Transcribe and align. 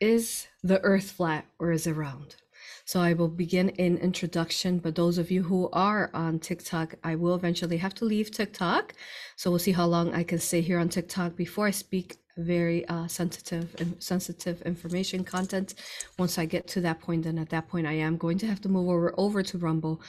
is 0.00 0.46
the 0.62 0.80
earth 0.82 1.12
flat 1.12 1.46
or 1.58 1.72
is 1.72 1.86
it 1.86 1.92
round? 1.92 2.36
So 2.84 3.00
I 3.00 3.14
will 3.14 3.28
begin 3.28 3.70
in 3.70 3.98
introduction, 3.98 4.78
but 4.78 4.94
those 4.94 5.18
of 5.18 5.30
you 5.30 5.42
who 5.42 5.68
are 5.72 6.08
on 6.14 6.38
TikTok, 6.38 6.94
I 7.02 7.16
will 7.16 7.34
eventually 7.34 7.78
have 7.78 7.94
to 7.94 8.04
leave 8.04 8.30
TikTok. 8.30 8.94
So 9.34 9.50
we'll 9.50 9.58
see 9.58 9.72
how 9.72 9.86
long 9.86 10.14
I 10.14 10.22
can 10.22 10.38
stay 10.38 10.60
here 10.60 10.78
on 10.78 10.88
TikTok 10.88 11.34
before 11.34 11.66
I 11.66 11.72
speak 11.72 12.18
very 12.36 12.86
uh, 12.88 13.08
sensitive 13.08 13.74
and 13.80 14.00
sensitive 14.00 14.62
information 14.62 15.24
content. 15.24 15.74
Once 16.18 16.38
I 16.38 16.44
get 16.44 16.68
to 16.68 16.80
that 16.82 17.00
point, 17.00 17.24
then 17.24 17.38
at 17.38 17.50
that 17.50 17.68
point 17.68 17.86
I 17.86 17.94
am 17.94 18.16
going 18.16 18.38
to 18.38 18.46
have 18.46 18.60
to 18.60 18.68
move 18.68 18.88
over 18.88 19.12
over 19.16 19.42
to 19.42 19.58
Rumble 19.58 20.00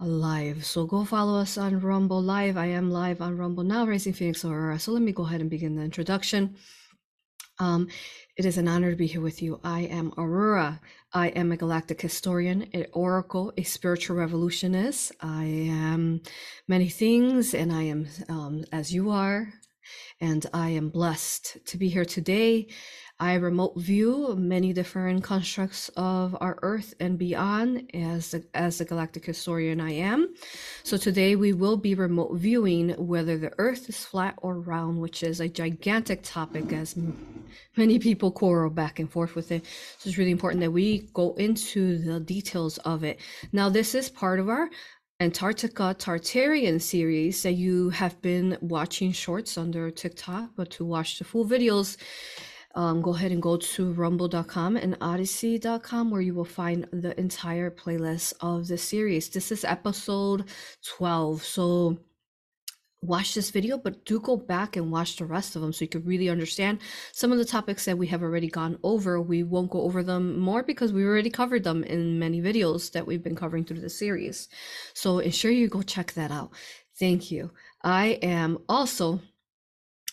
live. 0.00 0.64
So 0.64 0.84
go 0.84 1.04
follow 1.04 1.38
us 1.38 1.56
on 1.56 1.80
Rumble 1.80 2.22
live. 2.22 2.56
I 2.56 2.66
am 2.66 2.90
live 2.90 3.20
on 3.22 3.36
Rumble 3.36 3.64
now, 3.64 3.86
Rising 3.86 4.12
Phoenix 4.12 4.44
Aurora. 4.44 4.78
So 4.78 4.92
let 4.92 5.02
me 5.02 5.12
go 5.12 5.24
ahead 5.24 5.40
and 5.40 5.50
begin 5.50 5.76
the 5.76 5.82
introduction. 5.82 6.56
Um, 7.58 7.88
it 8.36 8.44
is 8.44 8.58
an 8.58 8.68
honor 8.68 8.90
to 8.90 8.96
be 8.96 9.06
here 9.06 9.20
with 9.20 9.40
you. 9.40 9.60
I 9.64 9.82
am 9.82 10.12
Aurora. 10.18 10.80
I 11.12 11.28
am 11.28 11.52
a 11.52 11.56
galactic 11.56 12.00
historian, 12.00 12.68
an 12.74 12.86
oracle, 12.92 13.52
a 13.56 13.62
spiritual 13.62 14.16
revolutionist. 14.16 15.12
I 15.20 15.44
am 15.44 16.20
many 16.68 16.88
things, 16.88 17.54
and 17.54 17.72
I 17.72 17.84
am 17.84 18.08
um, 18.28 18.64
as 18.72 18.92
you 18.92 19.10
are, 19.10 19.54
and 20.20 20.44
I 20.52 20.70
am 20.70 20.90
blessed 20.90 21.58
to 21.66 21.78
be 21.78 21.88
here 21.88 22.04
today 22.04 22.68
I 23.18 23.34
remote 23.36 23.78
view 23.78 24.36
many 24.36 24.74
different 24.74 25.24
constructs 25.24 25.88
of 25.96 26.36
our 26.38 26.58
Earth 26.60 26.92
and 27.00 27.18
beyond 27.18 27.90
as 27.94 28.34
a, 28.34 28.42
as 28.52 28.78
a 28.82 28.84
galactic 28.84 29.24
historian 29.24 29.80
I 29.80 29.92
am. 29.92 30.34
So 30.82 30.98
today 30.98 31.34
we 31.34 31.54
will 31.54 31.78
be 31.78 31.94
remote 31.94 32.34
viewing 32.34 32.90
whether 32.90 33.38
the 33.38 33.52
Earth 33.56 33.88
is 33.88 34.04
flat 34.04 34.34
or 34.42 34.60
round, 34.60 35.00
which 35.00 35.22
is 35.22 35.40
a 35.40 35.48
gigantic 35.48 36.24
topic 36.24 36.70
as 36.74 36.94
many 37.74 37.98
people 37.98 38.30
quarrel 38.30 38.68
back 38.68 38.98
and 38.98 39.10
forth 39.10 39.34
with 39.34 39.50
it. 39.50 39.64
So 39.96 40.10
it's 40.10 40.18
really 40.18 40.30
important 40.30 40.60
that 40.60 40.72
we 40.72 41.08
go 41.14 41.32
into 41.36 41.96
the 41.96 42.20
details 42.20 42.76
of 42.78 43.02
it. 43.02 43.18
Now 43.50 43.70
this 43.70 43.94
is 43.94 44.10
part 44.10 44.40
of 44.40 44.50
our 44.50 44.68
Antarctica 45.20 45.96
Tartarian 45.98 46.82
series 46.82 47.42
that 47.44 47.52
you 47.52 47.88
have 47.88 48.20
been 48.20 48.58
watching 48.60 49.12
shorts 49.12 49.56
under 49.56 49.90
TikTok, 49.90 50.50
but 50.54 50.70
to 50.72 50.84
watch 50.84 51.18
the 51.18 51.24
full 51.24 51.46
videos, 51.46 51.96
um, 52.76 53.00
go 53.00 53.14
ahead 53.14 53.32
and 53.32 53.42
go 53.42 53.56
to 53.56 53.92
rumble.com 53.94 54.76
and 54.76 54.98
odysee.com 55.00 56.10
where 56.10 56.20
you 56.20 56.34
will 56.34 56.44
find 56.44 56.86
the 56.92 57.18
entire 57.18 57.70
playlist 57.70 58.34
of 58.40 58.68
the 58.68 58.76
series. 58.76 59.30
This 59.30 59.50
is 59.50 59.64
episode 59.64 60.44
12. 60.84 61.42
So 61.42 61.98
watch 63.00 63.34
this 63.34 63.50
video, 63.50 63.78
but 63.78 64.04
do 64.04 64.20
go 64.20 64.36
back 64.36 64.76
and 64.76 64.92
watch 64.92 65.16
the 65.16 65.24
rest 65.24 65.56
of 65.56 65.62
them 65.62 65.72
so 65.72 65.84
you 65.84 65.88
can 65.88 66.04
really 66.04 66.28
understand 66.28 66.80
some 67.12 67.32
of 67.32 67.38
the 67.38 67.46
topics 67.46 67.86
that 67.86 67.96
we 67.96 68.06
have 68.08 68.22
already 68.22 68.48
gone 68.48 68.78
over. 68.82 69.22
We 69.22 69.42
won't 69.42 69.70
go 69.70 69.80
over 69.80 70.02
them 70.02 70.38
more 70.38 70.62
because 70.62 70.92
we 70.92 71.04
already 71.04 71.30
covered 71.30 71.64
them 71.64 71.82
in 71.82 72.18
many 72.18 72.42
videos 72.42 72.92
that 72.92 73.06
we've 73.06 73.22
been 73.22 73.36
covering 73.36 73.64
through 73.64 73.80
the 73.80 73.88
series. 73.88 74.48
So 74.92 75.20
ensure 75.20 75.50
you 75.50 75.68
go 75.68 75.80
check 75.80 76.12
that 76.12 76.30
out. 76.30 76.50
Thank 76.98 77.30
you. 77.30 77.52
I 77.82 78.18
am 78.22 78.58
also 78.68 79.20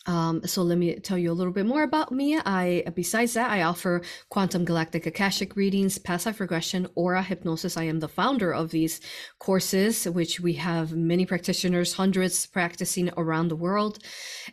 um, 0.05 0.45
so 0.45 0.63
let 0.63 0.77
me 0.77 0.95
tell 0.95 1.17
you 1.17 1.31
a 1.31 1.33
little 1.33 1.53
bit 1.53 1.65
more 1.65 1.83
about 1.83 2.11
me. 2.11 2.37
I, 2.37 2.83
besides 2.93 3.33
that, 3.33 3.49
I 3.49 3.61
offer 3.61 4.01
quantum 4.29 4.65
galactic 4.65 5.05
akashic 5.05 5.55
readings, 5.55 5.97
past 5.97 6.25
life 6.25 6.41
regression, 6.41 6.87
aura 6.95 7.23
hypnosis. 7.23 7.77
I 7.77 7.83
am 7.83 7.99
the 7.99 8.09
founder 8.09 8.51
of 8.53 8.71
these 8.71 8.99
courses, 9.39 10.05
which 10.05 10.41
we 10.41 10.53
have 10.53 10.91
many 10.91 11.25
practitioners, 11.25 11.93
hundreds 11.93 12.45
practicing 12.45 13.11
around 13.15 13.47
the 13.47 13.55
world. 13.55 13.99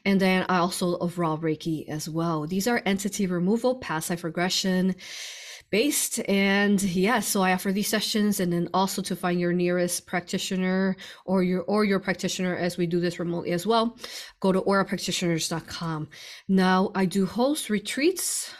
And 0.04 0.20
then 0.20 0.46
I 0.48 0.58
also 0.58 0.94
of 0.96 1.18
raw 1.18 1.36
Reiki 1.36 1.88
as 1.88 2.08
well. 2.08 2.46
These 2.46 2.68
are 2.68 2.82
entity 2.86 3.26
removal, 3.26 3.76
past 3.76 4.10
life 4.10 4.22
regression, 4.22 4.94
based. 5.70 6.20
And 6.28 6.82
yeah, 6.82 7.20
so 7.20 7.42
I 7.42 7.52
offer 7.52 7.72
these 7.72 7.88
sessions 7.88 8.40
and 8.40 8.52
then 8.52 8.68
also 8.74 9.02
to 9.02 9.16
find 9.16 9.40
your 9.40 9.52
nearest 9.52 10.06
practitioner 10.06 10.96
or 11.24 11.42
your 11.42 11.62
or 11.62 11.84
your 11.84 12.00
practitioner 12.00 12.56
as 12.56 12.77
we 12.77 12.86
do 12.86 13.00
this 13.00 13.18
remotely 13.18 13.52
as 13.52 13.67
well, 13.67 13.96
go 14.40 14.52
to 14.52 14.61
aurapractitioners.com. 14.61 16.08
Now 16.48 16.90
I 16.95 17.06
do 17.06 17.27
host 17.27 17.70
retreats 17.70 18.52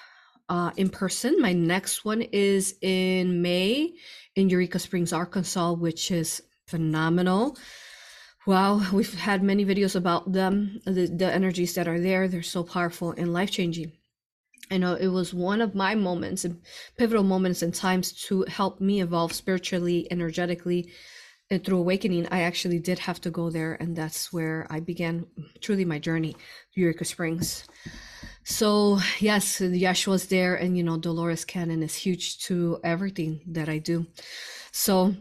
uh, 0.49 0.71
in 0.77 0.89
person. 0.89 1.41
My 1.41 1.53
next 1.53 2.05
one 2.05 2.23
is 2.23 2.75
in 2.81 3.43
May 3.43 3.95
in 4.37 4.49
Eureka 4.49 4.79
Springs, 4.79 5.13
Arkansas, 5.13 5.73
which 5.73 6.11
is 6.11 6.43
phenomenal. 6.67 7.57
Wow, 8.47 8.83
we've 8.93 9.15
had 9.15 9.43
many 9.43 9.65
videos 9.65 9.97
about 9.97 10.33
them, 10.33 10.81
the, 10.85 11.07
the 11.07 11.33
energies 11.33 11.75
that 11.75 11.89
are 11.89 12.01
there. 12.01 12.27
They're 12.27 12.43
so 12.43 12.65
powerful 12.65 13.13
and 13.13 13.33
life 13.33 13.51
changing. 13.51 13.93
I 14.71 14.79
know 14.79 14.95
it 14.95 15.09
was 15.09 15.35
one 15.35 15.61
of 15.61 15.75
my 15.75 15.95
moments 15.95 16.45
and 16.45 16.61
pivotal 16.97 17.25
moments 17.25 17.63
and 17.63 17.75
times 17.75 18.13
to 18.29 18.45
help 18.45 18.81
me 18.81 19.03
evolve 19.03 19.33
spiritually, 19.33 20.07
energetically, 20.11 20.93
and 21.51 21.65
through 21.65 21.79
awakening. 21.79 22.29
I 22.31 22.43
actually 22.43 22.79
did 22.79 23.01
have 23.01 23.21
to 23.23 23.31
go 23.31 23.51
there, 23.51 23.75
and 23.75 23.97
that's 23.97 24.33
where 24.33 24.67
I 24.71 24.81
began 24.81 25.27
truly 25.61 25.85
my 25.85 25.99
journey, 25.99 26.37
Eureka 26.75 27.05
Springs. 27.05 27.65
So 28.45 29.01
yes, 29.19 29.59
Yeshua's 29.61 30.27
there, 30.27 30.55
and 30.55 30.77
you 30.77 30.85
know 30.85 30.99
Dolores 30.99 31.45
Cannon 31.45 31.83
is 31.83 31.95
huge 31.95 32.39
to 32.47 32.79
everything 32.85 33.41
that 33.49 33.69
I 33.69 33.79
do. 33.79 34.07
So 34.71 35.15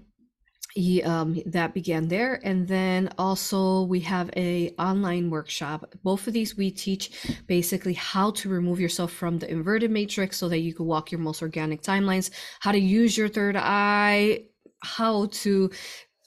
he, 0.73 1.01
um, 1.03 1.41
that 1.45 1.73
began 1.73 2.07
there. 2.07 2.39
And 2.43 2.67
then 2.67 3.09
also 3.17 3.83
we 3.83 3.99
have 4.01 4.29
a 4.35 4.73
online 4.77 5.29
workshop. 5.29 5.93
Both 6.03 6.27
of 6.27 6.33
these 6.33 6.55
we 6.55 6.71
teach 6.71 7.11
basically 7.47 7.93
how 7.93 8.31
to 8.31 8.49
remove 8.49 8.79
yourself 8.79 9.11
from 9.11 9.39
the 9.39 9.49
inverted 9.49 9.91
matrix 9.91 10.37
so 10.37 10.49
that 10.49 10.59
you 10.59 10.73
can 10.73 10.85
walk 10.85 11.11
your 11.11 11.19
most 11.19 11.41
organic 11.41 11.81
timelines 11.81 12.31
how 12.59 12.71
to 12.71 12.79
use 12.79 13.17
your 13.17 13.27
third 13.27 13.55
eye 13.57 14.43
how 14.81 15.27
to 15.27 15.69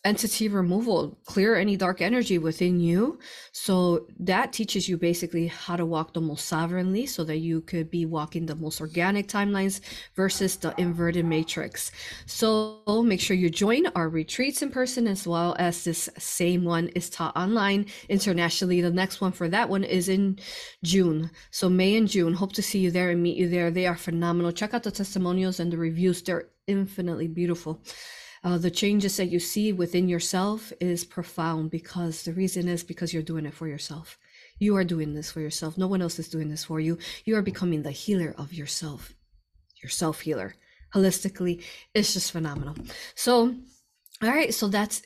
entity 0.04 0.48
removal, 0.48 1.16
clear 1.26 1.54
any 1.54 1.76
dark 1.76 2.00
energy 2.00 2.36
within 2.36 2.80
you. 2.80 3.20
So 3.52 4.08
that 4.18 4.52
teaches 4.52 4.88
you 4.88 4.98
basically 4.98 5.46
how 5.46 5.76
to 5.76 5.86
walk 5.86 6.12
the 6.12 6.20
most 6.20 6.46
sovereignly 6.46 7.06
so 7.06 7.22
that 7.24 7.38
you 7.38 7.60
could 7.60 7.88
be 7.88 8.04
walking 8.04 8.46
the 8.46 8.56
most 8.56 8.80
organic 8.80 9.28
timelines 9.28 9.80
versus 10.16 10.56
the 10.56 10.74
inverted 10.76 11.24
matrix. 11.24 11.92
So 12.26 12.82
make 13.06 13.20
sure 13.20 13.36
you 13.36 13.48
join 13.48 13.86
our 13.94 14.08
retreats 14.08 14.60
in 14.60 14.70
person 14.70 15.06
as 15.06 15.26
well 15.26 15.54
as 15.58 15.84
this 15.84 16.08
same 16.18 16.64
one 16.64 16.88
is 16.88 17.08
taught 17.08 17.36
online 17.36 17.86
internationally. 18.08 18.80
The 18.80 18.90
next 18.90 19.20
one 19.20 19.32
for 19.32 19.48
that 19.50 19.68
one 19.68 19.84
is 19.84 20.08
in 20.08 20.38
June. 20.82 21.30
So 21.52 21.68
May 21.68 21.96
and 21.96 22.08
June. 22.08 22.34
Hope 22.34 22.52
to 22.54 22.62
see 22.62 22.80
you 22.80 22.90
there 22.90 23.10
and 23.10 23.22
meet 23.22 23.36
you 23.36 23.48
there. 23.48 23.70
They 23.70 23.86
are 23.86 23.96
phenomenal. 23.96 24.50
Check 24.50 24.74
out 24.74 24.82
the 24.82 24.90
testimonials 24.90 25.60
and 25.60 25.72
the 25.72 25.78
reviews. 25.78 26.22
They're 26.22 26.48
infinitely 26.66 27.28
beautiful 27.28 27.80
uh, 28.44 28.58
the 28.58 28.70
changes 28.70 29.16
that 29.16 29.28
you 29.28 29.38
see 29.38 29.72
within 29.72 30.08
yourself 30.08 30.72
is 30.80 31.04
profound 31.04 31.70
because 31.70 32.24
the 32.24 32.32
reason 32.32 32.68
is 32.68 32.82
because 32.82 33.12
you're 33.12 33.22
doing 33.22 33.46
it 33.46 33.54
for 33.54 33.68
yourself. 33.68 34.18
You 34.58 34.76
are 34.76 34.84
doing 34.84 35.14
this 35.14 35.30
for 35.30 35.40
yourself. 35.40 35.78
No 35.78 35.86
one 35.86 36.02
else 36.02 36.18
is 36.18 36.28
doing 36.28 36.48
this 36.48 36.64
for 36.64 36.80
you. 36.80 36.98
You 37.24 37.36
are 37.36 37.42
becoming 37.42 37.82
the 37.82 37.92
healer 37.92 38.34
of 38.36 38.52
yourself, 38.52 39.14
your 39.82 39.90
self 39.90 40.20
healer. 40.20 40.54
Holistically, 40.94 41.62
it's 41.94 42.12
just 42.12 42.32
phenomenal. 42.32 42.76
So, 43.14 43.54
all 44.22 44.28
right, 44.28 44.52
so 44.52 44.68
that's 44.68 45.02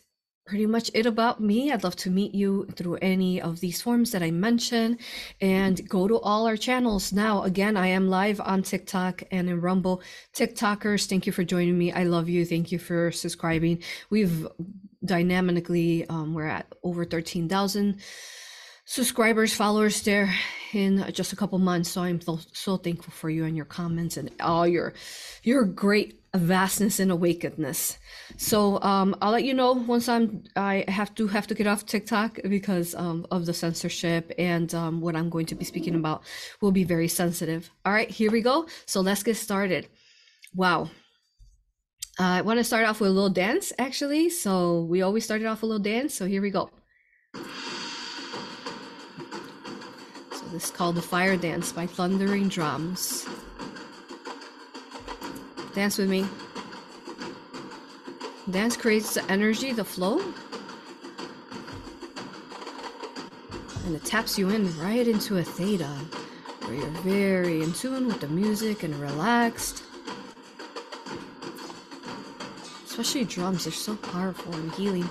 pretty 0.47 0.67
much 0.67 0.91
it 0.95 1.07
about 1.07 1.41
me. 1.41 1.73
I'd 1.73 1.83
love 1.83 1.97
to 1.97 2.11
meet 2.11 2.33
you 2.33 2.67
through 2.77 2.97
any 3.03 3.41
of 3.41 3.59
these 3.61 3.83
forms 3.83 4.13
that 4.13 4.23
I 4.23 4.31
mentioned 4.31 5.01
and 5.41 5.87
go 5.89 6.07
to 6.07 6.19
all 6.21 6.47
our 6.47 6.57
channels. 6.57 7.13
Now, 7.13 7.43
again, 7.43 7.77
I 7.77 7.89
am 7.89 8.09
live 8.09 8.41
on 8.41 8.63
TikTok 8.63 9.25
and 9.33 9.49
in 9.51 9.61
Rumble. 9.61 10.03
TikTokers, 10.35 11.07
thank 11.07 11.27
you 11.27 11.33
for 11.33 11.43
joining 11.43 11.77
me. 11.77 11.93
I 11.93 12.05
love 12.05 12.29
you. 12.29 12.47
Thank 12.47 12.71
you 12.71 12.79
for 12.79 13.11
subscribing. 13.11 13.83
We've 14.09 14.47
dynamically, 15.05 16.07
um, 16.09 16.33
we're 16.33 16.47
at 16.47 16.73
over 16.85 17.05
13,000 17.05 18.01
subscribers, 18.85 19.53
followers 19.53 20.01
there 20.03 20.33
in 20.73 21.05
just 21.13 21.33
a 21.33 21.37
couple 21.37 21.59
months. 21.59 21.91
So 21.91 22.03
I'm 22.03 22.21
so, 22.21 22.77
thankful 22.77 23.13
for 23.13 23.29
you 23.29 23.45
and 23.45 23.57
your 23.57 23.67
comments 23.67 24.17
and 24.17 24.31
all 24.41 24.67
your, 24.67 24.95
your 25.43 25.65
great 25.65 26.21
vastness 26.39 27.01
and 27.01 27.11
awakenedness. 27.11 27.99
So 28.37 28.81
um, 28.83 29.17
I'll 29.21 29.33
let 29.33 29.45
you 29.45 29.55
know 29.55 29.73
once 29.73 30.09
I'm 30.09 30.45
I 30.57 30.85
have 30.89 31.15
to 31.17 31.27
have 31.29 31.47
to 31.49 31.55
get 31.55 31.67
off 31.67 31.87
TikTok 31.87 32.39
because 32.49 32.95
um, 32.95 33.27
of 33.31 33.47
the 33.47 33.55
censorship 33.55 34.33
and 34.39 34.75
um, 34.75 35.01
what 35.01 35.17
I'm 35.17 35.31
going 35.31 35.47
to 35.47 35.55
be 35.55 35.65
speaking 35.65 35.95
about 35.95 36.23
will 36.61 36.73
be 36.73 36.85
very 36.85 37.09
sensitive. 37.09 37.71
All 37.85 37.93
right, 37.93 38.11
here 38.11 38.31
we 38.31 38.41
go. 38.41 38.67
So 38.87 39.01
let's 39.01 39.23
get 39.23 39.37
started. 39.37 39.89
Wow. 40.55 40.91
Uh, 42.19 42.39
I 42.39 42.41
want 42.41 42.59
to 42.59 42.65
start 42.65 42.87
off 42.87 43.01
with 43.01 43.11
a 43.11 43.13
little 43.13 43.31
dance 43.31 43.73
actually. 43.79 44.31
So 44.31 44.83
we 44.83 45.03
always 45.03 45.25
started 45.25 45.47
off 45.47 45.63
a 45.63 45.67
little 45.67 45.83
dance. 45.83 46.15
So 46.15 46.27
here 46.27 46.43
we 46.43 46.51
go. 46.51 46.71
So 47.35 47.43
this 50.53 50.65
is 50.65 50.71
called 50.71 50.95
the 50.95 51.03
Fire 51.03 51.37
Dance 51.37 51.73
by 51.73 51.87
Thundering 51.87 52.49
Drums. 52.49 53.27
Dance 55.77 55.99
with 55.99 56.09
me. 56.09 56.25
Dance 58.51 58.79
creates 58.79 59.13
the 59.13 59.31
energy, 59.31 59.73
the 59.73 59.85
flow. 59.85 60.23
And 63.85 63.95
it 63.95 64.03
taps 64.03 64.39
you 64.39 64.49
in 64.49 64.75
right 64.79 65.07
into 65.07 65.37
a 65.37 65.43
theta. 65.45 65.85
where 66.65 66.77
you're 66.77 66.87
very 67.03 67.63
in 67.63 67.75
tune 67.75 68.07
with 68.07 68.21
the 68.21 68.29
music 68.29 68.85
and 68.85 68.95
relaxed. 68.99 69.83
Especially 72.87 73.25
drums, 73.25 73.65
they're 73.65 73.73
so 73.75 73.97
powerful 73.97 74.55
and 74.55 74.73
healing. 74.73 75.07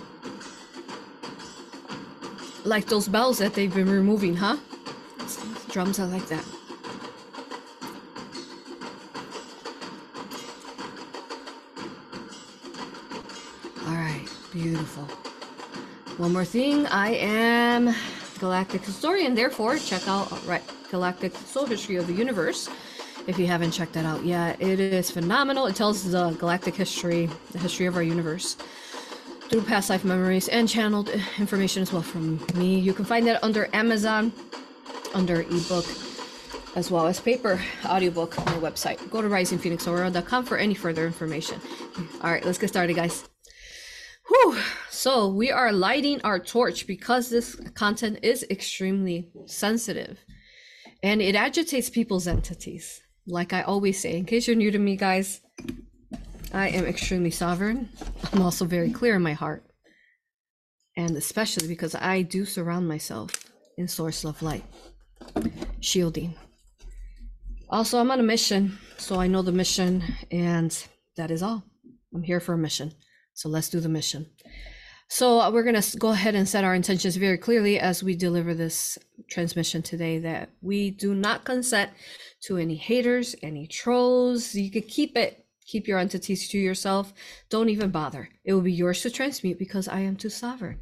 Like 2.64 2.88
those 2.88 3.08
bells 3.08 3.38
that 3.38 3.54
they've 3.54 3.72
been 3.72 3.88
removing, 3.88 4.36
huh? 4.36 4.58
Drums 5.70 6.00
are 6.00 6.08
like 6.08 6.28
that. 6.30 6.44
Beautiful. 14.56 15.04
One 16.16 16.32
more 16.32 16.46
thing, 16.46 16.88
I 16.88 17.10
am 17.16 17.94
Galactic 18.40 18.84
Historian, 18.84 19.36
therefore 19.36 19.78
check 19.78 20.08
out 20.08 20.30
oh, 20.32 20.42
right 20.48 20.64
Galactic 20.90 21.36
Soul 21.36 21.66
History 21.66 21.98
of 21.98 22.08
the 22.08 22.14
Universe 22.14 22.70
if 23.28 23.38
you 23.38 23.48
haven't 23.48 23.72
checked 23.72 23.92
that 23.94 24.06
out 24.06 24.24
yet. 24.24 24.62
It 24.62 24.80
is 24.80 25.12
phenomenal. 25.12 25.66
It 25.66 25.76
tells 25.76 26.10
the 26.10 26.32
galactic 26.40 26.74
history, 26.74 27.30
the 27.52 27.60
history 27.60 27.86
of 27.86 27.98
our 27.98 28.04
universe 28.04 28.56
through 29.50 29.64
past 29.64 29.90
life 29.90 30.06
memories 30.06 30.48
and 30.48 30.70
channeled 30.70 31.10
information 31.38 31.82
as 31.82 31.92
well 31.92 32.02
from 32.02 32.40
me. 32.56 32.80
You 32.80 32.94
can 32.94 33.04
find 33.04 33.28
that 33.28 33.44
under 33.44 33.68
Amazon, 33.74 34.32
under 35.14 35.42
ebook, 35.42 35.86
as 36.78 36.90
well 36.90 37.08
as 37.08 37.20
paper 37.20 37.62
audiobook 37.86 38.40
on 38.40 38.46
the 38.46 38.66
website. 38.66 39.10
Go 39.12 39.22
to 39.22 39.28
risingphoenixaurora.com 39.28 40.46
for 40.46 40.58
any 40.58 40.76
further 40.76 41.06
information. 41.06 41.60
All 42.22 42.32
right, 42.32 42.46
let's 42.46 42.58
get 42.58 42.70
started, 42.70 42.96
guys. 42.96 43.28
Whew. 44.28 44.58
So 44.90 45.28
we 45.28 45.52
are 45.52 45.72
lighting 45.72 46.22
our 46.24 46.40
torch 46.40 46.88
because 46.88 47.30
this 47.30 47.56
content 47.76 48.20
is 48.24 48.46
extremely 48.50 49.30
sensitive 49.46 50.20
and 51.04 51.22
it 51.22 51.36
agitates 51.36 51.90
people's 51.90 52.28
entities. 52.28 53.02
Like 53.28 53.54
I 53.54 53.62
always 53.62 54.00
say, 54.00 54.18
in 54.18 54.26
case 54.26 54.48
you're 54.48 54.56
new 54.56 54.72
to 54.72 54.80
me, 54.80 54.96
guys, 54.96 55.42
I 56.54 56.70
am 56.70 56.86
extremely 56.86 57.32
sovereign. 57.32 57.90
I'm 58.32 58.42
also 58.42 58.66
very 58.66 58.92
clear 58.92 59.16
in 59.16 59.22
my 59.22 59.34
heart. 59.34 59.66
And 60.98 61.16
especially 61.18 61.68
because 61.68 61.94
I 61.96 62.22
do 62.22 62.46
surround 62.46 62.88
myself 62.88 63.32
in 63.78 63.88
source 63.88 64.24
love 64.24 64.42
light, 64.42 64.64
shielding. 65.82 66.36
Also, 67.70 68.00
I'm 68.00 68.12
on 68.12 68.20
a 68.20 68.24
mission, 68.24 68.78
so 68.98 69.20
I 69.20 69.28
know 69.28 69.42
the 69.42 69.52
mission, 69.52 70.04
and 70.32 70.72
that 71.18 71.32
is 71.32 71.44
all. 71.44 71.64
I'm 72.14 72.24
here 72.24 72.40
for 72.40 72.54
a 72.54 72.58
mission. 72.58 72.94
So 73.36 73.50
let's 73.50 73.70
do 73.70 73.80
the 73.80 73.90
mission. 73.90 74.28
So 75.08 75.40
uh, 75.40 75.52
we're 75.52 75.64
going 75.64 75.80
to 75.80 75.98
go 75.98 76.10
ahead 76.10 76.36
and 76.36 76.50
set 76.50 76.64
our 76.64 76.74
intentions 76.74 77.16
very 77.16 77.38
clearly 77.38 77.80
as 77.80 78.02
we 78.02 78.16
deliver 78.16 78.54
this 78.54 78.98
transmission 79.30 79.84
today 79.84 80.18
that 80.20 80.50
we 80.62 80.90
do 80.90 81.14
not 81.14 81.46
consent 81.46 81.92
to 82.42 82.58
any 82.58 82.76
haters, 82.76 83.36
any 83.44 83.68
trolls. 83.68 84.56
You 84.56 84.72
could 84.72 84.88
keep 84.88 85.16
it, 85.16 85.46
keep 85.66 85.88
your 85.88 86.00
entities 86.00 86.50
to 86.50 86.58
yourself. 86.58 87.14
Don't 87.50 87.70
even 87.70 87.92
bother. 87.92 88.30
It 88.44 88.54
will 88.54 88.62
be 88.62 88.74
yours 88.74 89.02
to 89.02 89.12
transmute 89.12 89.60
because 89.60 89.88
I 89.88 90.00
am 90.00 90.16
too 90.16 90.30
sovereign. 90.30 90.80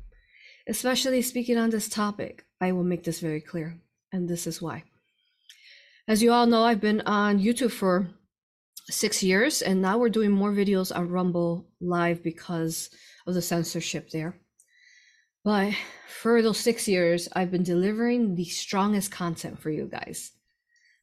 Especially 0.67 1.21
speaking 1.21 1.57
on 1.57 1.71
this 1.71 1.89
topic, 1.89 2.45
I 2.61 2.71
will 2.71 2.85
make 2.85 3.03
this 3.03 3.19
very 3.19 3.41
clear. 3.41 3.81
And 4.13 4.29
this 4.29 4.47
is 4.47 4.61
why. 4.61 4.83
As 6.07 6.21
you 6.21 6.31
all 6.31 6.45
know, 6.45 6.63
I've 6.63 6.81
been 6.81 7.01
on 7.01 7.39
YouTube 7.39 7.71
for 7.71 8.09
six 8.89 9.23
years, 9.23 9.61
and 9.61 9.81
now 9.81 9.97
we're 9.97 10.09
doing 10.09 10.31
more 10.31 10.51
videos 10.51 10.95
on 10.95 11.09
Rumble 11.09 11.67
Live 11.79 12.23
because 12.23 12.89
of 13.25 13.33
the 13.33 13.41
censorship 13.41 14.09
there. 14.09 14.35
But 15.43 15.73
for 16.07 16.41
those 16.41 16.59
six 16.59 16.87
years, 16.87 17.27
I've 17.33 17.51
been 17.51 17.63
delivering 17.63 18.35
the 18.35 18.45
strongest 18.45 19.11
content 19.11 19.59
for 19.59 19.69
you 19.69 19.85
guys, 19.85 20.31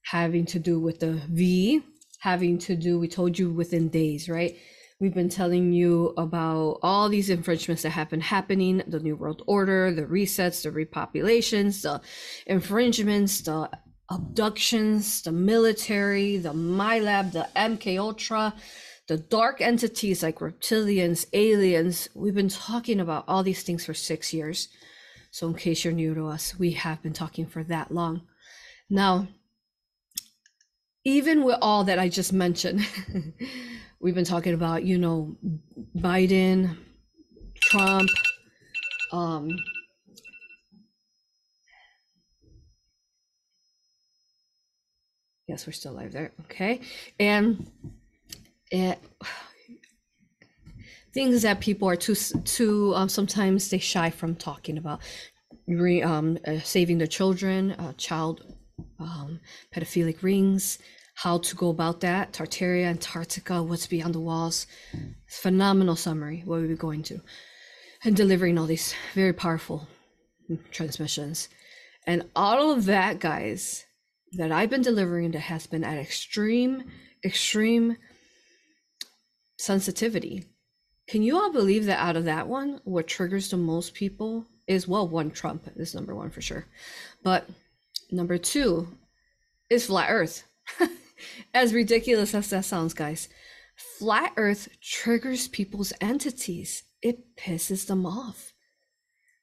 having 0.02 0.46
to 0.46 0.58
do 0.58 0.80
with 0.80 1.00
the 1.00 1.20
V, 1.30 1.82
having 2.20 2.58
to 2.58 2.76
do, 2.76 2.98
we 2.98 3.08
told 3.08 3.38
you 3.38 3.50
within 3.50 3.88
days, 3.88 4.28
right? 4.28 4.56
We've 4.98 5.14
been 5.14 5.30
telling 5.30 5.72
you 5.72 6.12
about 6.18 6.80
all 6.82 7.08
these 7.08 7.30
infringements 7.30 7.82
that 7.82 7.90
have 7.90 8.10
been 8.10 8.20
happening 8.20 8.82
the 8.86 9.00
New 9.00 9.16
World 9.16 9.42
Order, 9.46 9.92
the 9.92 10.04
resets, 10.04 10.62
the 10.62 10.70
repopulations, 10.70 11.82
the 11.82 12.02
infringements, 12.46 13.40
the 13.40 13.70
abductions, 14.10 15.22
the 15.22 15.32
military, 15.32 16.36
the 16.36 16.52
MILAB, 16.52 17.32
the 17.32 17.48
MK 17.54 17.98
Ultra, 17.98 18.54
the 19.06 19.16
dark 19.16 19.60
entities 19.60 20.22
like 20.22 20.40
reptilians, 20.40 21.26
aliens. 21.32 22.08
We've 22.14 22.34
been 22.34 22.48
talking 22.48 23.00
about 23.00 23.24
all 23.28 23.42
these 23.42 23.62
things 23.62 23.84
for 23.84 23.94
six 23.94 24.34
years. 24.34 24.68
So, 25.30 25.46
in 25.46 25.54
case 25.54 25.84
you're 25.84 25.92
new 25.92 26.14
to 26.14 26.26
us, 26.26 26.58
we 26.58 26.72
have 26.72 27.02
been 27.02 27.12
talking 27.12 27.46
for 27.46 27.62
that 27.64 27.92
long. 27.92 28.22
Now, 28.88 29.28
even 31.04 31.44
with 31.44 31.58
all 31.62 31.84
that 31.84 32.00
I 32.00 32.08
just 32.08 32.32
mentioned, 32.32 32.86
we've 34.00 34.14
been 34.14 34.24
talking 34.24 34.54
about, 34.54 34.84
you 34.84 34.98
know, 34.98 35.36
Biden, 35.96 36.76
Trump, 37.60 38.10
um, 39.12 39.50
yes, 45.50 45.66
we're 45.66 45.72
still 45.72 45.92
live 45.92 46.12
there. 46.12 46.30
Okay. 46.42 46.80
And 47.18 47.68
it, 48.70 48.98
things 51.12 51.42
that 51.42 51.58
people 51.58 51.88
are 51.88 51.96
too 51.96 52.14
too 52.14 52.94
um, 52.94 53.08
sometimes 53.08 53.68
they 53.68 53.78
shy 53.78 54.10
from 54.10 54.36
talking 54.36 54.78
about 54.78 55.00
re, 55.66 56.00
um, 56.02 56.38
uh, 56.46 56.60
saving 56.60 56.98
their 56.98 57.08
children 57.08 57.72
uh, 57.72 57.92
child 57.94 58.54
um, 59.00 59.40
pedophilic 59.74 60.22
rings 60.22 60.78
how 61.14 61.36
to 61.38 61.56
go 61.56 61.68
about 61.68 61.98
that 62.00 62.32
tartaria 62.32 62.84
antarctica 62.84 63.60
what's 63.60 63.88
beyond 63.88 64.14
the 64.14 64.20
walls 64.20 64.68
phenomenal 65.26 65.96
summary 65.96 66.42
what 66.44 66.60
we're 66.60 66.76
going 66.76 67.02
to 67.02 67.20
and 68.04 68.14
delivering 68.14 68.56
all 68.56 68.66
these 68.66 68.94
very 69.14 69.32
powerful 69.32 69.88
transmissions 70.70 71.48
and 72.06 72.22
all 72.36 72.70
of 72.70 72.84
that 72.84 73.18
guys 73.18 73.84
that 74.32 74.52
i've 74.52 74.70
been 74.70 74.82
delivering 74.82 75.30
that 75.30 75.40
has 75.40 75.66
been 75.66 75.84
at 75.84 75.98
extreme 75.98 76.84
extreme 77.24 77.96
sensitivity. 79.60 80.44
Can 81.06 81.22
you 81.22 81.36
all 81.36 81.52
believe 81.52 81.86
that 81.86 81.98
out 81.98 82.16
of 82.16 82.24
that 82.24 82.48
one, 82.48 82.80
what 82.84 83.06
triggers 83.06 83.50
the 83.50 83.56
most 83.56 83.94
people 83.94 84.46
is 84.66 84.88
well, 84.88 85.06
one, 85.08 85.30
Trump 85.30 85.68
is 85.76 85.94
number 85.94 86.14
one 86.14 86.30
for 86.30 86.40
sure. 86.40 86.66
But 87.22 87.48
number 88.10 88.38
two 88.38 88.88
is 89.68 89.86
flat 89.86 90.08
earth. 90.10 90.44
as 91.54 91.74
ridiculous 91.74 92.34
as 92.34 92.50
that 92.50 92.64
sounds, 92.64 92.94
guys, 92.94 93.28
flat 93.76 94.32
earth 94.36 94.68
triggers 94.80 95.48
people's 95.48 95.92
entities. 96.00 96.84
It 97.02 97.36
pisses 97.36 97.86
them 97.86 98.06
off. 98.06 98.52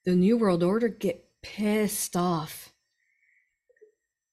The 0.05 0.15
New 0.15 0.37
World 0.37 0.63
Order 0.63 0.87
get 0.87 1.25
pissed 1.43 2.15
off. 2.15 2.71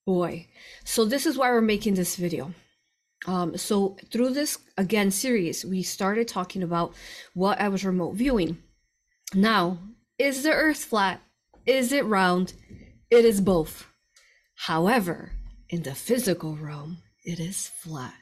Boy. 0.07 0.49
So 0.85 1.05
this 1.05 1.27
is 1.27 1.39
why 1.39 1.51
we're 1.51 1.61
making 1.61 1.95
this 1.95 2.17
video. 2.17 2.53
Um, 3.27 3.57
so 3.57 3.97
through 4.11 4.31
this 4.31 4.59
again 4.77 5.11
series, 5.11 5.65
we 5.65 5.83
started 5.83 6.29
talking 6.29 6.63
about 6.63 6.95
what 7.33 7.61
I 7.61 7.69
was 7.69 7.85
remote 7.85 8.15
viewing. 8.15 8.59
Now, 9.35 9.79
is 10.19 10.43
the 10.43 10.53
Earth 10.53 10.85
flat? 10.85 11.23
Is 11.65 11.93
it 11.93 12.05
round? 12.05 12.53
It 13.11 13.25
is 13.25 13.41
both. 13.41 13.87
However, 14.55 15.33
in 15.71 15.83
the 15.83 15.95
physical 15.95 16.57
realm, 16.57 16.99
it 17.25 17.41
is 17.41 17.69
flat. 17.69 18.15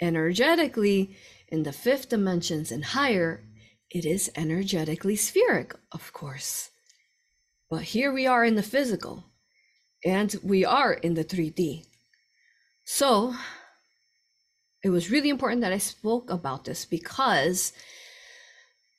Energetically, 0.00 1.16
in 1.48 1.64
the 1.64 1.72
fifth 1.72 2.08
dimensions 2.08 2.70
and 2.70 2.84
higher, 2.84 3.42
it 3.90 4.04
is 4.04 4.30
energetically 4.36 5.16
spheric, 5.16 5.74
of 5.92 6.12
course. 6.12 6.70
But 7.68 7.82
here 7.82 8.12
we 8.12 8.26
are 8.26 8.44
in 8.44 8.54
the 8.54 8.62
physical, 8.62 9.24
and 10.04 10.34
we 10.42 10.64
are 10.64 10.92
in 10.92 11.14
the 11.14 11.24
3D. 11.24 11.86
So, 12.84 13.34
it 14.84 14.90
was 14.90 15.10
really 15.10 15.30
important 15.30 15.62
that 15.62 15.72
I 15.72 15.78
spoke 15.78 16.30
about 16.30 16.66
this 16.66 16.84
because 16.84 17.72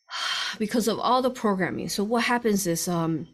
because 0.59 0.87
of 0.87 0.99
all 0.99 1.21
the 1.21 1.29
programming. 1.29 1.87
So 1.89 2.03
what 2.03 2.23
happens 2.23 2.67
is 2.67 2.87
um 2.87 3.27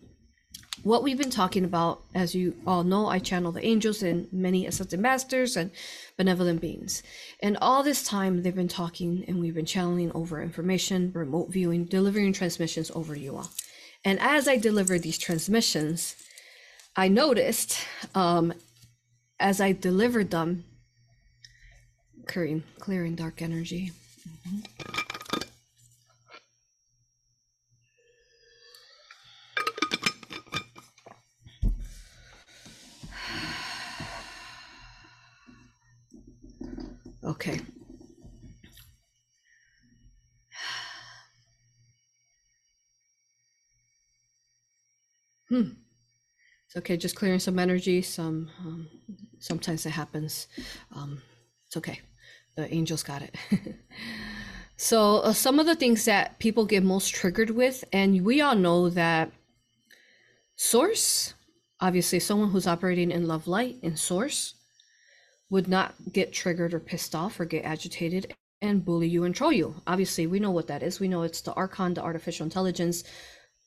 what 0.83 1.03
we've 1.03 1.17
been 1.17 1.29
talking 1.29 1.63
about, 1.63 2.01
as 2.15 2.33
you 2.33 2.55
all 2.65 2.83
know, 2.83 3.05
I 3.05 3.19
channel 3.19 3.51
the 3.51 3.63
angels 3.63 4.01
and 4.01 4.27
many 4.33 4.65
ascended 4.65 4.99
masters 4.99 5.55
and 5.55 5.69
benevolent 6.17 6.59
beings. 6.59 7.03
And 7.39 7.55
all 7.61 7.83
this 7.83 8.03
time 8.03 8.41
they've 8.41 8.55
been 8.55 8.67
talking 8.67 9.23
and 9.27 9.39
we've 9.39 9.53
been 9.53 9.65
channeling 9.65 10.11
over 10.13 10.41
information, 10.41 11.11
remote 11.13 11.49
viewing, 11.51 11.85
delivering 11.85 12.33
transmissions 12.33 12.91
over 12.91 13.15
you 13.15 13.37
all. 13.37 13.51
And 14.03 14.19
as 14.19 14.47
I 14.47 14.57
deliver 14.57 14.97
these 14.97 15.19
transmissions, 15.19 16.15
I 16.95 17.07
noticed 17.07 17.85
um, 18.13 18.53
as 19.39 19.61
I 19.61 19.71
delivered 19.71 20.31
them 20.31 20.65
clearing, 22.25 22.63
clearing 22.79 23.15
dark 23.15 23.41
energy. 23.41 23.91
Mm-hmm. 24.47 24.59
okay. 37.23 37.61
Hmm. 45.49 45.71
It's 46.71 46.77
okay, 46.77 46.95
just 46.95 47.17
clearing 47.17 47.41
some 47.41 47.59
energy. 47.59 48.01
Some 48.01 48.49
um, 48.59 48.87
sometimes 49.39 49.85
it 49.85 49.89
happens. 49.89 50.47
Um, 50.95 51.21
it's 51.67 51.75
okay. 51.75 51.99
The 52.55 52.73
angels 52.73 53.03
got 53.03 53.21
it. 53.21 53.35
so 54.77 55.17
uh, 55.17 55.33
some 55.33 55.59
of 55.59 55.65
the 55.65 55.75
things 55.75 56.05
that 56.05 56.39
people 56.39 56.65
get 56.65 56.81
most 56.81 57.13
triggered 57.13 57.49
with, 57.49 57.83
and 57.91 58.23
we 58.23 58.39
all 58.39 58.55
know 58.55 58.89
that 58.89 59.33
source, 60.55 61.33
obviously, 61.81 62.21
someone 62.21 62.51
who's 62.51 62.67
operating 62.67 63.11
in 63.11 63.27
love 63.27 63.49
light 63.49 63.75
in 63.81 63.97
source 63.97 64.53
would 65.49 65.67
not 65.67 65.95
get 66.13 66.31
triggered 66.31 66.73
or 66.73 66.79
pissed 66.79 67.13
off 67.13 67.37
or 67.37 67.43
get 67.43 67.65
agitated 67.65 68.33
and 68.61 68.85
bully 68.85 69.09
you 69.09 69.25
and 69.25 69.35
troll 69.35 69.51
you. 69.51 69.75
Obviously, 69.87 70.25
we 70.25 70.39
know 70.39 70.51
what 70.51 70.67
that 70.67 70.83
is. 70.83 71.01
We 71.01 71.09
know 71.09 71.23
it's 71.23 71.41
the 71.41 71.51
archon, 71.51 71.95
the 71.95 72.01
artificial 72.01 72.45
intelligence, 72.45 73.03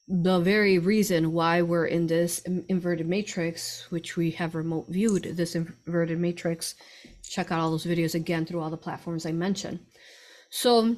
the 0.07 0.39
very 0.41 0.79
reason 0.79 1.33
why 1.33 1.63
we're 1.63 1.87
in 1.87 2.07
this 2.07 2.41
inverted 2.41 3.09
matrix, 3.09 3.91
which 3.91 4.17
we 4.17 4.31
have 4.33 4.55
remote 4.55 4.87
viewed 4.89 5.23
this 5.23 5.55
inverted 5.55 6.19
matrix. 6.19 6.75
Check 7.23 7.51
out 7.51 7.61
all 7.61 7.71
those 7.71 7.87
videos 7.87 8.15
again 8.15 8.45
through 8.45 8.61
all 8.61 8.71
the 8.71 8.77
platforms 8.77 9.25
I 9.25 9.33
mentioned. 9.33 9.81
So 10.51 10.97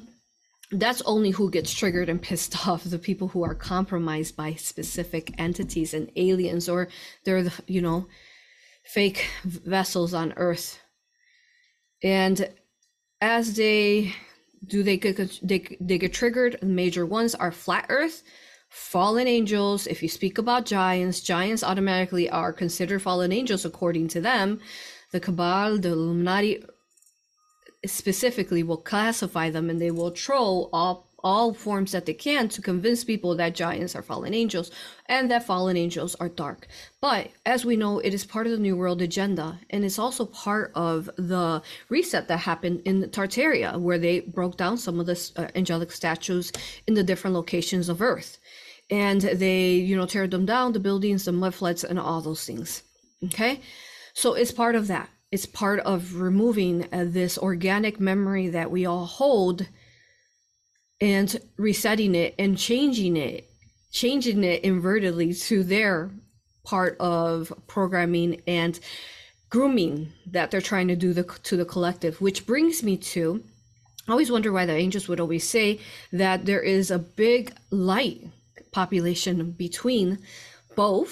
that's 0.71 1.01
only 1.03 1.31
who 1.31 1.49
gets 1.49 1.73
triggered 1.73 2.09
and 2.09 2.21
pissed 2.21 2.67
off 2.67 2.83
the 2.83 2.99
people 2.99 3.29
who 3.29 3.43
are 3.43 3.55
compromised 3.55 4.35
by 4.35 4.55
specific 4.55 5.33
entities 5.37 5.93
and 5.93 6.11
aliens, 6.17 6.67
or 6.67 6.89
they're 7.23 7.43
the, 7.43 7.53
you 7.65 7.81
know, 7.81 8.07
fake 8.83 9.27
vessels 9.45 10.13
on 10.13 10.33
Earth. 10.35 10.79
And 12.03 12.49
as 13.21 13.55
they 13.55 14.13
do, 14.65 14.83
they 14.83 14.97
get 14.97 15.39
they, 15.41 15.77
they 15.79 15.97
get 15.97 16.13
triggered. 16.13 16.57
The 16.59 16.65
major 16.65 17.05
ones 17.05 17.35
are 17.35 17.53
flat 17.53 17.85
Earth 17.87 18.21
fallen 18.77 19.27
angels 19.27 19.87
if 19.87 20.03
you 20.03 20.07
speak 20.07 20.37
about 20.37 20.63
giants 20.65 21.19
giants 21.19 21.63
automatically 21.63 22.29
are 22.29 22.53
considered 22.53 23.01
fallen 23.01 23.31
angels 23.31 23.65
according 23.65 24.07
to 24.07 24.21
them 24.21 24.59
the 25.11 25.19
cabal 25.19 25.79
the 25.79 25.89
illuminati 25.89 26.63
specifically 27.85 28.61
will 28.61 28.77
classify 28.77 29.49
them 29.49 29.69
and 29.69 29.81
they 29.81 29.89
will 29.89 30.11
troll 30.11 30.69
all 30.71 31.07
all 31.23 31.53
forms 31.53 31.91
that 31.91 32.05
they 32.05 32.13
can 32.13 32.47
to 32.47 32.61
convince 32.61 33.03
people 33.03 33.35
that 33.35 33.55
giants 33.55 33.95
are 33.95 34.03
fallen 34.03 34.33
angels 34.33 34.69
and 35.07 35.31
that 35.31 35.45
fallen 35.45 35.75
angels 35.75 36.15
are 36.15 36.29
dark. 36.29 36.67
But 37.01 37.31
as 37.45 37.65
we 37.65 37.75
know, 37.75 37.99
it 37.99 38.13
is 38.13 38.23
part 38.23 38.45
of 38.45 38.51
the 38.51 38.59
New 38.59 38.77
World 38.77 39.01
agenda 39.01 39.59
and 39.71 39.83
it's 39.83 39.97
also 39.97 40.25
part 40.25 40.71
of 40.75 41.09
the 41.17 41.61
reset 41.89 42.27
that 42.27 42.37
happened 42.41 42.81
in 42.85 43.01
Tartaria, 43.09 43.79
where 43.79 43.97
they 43.97 44.19
broke 44.21 44.57
down 44.57 44.77
some 44.77 44.99
of 44.99 45.07
the 45.07 45.31
uh, 45.35 45.47
angelic 45.55 45.91
statues 45.91 46.51
in 46.85 46.93
the 46.93 47.03
different 47.03 47.35
locations 47.35 47.89
of 47.89 48.01
Earth 48.01 48.37
and 48.89 49.21
they 49.21 49.71
you 49.73 49.95
know 49.95 50.05
tear 50.05 50.27
them 50.27 50.45
down 50.45 50.73
the 50.73 50.79
buildings 50.79 51.25
the 51.25 51.31
mud 51.31 51.53
floods 51.53 51.83
and 51.83 51.99
all 51.99 52.21
those 52.21 52.45
things. 52.45 52.83
Okay? 53.25 53.61
So 54.13 54.33
it's 54.33 54.51
part 54.51 54.75
of 54.75 54.87
that. 54.87 55.09
It's 55.31 55.45
part 55.45 55.79
of 55.81 56.15
removing 56.15 56.87
uh, 56.93 57.05
this 57.07 57.37
organic 57.37 57.99
memory 57.99 58.47
that 58.49 58.71
we 58.71 58.85
all 58.85 59.05
hold 59.05 59.67
and 60.99 61.39
resetting 61.57 62.15
it 62.15 62.33
and 62.39 62.57
changing 62.57 63.17
it 63.17 63.49
changing 63.91 64.43
it 64.43 64.63
invertedly 64.63 65.39
to 65.47 65.63
their 65.63 66.11
part 66.63 66.97
of 66.99 67.53
programming 67.67 68.41
and 68.45 68.79
grooming 69.49 70.11
that 70.25 70.51
they're 70.51 70.59
trying 70.59 70.89
to 70.89 70.95
do 70.95 71.13
the, 71.13 71.23
to 71.43 71.55
the 71.55 71.65
collective 71.65 72.19
which 72.19 72.45
brings 72.45 72.83
me 72.83 72.97
to 72.97 73.43
I 74.07 74.11
always 74.11 74.31
wonder 74.31 74.51
why 74.51 74.65
the 74.65 74.73
angels 74.73 75.07
would 75.07 75.19
always 75.19 75.47
say 75.47 75.79
that 76.13 76.45
there 76.45 76.61
is 76.61 76.91
a 76.91 76.99
big 76.99 77.53
light 77.71 78.23
population 78.81 79.35
between 79.65 80.07
both 80.75 81.11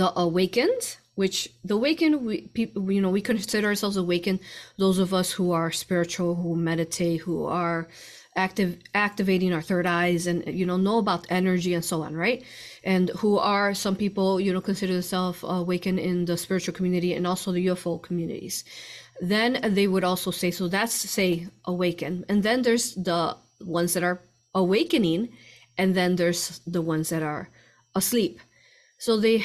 the 0.00 0.10
awakened 0.26 0.84
which 1.14 1.38
the 1.64 1.74
awakened 1.74 2.14
we 2.26 2.36
people 2.58 2.90
you 2.90 3.00
know 3.02 3.12
we 3.18 3.20
consider 3.32 3.68
ourselves 3.68 3.96
awakened 3.96 4.40
those 4.82 4.98
of 4.98 5.14
us 5.20 5.28
who 5.36 5.46
are 5.52 5.70
spiritual 5.70 6.34
who 6.34 6.56
meditate 6.56 7.20
who 7.20 7.36
are 7.44 7.86
active 8.36 8.78
activating 8.94 9.52
our 9.52 9.62
third 9.62 9.86
eyes 9.86 10.26
and 10.26 10.42
you 10.46 10.66
know 10.66 10.76
know 10.76 10.98
about 10.98 11.26
energy 11.30 11.72
and 11.74 11.84
so 11.84 12.02
on 12.02 12.16
right? 12.16 12.44
And 12.82 13.10
who 13.10 13.38
are 13.38 13.74
some 13.74 13.96
people 13.96 14.40
you 14.40 14.52
know 14.52 14.60
consider 14.60 14.92
themselves 14.92 15.38
awakened 15.42 16.00
in 16.00 16.24
the 16.24 16.36
spiritual 16.36 16.74
community 16.74 17.14
and 17.14 17.26
also 17.26 17.52
the 17.52 17.66
ufo 17.66 18.02
communities. 18.02 18.64
Then 19.20 19.60
they 19.76 19.86
would 19.86 20.04
also 20.04 20.30
say 20.32 20.50
so 20.50 20.68
that's 20.68 20.94
say 20.94 21.46
awaken 21.64 22.24
and 22.28 22.42
then 22.42 22.62
there's 22.62 22.94
the 22.94 23.36
ones 23.60 23.94
that 23.94 24.02
are 24.02 24.20
awakening 24.54 25.28
and 25.76 25.94
then 25.94 26.16
there's 26.16 26.60
the 26.66 26.82
ones 26.82 27.08
that 27.08 27.22
are 27.22 27.48
asleep. 27.94 28.40
So 28.98 29.18
they 29.18 29.44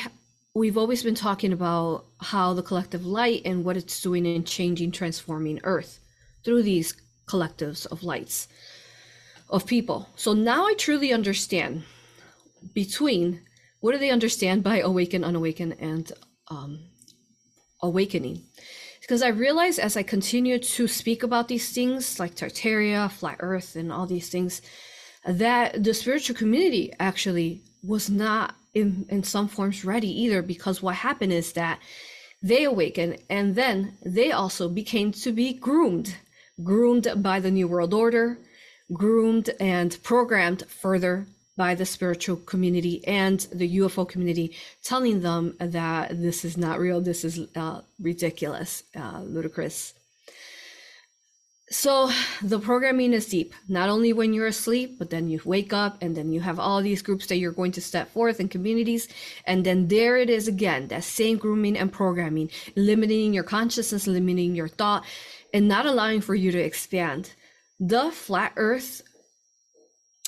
we've 0.56 0.78
always 0.78 1.04
been 1.04 1.16
talking 1.16 1.54
about 1.54 2.06
how 2.22 2.54
the 2.54 2.64
collective 2.64 3.06
light 3.06 3.42
and 3.46 3.64
what 3.64 3.78
it's 3.78 4.02
doing 4.02 4.26
in 4.26 4.44
changing 4.44 4.92
transforming 4.92 5.60
earth 5.64 6.00
through 6.44 6.64
these 6.64 6.96
collectives 7.28 7.86
of 7.88 8.04
lights 8.04 8.48
of 9.50 9.66
people. 9.66 10.10
So 10.16 10.34
now 10.34 10.66
i 10.66 10.74
truly 10.74 11.14
understand 11.14 11.84
between 12.74 13.42
what 13.80 13.94
do 13.94 13.98
they 13.98 14.10
understand 14.10 14.64
by 14.64 14.80
awaken 14.80 15.24
unawaken 15.24 15.74
and 15.74 16.12
um, 16.50 16.80
awakening? 17.82 18.44
Because 19.02 19.22
i 19.22 19.30
realize 19.30 19.80
as 19.80 19.96
i 19.96 20.04
continue 20.04 20.60
to 20.60 20.88
speak 20.88 21.24
about 21.24 21.48
these 21.48 21.72
things 21.72 22.20
like 22.20 22.36
tartaria 22.36 23.10
flat 23.12 23.38
earth 23.40 23.76
and 23.76 23.92
all 23.92 24.06
these 24.06 24.30
things 24.30 24.62
that 25.26 25.84
the 25.84 25.94
spiritual 25.94 26.36
community 26.36 26.94
actually 27.00 27.62
was 27.84 28.10
not 28.10 28.56
in, 28.74 29.06
in 29.10 29.24
some 29.24 29.48
forms 29.48 29.84
ready 29.84 30.10
either 30.10 30.42
because 30.42 30.82
what 30.82 30.96
happened 30.96 31.34
is 31.34 31.54
that 31.54 31.80
they 32.42 32.64
awakened 32.64 33.18
and 33.30 33.56
then 33.56 33.98
they 34.06 34.32
also 34.32 34.70
became 34.70 35.12
to 35.12 35.32
be 35.32 35.54
groomed 35.54 36.16
groomed 36.64 37.08
by 37.18 37.40
the 37.40 37.52
new 37.52 37.68
world 37.68 37.94
order 37.94 38.38
groomed 38.94 39.50
and 39.60 39.98
programmed 40.04 40.64
further 40.68 41.28
by 41.58 41.76
the 41.76 41.86
spiritual 41.86 42.38
community 42.38 43.06
and 43.06 43.48
the 43.52 43.78
ufo 43.80 44.08
community 44.08 44.56
telling 44.84 45.22
them 45.22 45.56
that 45.60 46.22
this 46.22 46.46
is 46.46 46.58
not 46.58 46.80
real 46.80 47.02
this 47.02 47.26
is 47.26 47.40
uh, 47.56 47.82
ridiculous 48.00 48.84
uh, 48.96 49.22
ludicrous 49.22 49.94
so 51.72 52.12
the 52.42 52.60
programming 52.60 53.14
is 53.14 53.28
deep, 53.28 53.54
not 53.68 53.90
only 53.90 54.12
when 54.12 54.34
you're 54.34 54.48
asleep, 54.48 54.98
but 54.98 55.12
then 55.12 55.30
you 55.30 55.40
wake 55.46 55.72
up 55.72 56.02
and 56.02 56.16
then 56.16 56.32
you 56.34 56.42
have 56.42 56.60
all 56.60 56.82
these 56.82 57.04
groups 57.04 57.28
that 57.28 57.38
you're 57.38 57.52
going 57.52 57.72
to 57.74 57.82
step 57.82 58.12
forth 58.12 58.40
in 58.40 58.50
communities. 58.50 59.08
And 59.46 59.66
then 59.66 59.88
there 59.88 60.18
it 60.18 60.30
is 60.30 60.48
again, 60.48 60.88
that 60.88 61.04
same 61.04 61.38
grooming 61.38 61.78
and 61.78 61.92
programming, 61.92 62.50
limiting 62.76 63.34
your 63.34 63.44
consciousness, 63.44 64.08
limiting 64.08 64.56
your 64.56 64.68
thought, 64.68 65.06
and 65.54 65.68
not 65.68 65.86
allowing 65.86 66.22
for 66.22 66.34
you 66.34 66.52
to 66.52 66.60
expand. 66.60 67.34
The 67.80 68.12
flat 68.12 68.54
earth, 68.56 69.04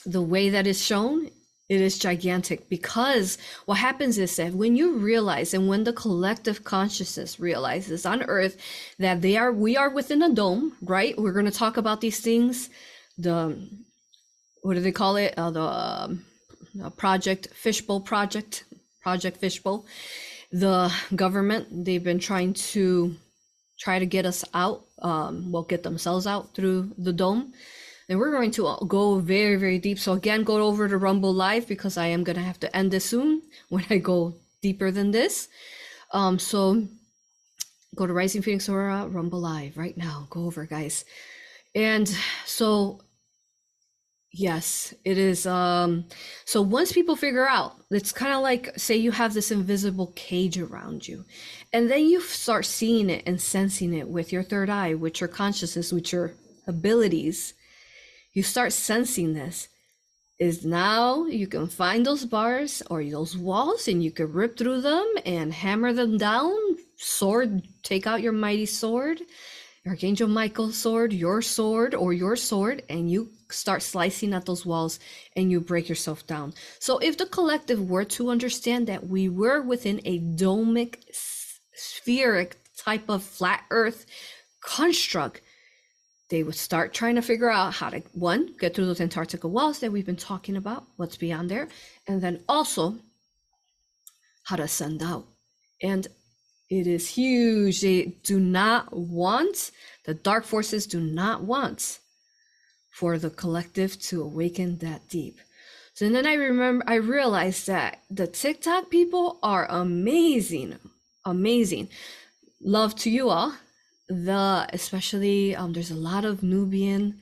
the 0.06 0.22
way 0.22 0.50
that 0.50 0.68
is 0.68 0.84
shown 0.84 1.32
it 1.72 1.80
is 1.80 1.98
gigantic 1.98 2.68
because 2.68 3.38
what 3.66 3.78
happens 3.78 4.18
is 4.18 4.36
that 4.36 4.54
when 4.54 4.76
you 4.76 4.98
realize 4.98 5.54
and 5.54 5.70
when 5.70 5.86
the 5.86 5.94
collective 5.94 6.66
consciousness 6.66 7.40
realizes 7.40 8.06
on 8.06 8.24
earth 8.24 8.58
that 9.00 9.22
they 9.22 9.38
are 9.38 9.54
we 9.54 9.78
are 9.78 9.90
within 9.90 10.22
a 10.22 10.34
dome 10.34 10.76
right? 10.82 11.18
We're 11.18 11.32
going 11.32 11.46
to 11.46 11.60
talk 11.64 11.78
about 11.78 12.02
these 12.02 12.20
things. 12.20 12.70
The 13.18 13.58
what 14.64 14.74
do 14.74 14.82
they 14.82 14.92
call 14.92 15.16
it? 15.16 15.34
Uh, 15.38 15.52
the 15.52 15.62
um, 15.62 16.26
project 16.98 17.48
fishbowl 17.54 18.02
project 18.02 18.66
project 19.02 19.38
fishbowl. 19.38 19.86
The 20.52 20.92
government 21.16 21.86
they've 21.86 22.04
been 22.04 22.20
trying 22.20 22.52
to 22.76 23.16
try 23.80 23.98
to 23.98 24.06
get 24.06 24.26
us 24.26 24.44
out 24.54 24.84
um, 25.02 25.54
well 25.54 25.64
get 25.64 25.84
themselves 25.84 26.28
out 26.28 26.54
through 26.54 26.92
the 26.98 27.14
dome 27.14 27.54
and 28.10 28.20
we're 28.20 28.32
going 28.32 28.52
to 28.52 28.78
go 28.88 29.20
very, 29.20 29.56
very 29.56 29.80
deep. 29.80 30.00
So 30.00 30.14
again, 30.14 30.44
go 30.44 30.58
over 30.58 30.88
to 30.88 30.98
Rumble 30.98 31.34
Live 31.34 31.68
because 31.68 31.98
I 31.98 32.08
am 32.08 32.24
going 32.24 32.36
to 32.38 32.44
have 32.44 32.60
to 32.62 32.76
end 32.76 32.92
this 32.92 33.06
soon 33.06 33.42
when 33.70 33.86
I 33.90 33.98
go 33.98 34.36
deeper 34.62 34.92
than 34.92 35.12
this. 35.12 35.48
Um, 36.12 36.40
so 36.40 36.84
go 37.96 38.06
to 38.06 38.14
Rising 38.14 38.42
Phoenix 38.42 38.68
aura 38.70 39.08
Rumble 39.08 39.40
Live 39.40 39.78
right 39.78 39.98
now. 39.98 40.28
Go 40.30 40.46
over, 40.46 40.66
guys. 40.66 41.06
And 41.74 42.14
so 42.46 43.02
yes 44.34 44.94
it 45.04 45.18
is 45.18 45.46
um 45.46 46.06
so 46.46 46.62
once 46.62 46.94
people 46.94 47.18
figure 47.18 47.48
out 47.48 47.76
it's 47.90 48.14
kind 48.14 48.34
of 48.34 48.42
like 48.42 48.70
say 48.78 48.96
you 48.96 49.12
have 49.12 49.34
this 49.34 49.52
invisible 49.52 50.14
cage 50.16 50.58
around 50.58 51.06
you 51.06 51.26
and 51.74 51.92
then 51.92 52.06
you 52.06 52.22
start 52.22 52.66
seeing 52.66 53.10
it 53.10 53.22
and 53.26 53.42
sensing 53.42 53.94
it 53.94 54.08
with 54.08 54.32
your 54.32 54.42
third 54.42 54.70
eye 54.70 54.94
with 54.94 55.20
your 55.20 55.28
consciousness 55.28 55.92
with 55.92 56.14
your 56.14 56.34
abilities 56.66 57.54
you 58.34 58.44
start 58.44 58.74
sensing 58.74 59.34
this 59.34 59.68
is 60.40 60.66
now 60.66 61.26
you 61.26 61.48
can 61.48 61.68
find 61.68 62.06
those 62.06 62.26
bars 62.26 62.82
or 62.90 63.04
those 63.04 63.38
walls 63.38 63.88
and 63.88 64.04
you 64.04 64.12
can 64.12 64.32
rip 64.32 64.58
through 64.58 64.82
them 64.82 65.08
and 65.26 65.54
hammer 65.54 65.94
them 65.94 66.18
down 66.18 66.58
sword 66.98 67.62
take 67.84 68.08
out 68.08 68.22
your 68.22 68.34
mighty 68.34 68.66
sword 68.66 69.22
Archangel 69.88 70.28
Michael's 70.28 70.78
sword, 70.78 71.12
your 71.12 71.42
sword, 71.42 71.96
or 71.96 72.14
your 72.14 72.36
sword, 72.36 72.84
and 72.88 73.10
you 73.10 73.32
start 73.50 73.82
slicing 73.82 74.32
at 74.32 74.46
those 74.46 74.64
walls 74.64 75.00
and 75.36 75.50
you 75.50 75.60
break 75.60 75.90
yourself 75.90 76.28
down. 76.28 76.54
So, 76.78 77.00
if 77.00 77.18
the 77.18 77.26
collective 77.26 77.90
were 77.90 78.06
to 78.06 78.30
understand 78.30 78.86
that 78.88 79.08
we 79.08 79.28
were 79.28 79.60
within 79.60 80.00
a 80.06 80.20
domic, 80.20 81.00
spheric 81.74 82.58
type 82.78 83.10
of 83.10 83.24
flat 83.24 83.64
earth 83.72 84.06
construct, 84.64 85.42
they 86.32 86.44
would 86.44 86.56
start 86.56 86.94
trying 86.94 87.16
to 87.16 87.22
figure 87.22 87.52
out 87.52 87.74
how 87.74 87.90
to, 87.90 88.02
one, 88.14 88.56
get 88.58 88.74
through 88.74 88.86
those 88.86 89.02
Antarctica 89.02 89.50
walls 89.50 89.80
that 89.80 89.92
we've 89.92 90.06
been 90.06 90.16
talking 90.16 90.56
about, 90.56 90.86
what's 90.96 91.18
beyond 91.18 91.52
there, 91.52 91.68
and 92.08 92.22
then 92.22 92.40
also 92.48 92.96
how 94.44 94.56
to 94.56 94.68
send 94.68 95.04
out. 95.04 95.26
And 95.84 96.08
it 96.70 96.88
is 96.88 97.10
huge. 97.10 97.82
They 97.82 98.18
do 98.24 98.40
not 98.40 98.96
want, 98.96 99.72
the 100.06 100.14
dark 100.14 100.46
forces 100.46 100.88
do 100.88 101.02
not 101.02 101.44
want 101.44 102.00
for 102.92 103.18
the 103.18 103.30
collective 103.30 104.00
to 104.04 104.24
awaken 104.24 104.78
that 104.78 105.10
deep. 105.10 105.38
So 105.96 106.08
then 106.08 106.26
I 106.26 106.36
remember, 106.36 106.86
I 106.88 106.96
realized 106.96 107.68
that 107.68 108.00
the 108.10 108.26
TikTok 108.26 108.90
people 108.90 109.38
are 109.44 109.68
amazing, 109.70 110.80
amazing. 111.26 111.90
Love 112.62 112.96
to 112.96 113.10
you 113.10 113.30
all. 113.30 113.54
The 114.12 114.68
especially 114.74 115.56
um, 115.56 115.72
there's 115.72 115.90
a 115.90 115.96
lot 115.96 116.26
of 116.26 116.44
Nubian 116.44 117.22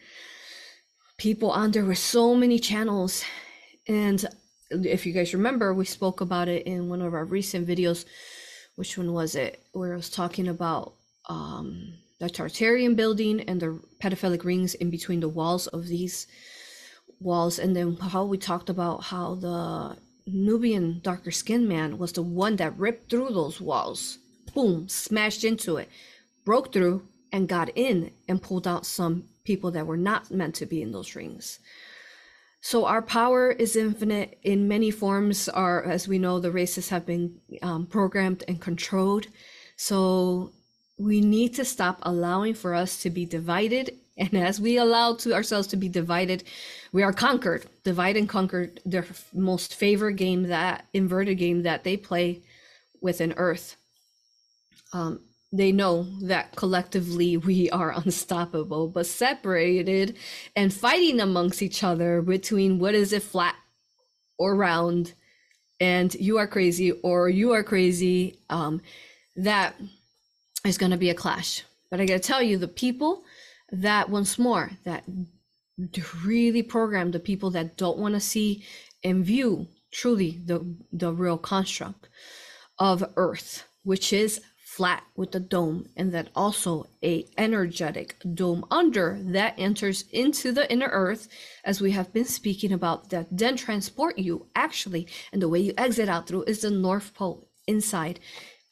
people 1.17 1.51
on 1.51 1.69
there 1.69 1.85
with 1.85 1.99
so 1.99 2.33
many 2.33 2.57
channels, 2.57 3.23
and 3.87 4.25
if 4.71 5.05
you 5.05 5.13
guys 5.13 5.35
remember, 5.35 5.71
we 5.71 5.85
spoke 5.85 6.19
about 6.19 6.47
it 6.47 6.65
in 6.65 6.89
one 6.89 7.03
of 7.03 7.13
our 7.13 7.25
recent 7.25 7.67
videos. 7.67 8.05
Which 8.75 8.97
one 8.97 9.13
was 9.13 9.35
it? 9.35 9.61
Where 9.71 9.93
I 9.93 9.97
was 9.97 10.09
talking 10.09 10.47
about 10.47 10.93
um, 11.27 11.93
the 12.19 12.27
Tartarian 12.27 12.95
building 12.95 13.41
and 13.41 13.61
the 13.61 13.79
pedophilic 14.01 14.43
rings 14.43 14.73
in 14.73 14.89
between 14.89 15.19
the 15.19 15.29
walls 15.29 15.67
of 15.67 15.85
these 15.85 16.25
walls, 17.19 17.59
and 17.59 17.75
then 17.75 17.97
how 17.97 18.25
we 18.25 18.39
talked 18.39 18.69
about 18.69 19.03
how 19.03 19.35
the 19.35 19.95
Nubian 20.25 21.01
darker 21.03 21.29
skinned 21.29 21.69
man 21.69 21.99
was 21.99 22.13
the 22.13 22.23
one 22.23 22.55
that 22.55 22.79
ripped 22.79 23.11
through 23.11 23.29
those 23.29 23.61
walls, 23.61 24.17
boom, 24.55 24.89
smashed 24.89 25.43
into 25.43 25.77
it, 25.77 25.89
broke 26.49 26.73
through, 26.73 27.03
and 27.31 27.47
got 27.47 27.69
in 27.75 28.09
and 28.27 28.41
pulled 28.41 28.67
out 28.67 28.83
some 28.83 29.23
people 29.43 29.69
that 29.69 29.85
were 29.85 30.03
not 30.11 30.31
meant 30.31 30.55
to 30.55 30.65
be 30.65 30.81
in 30.81 30.91
those 30.91 31.15
rings. 31.15 31.59
So 32.59 32.85
our 32.85 33.03
power 33.03 33.51
is 33.51 33.75
infinite 33.75 34.39
in 34.41 34.67
many 34.67 34.89
forms. 34.89 35.47
Are 35.47 35.83
as 35.83 36.07
we 36.07 36.17
know, 36.17 36.39
the 36.39 36.49
races 36.49 36.89
have 36.89 37.05
been 37.05 37.39
um, 37.61 37.85
programmed 37.85 38.43
and 38.47 38.59
controlled. 38.59 39.27
So 39.75 40.51
we 40.97 41.21
need 41.21 41.53
to 41.53 41.63
stop 41.63 41.99
allowing 42.01 42.55
for 42.55 42.73
us 42.73 42.99
to 43.03 43.11
be 43.11 43.25
divided. 43.25 43.85
And 44.25 44.33
as 44.33 44.59
we 44.59 44.75
allow 44.77 45.15
to 45.21 45.33
ourselves 45.33 45.67
to 45.67 45.77
be 45.77 45.87
divided, 45.87 46.43
we 46.91 47.03
are 47.03 47.13
conquered. 47.13 47.67
Divide 47.85 48.17
and 48.17 48.27
conquer, 48.27 48.73
their 48.85 49.05
most 49.33 49.75
favorite 49.75 50.17
game, 50.17 50.43
that 50.47 50.87
inverted 50.93 51.37
game 51.37 51.63
that 51.63 51.85
they 51.85 51.95
play 51.95 52.41
within 52.99 53.33
Earth. 53.37 53.77
Um, 54.91 55.21
they 55.51 55.71
know 55.71 56.03
that 56.21 56.55
collectively 56.55 57.37
we 57.37 57.69
are 57.71 57.91
unstoppable, 57.91 58.87
but 58.87 59.05
separated 59.05 60.15
and 60.55 60.73
fighting 60.73 61.19
amongst 61.19 61.61
each 61.61 61.83
other 61.83 62.21
between 62.21 62.79
what 62.79 62.95
is 62.95 63.13
it 63.13 63.23
flat 63.23 63.55
or 64.37 64.55
round, 64.55 65.13
and 65.79 66.13
you 66.15 66.37
are 66.37 66.47
crazy 66.47 66.91
or 66.91 67.29
you 67.29 67.51
are 67.51 67.63
crazy, 67.63 68.39
um, 68.49 68.81
that 69.35 69.75
is 70.65 70.77
going 70.77 70.91
to 70.91 70.97
be 70.97 71.09
a 71.09 71.15
clash. 71.15 71.63
But 71.89 71.99
I 71.99 72.05
got 72.05 72.13
to 72.13 72.19
tell 72.19 72.43
you, 72.43 72.57
the 72.57 72.67
people 72.67 73.23
that 73.71 74.09
once 74.09 74.39
more 74.39 74.71
that 74.83 75.03
really 76.25 76.63
program 76.63 77.11
the 77.11 77.19
people 77.19 77.51
that 77.51 77.77
don't 77.77 77.97
want 77.97 78.15
to 78.15 78.19
see 78.19 78.63
and 79.03 79.23
view 79.23 79.67
truly 79.91 80.39
the 80.45 80.75
the 80.91 81.13
real 81.13 81.37
construct 81.37 82.09
of 82.77 83.03
Earth, 83.15 83.65
which 83.83 84.13
is 84.13 84.41
flat 84.79 85.03
with 85.17 85.35
a 85.35 85.39
dome 85.41 85.89
and 85.97 86.13
then 86.13 86.29
also 86.33 86.87
a 87.03 87.25
energetic 87.37 88.15
dome 88.33 88.63
under 88.71 89.19
that 89.19 89.53
enters 89.57 90.05
into 90.13 90.53
the 90.53 90.71
inner 90.71 90.87
earth 90.93 91.27
as 91.65 91.81
we 91.81 91.91
have 91.91 92.13
been 92.13 92.23
speaking 92.23 92.71
about 92.71 93.09
that 93.09 93.27
then 93.29 93.57
transport 93.57 94.17
you 94.17 94.45
actually 94.55 95.05
and 95.33 95.41
the 95.41 95.49
way 95.49 95.59
you 95.59 95.73
exit 95.77 96.07
out 96.07 96.27
through 96.27 96.43
is 96.43 96.61
the 96.61 96.71
north 96.71 97.13
pole. 97.13 97.49
Inside 97.67 98.21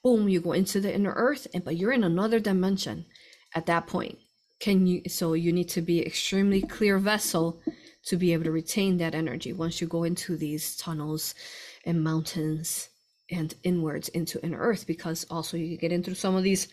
boom 0.02 0.30
you 0.30 0.40
go 0.40 0.54
into 0.54 0.80
the 0.80 0.96
inner 0.96 1.12
earth 1.14 1.46
and 1.54 1.66
but 1.66 1.76
you're 1.76 1.92
in 1.92 2.06
another 2.06 2.40
dimension 2.40 3.06
at 3.54 3.66
that 3.66 3.86
point. 3.86 4.18
Can 4.62 4.88
you 4.88 5.02
so 5.10 5.34
you 5.34 5.52
need 5.52 5.68
to 5.76 5.82
be 5.82 6.06
extremely 6.06 6.62
clear 6.62 7.00
vessel 7.00 7.60
to 8.06 8.16
be 8.16 8.32
able 8.32 8.46
to 8.46 8.52
retain 8.62 8.96
that 9.00 9.14
energy 9.14 9.52
once 9.52 9.82
you 9.82 9.88
go 9.88 10.06
into 10.06 10.38
these 10.38 10.78
tunnels 10.78 11.36
and 11.84 12.02
mountains 12.02 12.88
and 13.32 13.54
inwards 13.64 14.10
into 14.10 14.44
inner 14.44 14.60
earth 14.60 14.88
because 14.88 15.26
also 15.30 15.58
you 15.58 15.78
get 15.78 15.92
into 15.92 16.16
some 16.16 16.36
of 16.36 16.44
these 16.44 16.68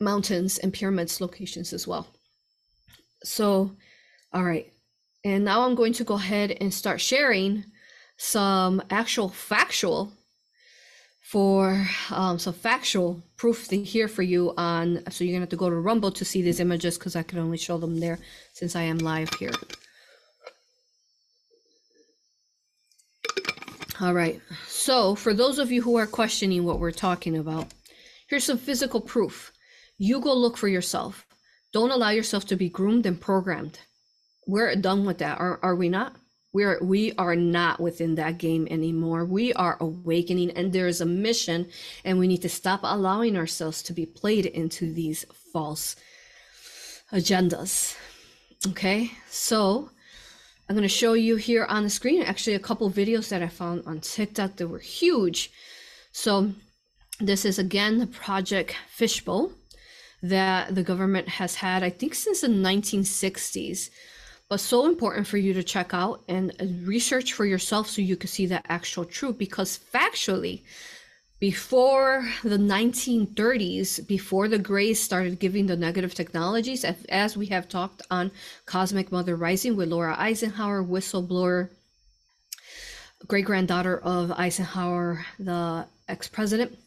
mountains 0.00 0.58
and 0.58 0.72
pyramids 0.72 1.20
locations 1.20 1.72
as 1.72 1.86
well. 1.86 2.06
So 3.22 3.70
all 4.32 4.44
right. 4.44 4.70
And 5.24 5.44
now 5.44 5.62
i'm 5.62 5.74
going 5.74 5.94
to 5.94 6.04
go 6.04 6.14
ahead 6.14 6.56
and 6.60 6.72
start 6.72 7.00
sharing 7.00 7.64
some 8.16 8.82
actual 8.90 9.28
factual 9.28 10.12
for 11.22 11.86
um, 12.10 12.38
some 12.38 12.52
factual 12.52 13.22
proof 13.36 13.66
to 13.68 13.82
here 13.82 14.08
for 14.08 14.22
you 14.22 14.52
on 14.56 15.02
so 15.10 15.24
you're 15.24 15.32
gonna 15.32 15.40
have 15.40 15.48
to 15.48 15.56
go 15.56 15.70
to 15.70 15.76
rumble 15.76 16.10
to 16.12 16.24
see 16.24 16.42
these 16.42 16.60
images 16.60 16.98
because 16.98 17.16
i 17.16 17.22
can 17.22 17.38
only 17.38 17.56
show 17.56 17.78
them 17.78 17.98
there 17.98 18.18
since 18.52 18.76
i 18.76 18.82
am 18.82 18.98
live 18.98 19.32
here 19.34 19.50
All 24.00 24.14
right. 24.14 24.40
So, 24.66 25.14
for 25.14 25.32
those 25.34 25.58
of 25.58 25.70
you 25.70 25.82
who 25.82 25.96
are 25.96 26.06
questioning 26.06 26.64
what 26.64 26.80
we're 26.80 26.90
talking 26.90 27.36
about, 27.36 27.68
here's 28.28 28.44
some 28.44 28.58
physical 28.58 29.00
proof. 29.00 29.52
You 29.98 30.20
go 30.20 30.34
look 30.34 30.56
for 30.56 30.68
yourself. 30.68 31.26
Don't 31.72 31.92
allow 31.92 32.10
yourself 32.10 32.44
to 32.46 32.56
be 32.56 32.68
groomed 32.68 33.06
and 33.06 33.20
programmed. 33.20 33.78
We're 34.46 34.74
done 34.76 35.04
with 35.04 35.18
that, 35.18 35.38
are, 35.40 35.60
are 35.62 35.76
we 35.76 35.88
not? 35.88 36.16
We're 36.52 36.78
we 36.82 37.12
are 37.18 37.34
not 37.34 37.80
within 37.80 38.14
that 38.14 38.38
game 38.38 38.68
anymore. 38.70 39.24
We 39.24 39.52
are 39.54 39.76
awakening 39.80 40.52
and 40.52 40.72
there 40.72 40.86
is 40.86 41.00
a 41.00 41.06
mission 41.06 41.68
and 42.04 42.18
we 42.18 42.28
need 42.28 42.42
to 42.42 42.48
stop 42.48 42.80
allowing 42.84 43.36
ourselves 43.36 43.82
to 43.84 43.92
be 43.92 44.06
played 44.06 44.46
into 44.46 44.92
these 44.92 45.24
false 45.52 45.96
agendas. 47.12 47.96
Okay? 48.68 49.10
So, 49.28 49.90
I'm 50.68 50.76
going 50.76 50.82
to 50.82 50.88
show 50.88 51.12
you 51.12 51.36
here 51.36 51.64
on 51.64 51.82
the 51.82 51.90
screen 51.90 52.22
actually 52.22 52.54
a 52.54 52.58
couple 52.58 52.90
videos 52.90 53.28
that 53.28 53.42
I 53.42 53.48
found 53.48 53.82
on 53.86 54.00
TikTok 54.00 54.56
that 54.56 54.68
were 54.68 54.78
huge. 54.78 55.50
So 56.12 56.52
this 57.20 57.44
is 57.44 57.58
again 57.58 57.98
the 57.98 58.06
project 58.06 58.74
Fishbowl 58.88 59.52
that 60.22 60.74
the 60.74 60.82
government 60.82 61.28
has 61.28 61.56
had, 61.56 61.82
I 61.82 61.90
think, 61.90 62.14
since 62.14 62.40
the 62.40 62.48
1960s, 62.48 63.90
but 64.48 64.58
so 64.58 64.86
important 64.86 65.26
for 65.26 65.36
you 65.36 65.52
to 65.52 65.62
check 65.62 65.92
out 65.92 66.22
and 66.28 66.52
research 66.86 67.34
for 67.34 67.44
yourself 67.44 67.90
so 67.90 68.00
you 68.00 68.16
can 68.16 68.28
see 68.28 68.46
the 68.46 68.62
actual 68.72 69.04
truth 69.04 69.36
because 69.36 69.78
factually, 69.92 70.62
before 71.40 72.28
the 72.42 72.56
1930s, 72.56 74.06
before 74.06 74.48
the 74.48 74.58
Greys 74.58 75.02
started 75.02 75.40
giving 75.40 75.66
the 75.66 75.76
negative 75.76 76.14
technologies, 76.14 76.84
as 77.08 77.36
we 77.36 77.46
have 77.46 77.68
talked 77.68 78.02
on 78.10 78.30
Cosmic 78.66 79.10
Mother 79.10 79.36
Rising 79.36 79.76
with 79.76 79.88
Laura 79.88 80.14
Eisenhower, 80.18 80.82
whistleblower, 80.82 81.70
great 83.26 83.44
granddaughter 83.44 83.98
of 83.98 84.30
Eisenhower, 84.32 85.26
the 85.38 85.86
ex 86.08 86.28
president, 86.28 86.78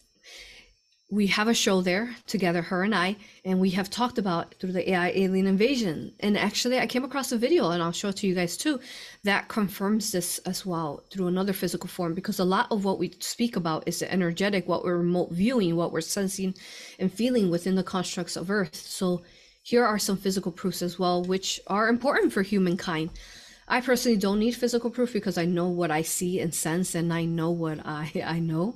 we 1.09 1.27
have 1.27 1.47
a 1.47 1.53
show 1.53 1.81
there 1.81 2.13
together, 2.25 2.61
her 2.61 2.83
and 2.83 2.93
I, 2.93 3.15
and 3.45 3.61
we 3.61 3.69
have 3.69 3.89
talked 3.89 4.17
about 4.17 4.55
through 4.55 4.73
the 4.73 4.89
AI 4.91 5.09
alien 5.11 5.47
invasion. 5.47 6.11
And 6.19 6.37
actually, 6.37 6.79
I 6.79 6.87
came 6.87 7.05
across 7.05 7.31
a 7.31 7.37
video, 7.37 7.69
and 7.69 7.81
I'll 7.81 7.93
show 7.93 8.09
it 8.09 8.17
to 8.17 8.27
you 8.27 8.35
guys 8.35 8.57
too, 8.57 8.81
that 9.23 9.47
confirms 9.47 10.11
this 10.11 10.39
as 10.39 10.65
well 10.65 11.05
through 11.09 11.27
another 11.27 11.53
physical 11.53 11.87
form. 11.87 12.13
Because 12.13 12.39
a 12.39 12.43
lot 12.43 12.67
of 12.71 12.83
what 12.83 12.99
we 12.99 13.15
speak 13.19 13.55
about 13.55 13.87
is 13.87 13.99
the 13.99 14.11
energetic, 14.11 14.67
what 14.67 14.83
we're 14.83 14.97
remote 14.97 15.31
viewing, 15.31 15.77
what 15.77 15.93
we're 15.93 16.01
sensing 16.01 16.53
and 16.99 17.11
feeling 17.11 17.49
within 17.49 17.75
the 17.75 17.83
constructs 17.83 18.35
of 18.35 18.51
Earth. 18.51 18.75
So 18.75 19.21
here 19.63 19.85
are 19.85 19.99
some 19.99 20.17
physical 20.17 20.51
proofs 20.51 20.81
as 20.81 20.99
well, 20.99 21.23
which 21.23 21.61
are 21.67 21.87
important 21.87 22.33
for 22.33 22.41
humankind. 22.41 23.11
I 23.65 23.79
personally 23.79 24.17
don't 24.17 24.39
need 24.39 24.55
physical 24.55 24.89
proof 24.89 25.13
because 25.13 25.37
I 25.37 25.45
know 25.45 25.67
what 25.69 25.91
I 25.91 26.01
see 26.01 26.41
and 26.41 26.53
sense, 26.53 26.95
and 26.95 27.13
I 27.13 27.23
know 27.23 27.51
what 27.51 27.79
I 27.85 28.11
I 28.25 28.39
know 28.39 28.75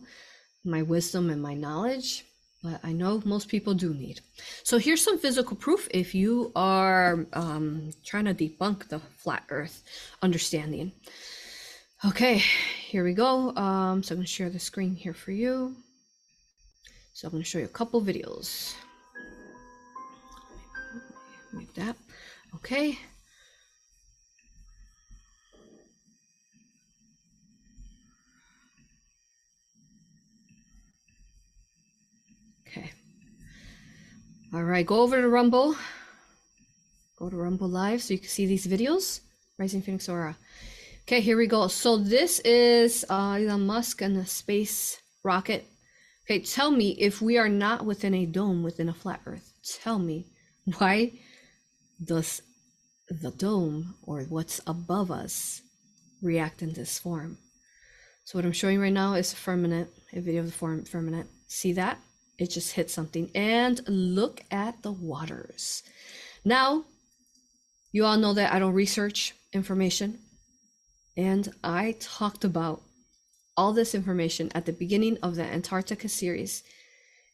my 0.63 0.82
wisdom 0.82 1.30
and 1.30 1.41
my 1.41 1.54
knowledge, 1.54 2.26
but 2.63 2.80
I 2.84 2.91
know 2.91 3.21
most 3.26 3.47
people 3.47 3.74
do 3.74 3.93
need. 3.93 4.21
So 4.63 4.78
here's 4.78 5.04
some 5.04 5.17
physical 5.17 5.58
proof 5.58 5.88
if 5.91 6.13
you 6.13 6.52
are 6.56 7.26
um, 7.34 7.91
trying 8.06 8.26
to 8.26 8.34
debunk 8.34 8.88
the 8.89 9.00
flat 9.00 9.43
earth 9.50 9.84
understanding. 10.21 10.91
Okay, 12.06 12.41
here 12.88 13.04
we 13.04 13.13
go. 13.13 13.56
Um, 13.56 14.04
so 14.04 14.13
I'm 14.13 14.17
going 14.17 14.26
to 14.26 14.32
share 14.32 14.50
the 14.50 14.60
screen 14.60 14.95
here 14.95 15.13
for 15.13 15.32
you. 15.32 15.76
So 17.13 17.28
I'm 17.28 17.32
going 17.32 17.43
to 17.43 17.50
show 17.50 17.60
you 17.60 17.65
a 17.65 17.67
couple 17.67 18.02
videos. 18.02 18.74
like 21.54 21.74
that. 21.76 21.95
Okay. 22.56 22.97
All 34.54 34.64
right, 34.64 34.86
go 34.86 35.00
over 35.00 35.22
to 35.22 35.30
Rumble. 35.30 35.78
Go 37.18 37.30
to 37.30 37.38
Rumble 37.38 37.70
Live 37.70 38.02
so 38.02 38.14
you 38.14 38.20
can 38.20 38.28
see 38.28 38.46
these 38.46 38.68
videos. 38.68 39.22
Rising 39.58 39.82
Phoenix 39.82 40.10
Aura. 40.10 40.36
Okay, 41.04 41.22
here 41.22 41.38
we 41.38 41.48
go. 41.48 41.70
So 41.70 41.96
this 41.96 42.40
is 42.40 43.06
uh, 43.10 43.38
Elon 43.40 43.66
Musk 43.66 44.02
and 44.02 44.14
the 44.14 44.26
space 44.26 45.02
rocket. 45.24 45.66
Okay, 46.26 46.42
tell 46.42 46.70
me 46.70 46.98
if 47.00 47.22
we 47.22 47.38
are 47.38 47.48
not 47.48 47.86
within 47.86 48.14
a 48.14 48.26
dome 48.26 48.62
within 48.62 48.90
a 48.90 48.94
flat 48.94 49.22
Earth. 49.26 49.54
Tell 49.82 50.00
me 50.00 50.28
why 50.80 51.14
does 52.04 52.42
the 53.10 53.32
dome 53.32 53.96
or 54.04 54.24
what's 54.24 54.60
above 54.68 55.12
us 55.12 55.62
react 56.22 56.62
in 56.62 56.74
this 56.74 57.00
form? 57.00 57.38
So 58.26 58.38
what 58.38 58.44
I'm 58.44 58.52
showing 58.52 58.82
right 58.82 58.92
now 58.92 59.14
is 59.14 59.32
a 59.32 59.38
firmament, 59.38 59.88
a 60.12 60.20
video 60.20 60.42
of 60.42 60.48
the 60.48 60.52
form 60.52 60.84
firmament. 60.84 61.30
See 61.48 61.72
that? 61.72 62.00
It 62.41 62.49
just 62.49 62.73
hit 62.73 62.89
something. 62.89 63.30
And 63.36 63.80
look 63.88 64.43
at 64.49 64.82
the 64.82 64.91
waters. 64.91 65.84
Now, 66.43 66.86
you 67.91 68.04
all 68.04 68.17
know 68.17 68.34
that 68.34 68.51
I 68.51 68.58
don't 68.58 68.73
research 68.73 69.36
information. 69.54 70.17
And 71.15 71.54
I 71.63 71.97
talked 71.99 72.43
about 72.43 72.82
all 73.56 73.73
this 73.73 73.93
information 73.93 74.51
at 74.56 74.65
the 74.65 74.73
beginning 74.73 75.19
of 75.21 75.36
the 75.36 75.43
Antarctica 75.43 76.10
series. 76.10 76.63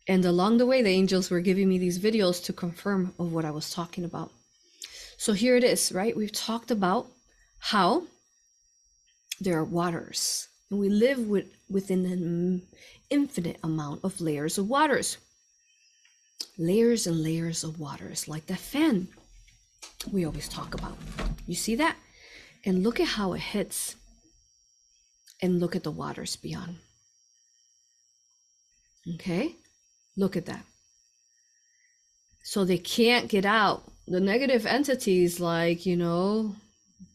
And 0.10 0.26
along 0.26 0.58
the 0.58 0.66
way, 0.66 0.82
the 0.82 0.90
angels 0.90 1.30
were 1.30 1.40
giving 1.40 1.70
me 1.70 1.78
these 1.78 2.00
videos 2.00 2.44
to 2.44 2.52
confirm 2.52 3.14
of 3.18 3.32
what 3.32 3.46
I 3.46 3.52
was 3.52 3.72
talking 3.72 4.04
about. 4.04 4.34
So 5.18 5.32
here 5.32 5.56
it 5.56 5.64
is, 5.64 5.94
right? 5.94 6.18
We've 6.18 6.34
talked 6.34 6.70
about 6.70 7.08
how 7.60 8.04
there 9.40 9.58
are 9.58 9.64
waters, 9.64 10.50
and 10.70 10.80
we 10.80 10.90
live 10.90 11.20
with, 11.20 11.48
within 11.70 12.06
an 12.06 12.62
infinite 13.10 13.58
amount 13.64 14.02
of 14.04 14.20
layers 14.20 14.58
of 14.58 14.68
waters. 14.68 15.18
Layers 16.58 17.08
and 17.08 17.24
layers 17.24 17.64
of 17.64 17.80
waters, 17.80 18.28
like 18.28 18.48
the 18.48 18.56
fan 18.56 19.08
we 20.12 20.26
always 20.26 20.48
talk 20.48 20.74
about. 20.74 20.98
You 21.46 21.56
see 21.56 21.76
that? 21.76 21.96
And 22.66 22.84
look 22.84 23.00
at 23.00 23.08
how 23.08 23.34
it 23.34 23.40
hits. 23.42 23.96
And 25.42 25.60
look 25.60 25.76
at 25.76 25.84
the 25.84 25.92
waters 25.92 26.36
beyond. 26.36 26.78
Okay? 29.16 29.56
Look 30.16 30.36
at 30.36 30.48
that. 30.48 30.66
So 32.44 32.66
they 32.66 32.78
can't 32.78 33.30
get 33.30 33.46
out. 33.46 33.84
The 34.08 34.20
negative 34.20 34.66
entities 34.66 35.40
like, 35.40 35.86
you 35.86 35.96
know, 35.96 36.56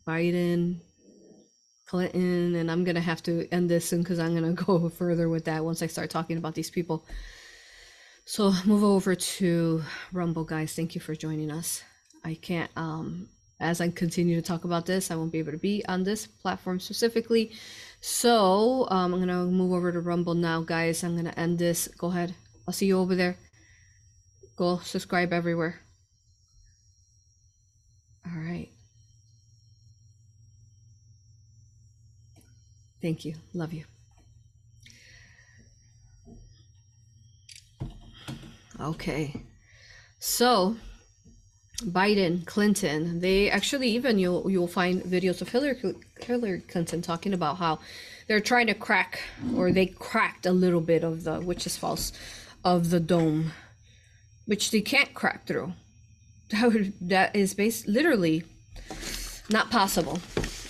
Biden, 0.07 0.77
Clinton, 1.93 2.55
and 2.55 2.71
I'm 2.71 2.85
going 2.85 2.95
to 2.95 3.03
have 3.03 3.23
to 3.25 3.47
end 3.53 3.69
this 3.69 3.87
soon 3.87 4.03
because 4.03 4.19
I'm 4.19 4.35
going 4.35 4.57
to 4.57 4.65
go 4.65 4.89
further 4.89 5.29
with 5.29 5.45
that 5.45 5.63
once 5.63 5.83
I 5.83 5.89
start 5.89 6.09
talking 6.09 6.39
about 6.39 6.55
these 6.55 6.71
people. 6.71 7.05
So 8.25 8.51
move 8.65 8.83
over 8.83 9.15
to 9.15 9.83
Rumble, 10.11 10.45
guys. 10.45 10.75
Thank 10.75 10.95
you 10.95 11.03
for 11.03 11.15
joining 11.15 11.51
us. 11.51 11.85
I 12.25 12.33
can't, 12.33 12.71
um, 12.77 13.29
as 13.61 13.83
I 13.83 13.91
continue 13.91 14.37
to 14.37 14.43
talk 14.43 14.65
about 14.65 14.87
this, 14.87 15.11
I 15.11 15.17
won't 15.17 15.33
be 15.33 15.39
able 15.39 15.53
to 15.53 15.59
be 15.59 15.85
on 15.87 16.03
this 16.03 16.27
platform 16.27 16.81
specifically. 16.81 17.53
So 18.01 18.89
um, 18.89 19.13
I'm 19.13 19.21
going 19.21 19.29
to 19.29 19.45
move 19.45 19.75
over 19.75 19.93
to 19.93 20.01
Rumble 20.01 20.35
now, 20.35 20.63
guys. 20.63 21.05
I'm 21.05 21.13
going 21.13 21.27
to 21.27 21.39
end 21.39 21.59
this. 21.59 21.89
Go 21.89 22.07
ahead. 22.07 22.35
I'll 22.67 22.73
see 22.73 22.87
you 22.87 22.99
over 22.99 23.15
there. 23.15 23.37
Go 24.57 24.79
subscribe 24.79 25.35
everywhere. 25.35 25.83
All 28.25 28.41
right. 28.41 28.71
Thank 33.03 33.25
you. 33.25 33.35
Love 33.53 33.73
you. 33.73 33.85
Okay. 38.81 39.43
So, 40.21 40.77
Biden, 41.81 42.47
Clinton, 42.47 43.19
they 43.19 43.51
actually 43.51 43.89
even 43.91 44.19
you'll 44.19 44.49
you'll 44.49 44.69
find 44.69 45.03
videos 45.03 45.43
of 45.43 45.49
Hillary 45.49 45.97
Hillary 46.21 46.61
Clinton 46.61 47.03
talking 47.03 47.35
about 47.35 47.59
how 47.59 47.81
they're 48.29 48.41
trying 48.41 48.69
to 48.69 48.75
crack 48.75 49.21
or 49.57 49.73
they 49.73 49.87
cracked 49.87 50.47
a 50.47 50.53
little 50.53 50.81
bit 50.81 51.03
of 51.03 51.25
the 51.25 51.41
which 51.41 51.67
is 51.67 51.77
false 51.77 52.13
of 52.65 52.91
the 52.91 53.01
dome, 53.01 53.53
which 54.47 54.71
they 54.71 54.81
can't 54.81 55.13
crack 55.13 55.47
through. 55.47 55.73
That 56.53 56.71
would, 56.71 56.93
that 57.01 57.35
is 57.35 57.55
based 57.55 57.89
literally 57.89 58.45
not 59.49 59.71
possible 59.71 60.21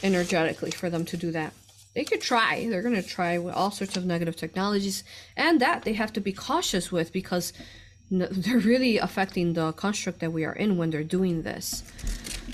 energetically 0.04 0.70
for 0.70 0.88
them 0.88 1.04
to 1.06 1.16
do 1.16 1.32
that. 1.32 1.52
They 1.94 2.04
could 2.04 2.20
try. 2.20 2.68
They're 2.68 2.82
going 2.82 2.94
to 2.94 3.02
try 3.02 3.38
with 3.38 3.54
all 3.54 3.70
sorts 3.70 3.96
of 3.96 4.06
negative 4.06 4.36
technologies, 4.36 5.04
and 5.36 5.60
that 5.60 5.82
they 5.82 5.92
have 5.92 6.12
to 6.14 6.20
be 6.20 6.32
cautious 6.32 6.90
with 6.90 7.12
because 7.12 7.52
they're 8.10 8.58
really 8.58 8.98
affecting 8.98 9.52
the 9.52 9.72
construct 9.72 10.20
that 10.20 10.32
we 10.32 10.44
are 10.44 10.52
in 10.54 10.76
when 10.76 10.90
they're 10.90 11.04
doing 11.04 11.42
this. 11.42 11.82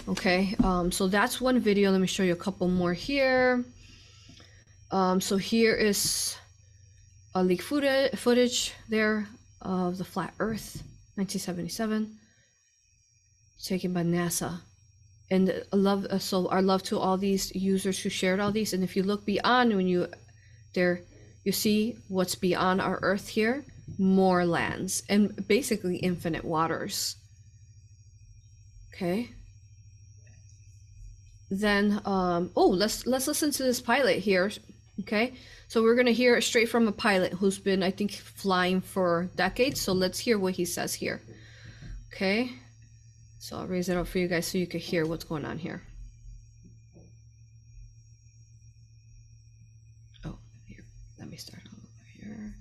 Okay, 0.09 0.55
um, 0.65 0.91
so 0.91 1.07
that's 1.07 1.41
one 1.41 1.61
video. 1.61 1.91
Let 1.91 2.01
me 2.01 2.07
show 2.07 2.23
you 2.23 2.33
a 2.33 2.37
couple 2.37 2.69
more 2.69 2.95
here. 2.95 3.65
Um, 4.91 5.21
so 5.21 5.37
here 5.37 5.75
is 5.75 6.37
a 7.35 7.45
leak 7.45 7.63
footage, 7.63 8.19
footage 8.19 8.73
there 8.89 9.29
of 9.61 9.99
the 9.99 10.05
flat 10.05 10.33
Earth, 10.39 10.83
1977, 11.17 12.17
taken 13.63 13.93
by 13.93 14.03
NASA. 14.03 14.61
And 15.31 15.63
love, 15.73 16.07
so 16.23 16.49
our 16.49 16.63
love 16.63 16.83
to 16.85 16.99
all 16.99 17.19
these 17.19 17.55
users 17.55 17.99
who 17.99 18.09
shared 18.09 18.41
all 18.41 18.51
these. 18.51 18.73
And 18.73 18.83
if 18.83 18.97
you 18.97 19.03
look 19.03 19.27
beyond, 19.27 19.77
when 19.77 19.87
you 19.87 20.09
there, 20.75 21.03
you 21.45 21.53
see 21.53 21.97
what's 22.09 22.35
beyond 22.35 22.81
our 22.81 22.99
Earth 23.03 23.29
here, 23.29 23.65
more 23.99 24.47
lands 24.47 25.03
and 25.09 25.47
basically 25.47 25.97
infinite 25.97 26.45
waters. 26.45 27.17
Okay. 28.95 29.31
Then, 31.51 32.01
um, 32.05 32.51
oh, 32.57 32.69
let's 32.69 33.07
let's 33.07 33.27
listen 33.27 33.51
to 33.53 33.63
this 33.63 33.81
pilot 33.81 34.19
here. 34.19 34.51
Okay, 35.01 35.35
so 35.69 35.83
we're 35.83 35.95
gonna 35.95 36.11
hear 36.11 36.37
it 36.37 36.43
straight 36.43 36.69
from 36.69 36.89
a 36.89 36.93
pilot 36.93 37.33
who's 37.33 37.59
been, 37.59 37.83
I 37.83 37.91
think, 37.91 38.13
flying 38.13 38.81
for 38.81 39.31
decades. 39.37 39.81
So 39.81 39.93
let's 39.93 40.19
hear 40.19 40.39
what 40.39 40.55
he 40.55 40.65
says 40.65 40.93
here. 40.95 41.23
Okay, 42.13 42.51
so 43.39 43.57
I'll 43.57 43.67
raise 43.67 43.89
it 43.89 43.97
up 43.97 44.07
for 44.07 44.19
you 44.19 44.29
guys 44.29 44.47
so 44.47 44.59
you 44.59 44.67
can 44.67 44.81
hear 44.81 45.07
what's 45.07 45.25
going 45.25 45.45
on 45.45 45.59
here. 45.59 45.83
Oh, 50.25 50.39
here, 50.67 50.85
let 51.19 51.31
me 51.31 51.37
start 51.37 51.63
all 51.73 51.79
over 51.79 52.05
here. 52.15 52.55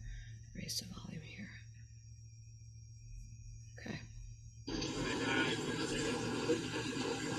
Raise 0.55 0.79
the 0.79 0.85
volume 0.99 1.21
here. 1.23 1.49
Okay. 3.79 3.99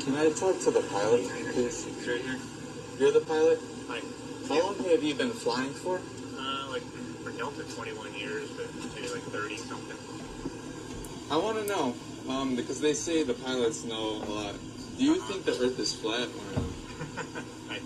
Can 0.05 0.15
I 0.17 0.31
talk 0.31 0.59
to 0.61 0.71
the 0.71 0.83
pilot, 0.91 1.29
please? 1.53 1.87
Right 2.07 2.21
here. 2.21 2.39
You're 2.99 3.13
the 3.13 3.21
pilot? 3.21 3.61
Hi. 3.89 4.01
How 4.49 4.63
long 4.63 4.77
have 4.91 5.03
you 5.03 5.15
been 5.15 5.31
flying 5.31 5.71
for? 5.71 6.01
Uh, 6.37 6.71
like 6.71 6.83
for 7.23 7.31
Delta, 7.31 7.63
21 7.63 8.15
years, 8.15 8.51
but 8.51 8.67
maybe 8.95 9.09
like 9.09 9.23
30 9.23 9.57
something. 9.59 9.97
I 11.31 11.37
want 11.37 11.59
to 11.59 11.67
know, 11.67 11.95
um, 12.29 12.57
because 12.57 12.81
they 12.81 12.95
say 12.95 13.23
the 13.23 13.35
pilots 13.35 13.85
know 13.85 14.23
a 14.23 14.31
lot. 14.31 14.55
Do 14.99 15.05
you 15.05 15.17
think 15.23 15.45
the 15.45 15.53
Earth 15.53 15.79
is 15.79 15.95
flat 15.95 16.29
or 16.29 16.63
I 17.71 17.79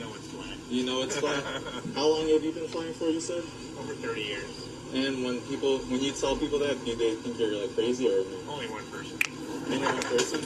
know 0.00 0.12
it's 0.14 0.28
flat. 0.28 0.56
you 0.68 0.84
know 0.84 1.02
it's 1.02 1.16
flat? 1.18 1.42
How 1.94 2.06
long 2.06 2.28
have 2.28 2.42
you 2.42 2.52
been 2.52 2.68
flying 2.68 2.92
for? 2.94 3.04
You 3.08 3.20
said. 3.20 3.42
Over 3.78 3.94
30 3.94 4.20
years. 4.22 4.68
And 4.94 5.24
when 5.24 5.40
people, 5.42 5.78
when 5.90 6.00
you 6.02 6.12
tell 6.12 6.36
people 6.36 6.58
that, 6.60 6.82
do 6.84 6.94
they 6.96 7.14
think 7.16 7.38
you're 7.38 7.54
like 7.60 7.74
crazy 7.74 8.08
or 8.08 8.24
Only 8.48 8.66
one 8.68 8.84
person. 8.90 9.18
only 9.66 9.78
one 9.78 10.02
person? 10.02 10.40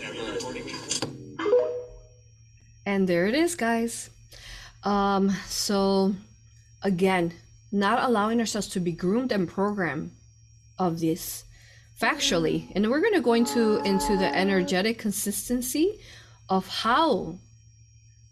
Yeah, 0.00 0.12
you're 0.12 0.32
recording 0.34 0.66
me. 0.66 0.74
And 2.86 3.08
there 3.08 3.26
it 3.26 3.34
is, 3.34 3.54
guys. 3.56 4.10
Um, 4.84 5.30
so 5.46 6.14
again, 6.82 7.32
not 7.72 8.02
allowing 8.08 8.40
ourselves 8.40 8.68
to 8.68 8.80
be 8.80 8.92
groomed 8.92 9.32
and 9.32 9.48
programmed 9.48 10.12
of 10.78 11.00
this 11.00 11.44
factually. 12.00 12.72
And 12.74 12.90
we're 12.90 13.00
gonna 13.00 13.20
go 13.20 13.34
into 13.34 13.78
into 13.84 14.16
the 14.16 14.34
energetic 14.34 14.98
consistency 14.98 16.00
of 16.48 16.66
how 16.66 17.36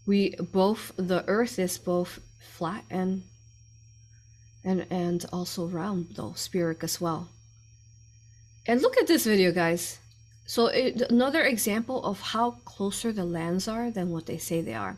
we 0.06 0.34
both 0.52 0.92
the 0.96 1.24
earth 1.28 1.58
is 1.58 1.78
both 1.78 2.20
flat 2.40 2.84
and 2.90 3.22
and 4.64 4.86
and 4.90 5.24
also 5.32 5.66
round 5.66 6.08
though, 6.16 6.34
spheric 6.34 6.82
as 6.82 7.00
well. 7.00 7.28
And 8.66 8.82
look 8.82 8.98
at 8.98 9.06
this 9.06 9.24
video, 9.24 9.52
guys. 9.52 9.98
So 10.46 10.66
it, 10.66 11.02
another 11.10 11.42
example 11.42 12.02
of 12.04 12.20
how 12.20 12.52
closer 12.64 13.12
the 13.12 13.24
lands 13.24 13.68
are 13.68 13.90
than 13.90 14.10
what 14.10 14.26
they 14.26 14.38
say 14.38 14.60
they 14.60 14.74
are. 14.74 14.96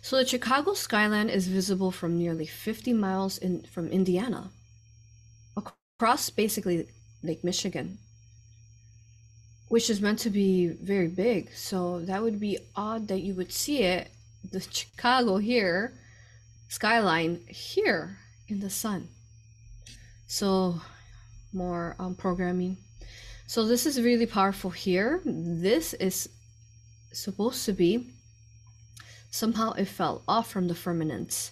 So 0.00 0.16
the 0.16 0.26
Chicago 0.26 0.74
skyline 0.74 1.28
is 1.28 1.48
visible 1.48 1.90
from 1.90 2.18
nearly 2.18 2.46
50 2.46 2.92
miles 2.94 3.36
in 3.36 3.62
from 3.62 3.88
Indiana, 3.88 4.50
across 5.56 6.30
basically 6.30 6.86
Lake 7.22 7.42
Michigan. 7.44 7.98
which 9.68 9.90
is 9.90 10.00
meant 10.00 10.18
to 10.20 10.30
be 10.30 10.68
very 10.68 11.08
big. 11.08 11.50
So 11.54 12.00
that 12.00 12.22
would 12.22 12.40
be 12.40 12.58
odd 12.74 13.08
that 13.08 13.20
you 13.20 13.34
would 13.34 13.52
see 13.52 13.82
it, 13.82 14.10
the 14.50 14.60
Chicago 14.60 15.36
here, 15.36 15.92
skyline 16.68 17.40
here 17.48 18.18
in 18.48 18.60
the 18.60 18.70
sun. 18.70 19.08
So 20.26 20.80
more 21.52 21.96
um, 21.98 22.14
programming. 22.14 22.78
So 23.46 23.66
this 23.66 23.86
is 23.86 24.00
really 24.00 24.26
powerful 24.26 24.70
here. 24.70 25.20
This 25.24 25.94
is 25.94 26.28
supposed 27.12 27.64
to 27.66 27.72
be 27.72 28.10
somehow 29.30 29.72
it 29.72 29.86
fell 29.86 30.22
off 30.28 30.50
from 30.50 30.68
the 30.68 30.74
firmament, 30.74 31.50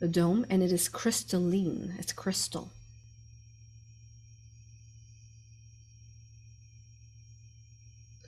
the 0.00 0.08
dome, 0.08 0.46
and 0.50 0.62
it 0.62 0.72
is 0.72 0.88
crystalline. 0.88 1.94
It's 1.98 2.12
crystal. 2.12 2.70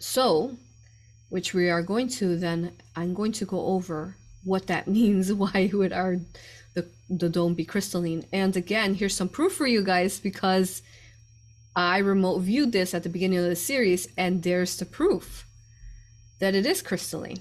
So, 0.03 0.57
which 1.29 1.55
we 1.55 1.71
are 1.71 1.81
going 1.81 2.09
to 2.19 2.37
then, 2.37 2.73
I'm 2.97 3.15
going 3.15 3.31
to 3.33 3.45
go 3.45 3.67
over 3.67 4.17
what 4.43 4.67
that 4.67 4.89
means, 4.99 5.33
why 5.33 5.71
would 5.73 5.93
our 5.93 6.17
the, 6.75 6.89
the 7.09 7.29
dome 7.29 7.55
be 7.55 7.65
crystalline. 7.65 8.25
And 8.33 8.57
again, 8.57 8.95
here's 8.95 9.15
some 9.15 9.29
proof 9.29 9.53
for 9.53 9.67
you 9.67 9.85
guys 9.85 10.19
because 10.19 10.83
I 11.77 11.99
remote 11.99 12.41
viewed 12.41 12.73
this 12.73 12.95
at 12.95 13.05
the 13.05 13.09
beginning 13.09 13.39
of 13.39 13.45
the 13.45 13.57
series, 13.57 14.09
and 14.17 14.43
there's 14.43 14.77
the 14.77 14.87
proof 14.87 15.47
that 16.41 16.55
it 16.55 16.67
is 16.67 16.83
crystalline. 16.83 17.39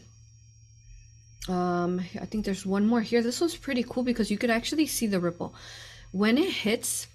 Um, 1.49 2.01
I 2.19 2.25
think 2.25 2.45
there's 2.45 2.65
one 2.65 2.85
more 2.85 3.01
here. 3.01 3.23
This 3.23 3.41
was 3.41 3.55
pretty 3.55 3.83
cool 3.83 4.03
because 4.03 4.29
you 4.29 4.37
could 4.37 4.51
actually 4.51 4.85
see 4.85 5.07
the 5.07 5.19
ripple. 5.19 5.55
When 6.11 6.37
it 6.37 6.51
hits 6.51 7.07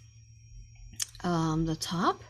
um, 1.22 1.66
the 1.66 1.76
top, 1.76 2.24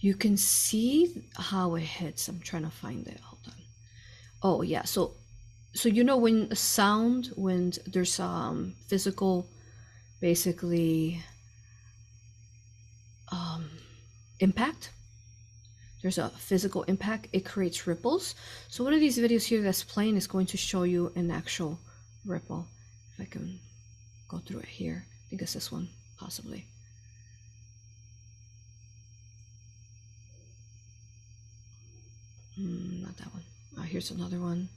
you 0.00 0.14
can 0.14 0.36
see 0.36 1.28
how 1.36 1.74
it 1.74 1.82
hits. 1.82 2.28
I'm 2.28 2.40
trying 2.40 2.64
to 2.64 2.70
find 2.70 3.06
it. 3.06 3.20
Hold 3.20 3.40
on. 3.46 3.62
Oh 4.42 4.62
yeah, 4.62 4.84
so 4.84 5.12
so 5.74 5.88
you 5.88 6.02
know 6.02 6.16
when 6.16 6.48
a 6.50 6.56
sound 6.56 7.32
when 7.36 7.72
there's 7.86 8.18
um 8.18 8.74
physical 8.88 9.46
basically 10.20 11.22
um 13.30 13.68
impact? 14.40 14.90
There's 16.02 16.16
a 16.16 16.30
physical 16.30 16.82
impact. 16.84 17.28
It 17.32 17.44
creates 17.44 17.86
ripples. 17.86 18.34
So 18.68 18.82
one 18.82 18.94
of 18.94 19.00
these 19.00 19.18
videos 19.18 19.44
here 19.44 19.60
that's 19.60 19.84
playing 19.84 20.16
is 20.16 20.26
going 20.26 20.46
to 20.46 20.56
show 20.56 20.84
you 20.84 21.12
an 21.14 21.30
actual 21.30 21.78
ripple. 22.24 22.66
If 23.12 23.20
i 23.20 23.24
can 23.26 23.58
go 24.28 24.38
through 24.38 24.60
it 24.60 24.68
here. 24.68 25.04
I 25.06 25.28
think 25.28 25.42
it's 25.42 25.52
this 25.52 25.70
one 25.70 25.88
possibly 26.18 26.64
mm, 32.60 33.02
not 33.02 33.16
that 33.16 33.32
one. 33.32 33.42
Oh, 33.78 33.82
here's 33.82 34.10
another 34.10 34.38
one. 34.38 34.68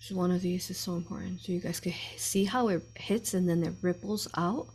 So 0.00 0.14
one 0.16 0.30
of 0.30 0.40
these 0.40 0.70
is 0.70 0.78
so 0.78 0.94
important. 0.94 1.40
So 1.42 1.52
you 1.52 1.60
guys 1.60 1.78
can 1.78 1.92
see 2.16 2.44
how 2.44 2.68
it 2.68 2.82
hits 2.94 3.34
and 3.34 3.48
then 3.48 3.62
it 3.62 3.74
ripples 3.82 4.26
out? 4.36 4.68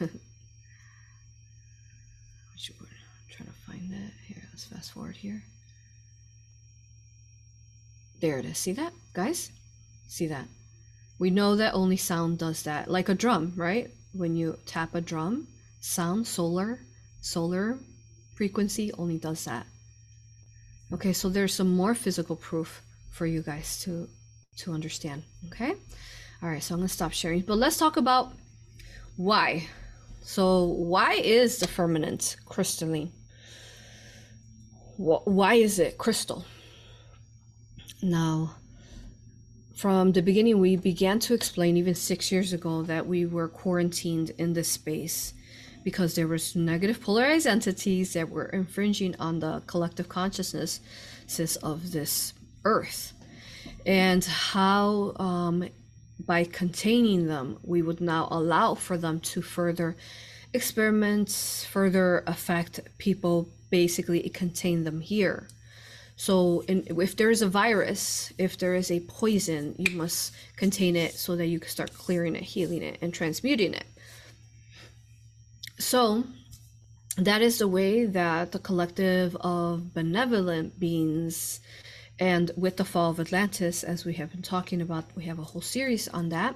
Trying 3.30 3.48
to 3.48 3.54
find 3.66 3.90
that. 3.90 4.12
Here 4.26 4.42
let's 4.50 4.64
fast 4.64 4.92
forward 4.92 5.16
here. 5.16 5.42
There 8.20 8.38
it 8.38 8.46
is. 8.46 8.56
See 8.56 8.72
that 8.72 8.94
guys? 9.12 9.50
See 10.08 10.28
that? 10.28 10.46
We 11.18 11.28
know 11.28 11.56
that 11.56 11.74
only 11.74 11.98
sound 11.98 12.38
does 12.38 12.62
that. 12.62 12.90
Like 12.90 13.10
a 13.10 13.14
drum 13.14 13.52
right? 13.56 13.90
When 14.12 14.36
you 14.36 14.58
tap 14.64 14.94
a 14.94 15.02
drum 15.02 15.48
sound 15.86 16.26
solar 16.26 16.80
solar 17.20 17.78
frequency 18.34 18.92
only 18.98 19.18
does 19.18 19.44
that 19.44 19.66
Okay, 20.92 21.12
so 21.12 21.28
there's 21.28 21.52
some 21.52 21.74
more 21.74 21.94
physical 21.94 22.36
proof 22.36 22.82
for 23.10 23.26
you 23.26 23.42
guys 23.42 23.80
to 23.82 24.08
to 24.58 24.72
understand. 24.72 25.22
Okay, 25.48 25.74
all 26.42 26.48
right. 26.48 26.62
So 26.62 26.74
I'm 26.74 26.80
gonna 26.80 26.88
stop 26.88 27.12
sharing, 27.12 27.40
but 27.40 27.58
let's 27.58 27.76
talk 27.76 27.96
about 27.96 28.32
why. 29.16 29.66
So 30.22 30.64
why 30.64 31.14
is 31.14 31.58
the 31.58 31.66
firmament 31.66 32.36
crystalline? 32.46 33.12
Why 34.96 35.54
is 35.54 35.78
it 35.78 35.98
crystal? 35.98 36.44
Now, 38.02 38.56
from 39.74 40.12
the 40.12 40.22
beginning, 40.22 40.58
we 40.60 40.76
began 40.76 41.18
to 41.20 41.34
explain 41.34 41.76
even 41.76 41.94
six 41.94 42.32
years 42.32 42.52
ago 42.52 42.82
that 42.82 43.06
we 43.06 43.26
were 43.26 43.48
quarantined 43.48 44.30
in 44.38 44.54
this 44.54 44.68
space 44.68 45.34
because 45.86 46.16
there 46.16 46.26
was 46.26 46.56
negative 46.56 47.00
polarized 47.00 47.46
entities 47.46 48.14
that 48.14 48.28
were 48.28 48.46
infringing 48.46 49.14
on 49.20 49.38
the 49.38 49.62
collective 49.68 50.08
consciousness 50.08 50.80
of 51.62 51.92
this 51.92 52.34
earth. 52.64 53.12
And 53.86 54.24
how 54.24 55.14
um, 55.20 55.68
by 56.18 56.42
containing 56.42 57.28
them 57.28 57.58
we 57.62 57.82
would 57.82 58.00
now 58.00 58.26
allow 58.32 58.74
for 58.74 58.98
them 58.98 59.20
to 59.20 59.40
further 59.40 59.94
experiment 60.52 61.30
further 61.70 62.24
affect 62.26 62.80
people 62.98 63.48
basically 63.70 64.28
contain 64.30 64.82
them 64.82 65.00
here. 65.00 65.46
So 66.16 66.64
in, 66.66 66.82
if 67.00 67.16
there 67.16 67.30
is 67.30 67.42
a 67.42 67.48
virus 67.48 68.32
if 68.38 68.58
there 68.58 68.74
is 68.74 68.90
a 68.90 68.98
poison 69.06 69.76
you 69.78 69.96
must 69.96 70.34
contain 70.56 70.96
it 70.96 71.14
so 71.14 71.36
that 71.36 71.46
you 71.46 71.60
can 71.60 71.70
start 71.70 71.94
clearing 71.94 72.34
it 72.34 72.42
healing 72.42 72.82
it 72.82 72.98
and 73.00 73.14
transmuting 73.14 73.72
it 73.72 73.86
so 75.78 76.24
that 77.16 77.42
is 77.42 77.58
the 77.58 77.68
way 77.68 78.04
that 78.04 78.52
the 78.52 78.58
collective 78.58 79.36
of 79.36 79.94
benevolent 79.94 80.78
beings 80.78 81.60
and 82.18 82.50
with 82.56 82.76
the 82.76 82.84
fall 82.84 83.10
of 83.10 83.20
Atlantis, 83.20 83.84
as 83.84 84.04
we 84.04 84.14
have 84.14 84.30
been 84.30 84.42
talking 84.42 84.80
about, 84.80 85.04
we 85.14 85.24
have 85.24 85.38
a 85.38 85.44
whole 85.44 85.60
series 85.60 86.08
on 86.08 86.30
that. 86.30 86.54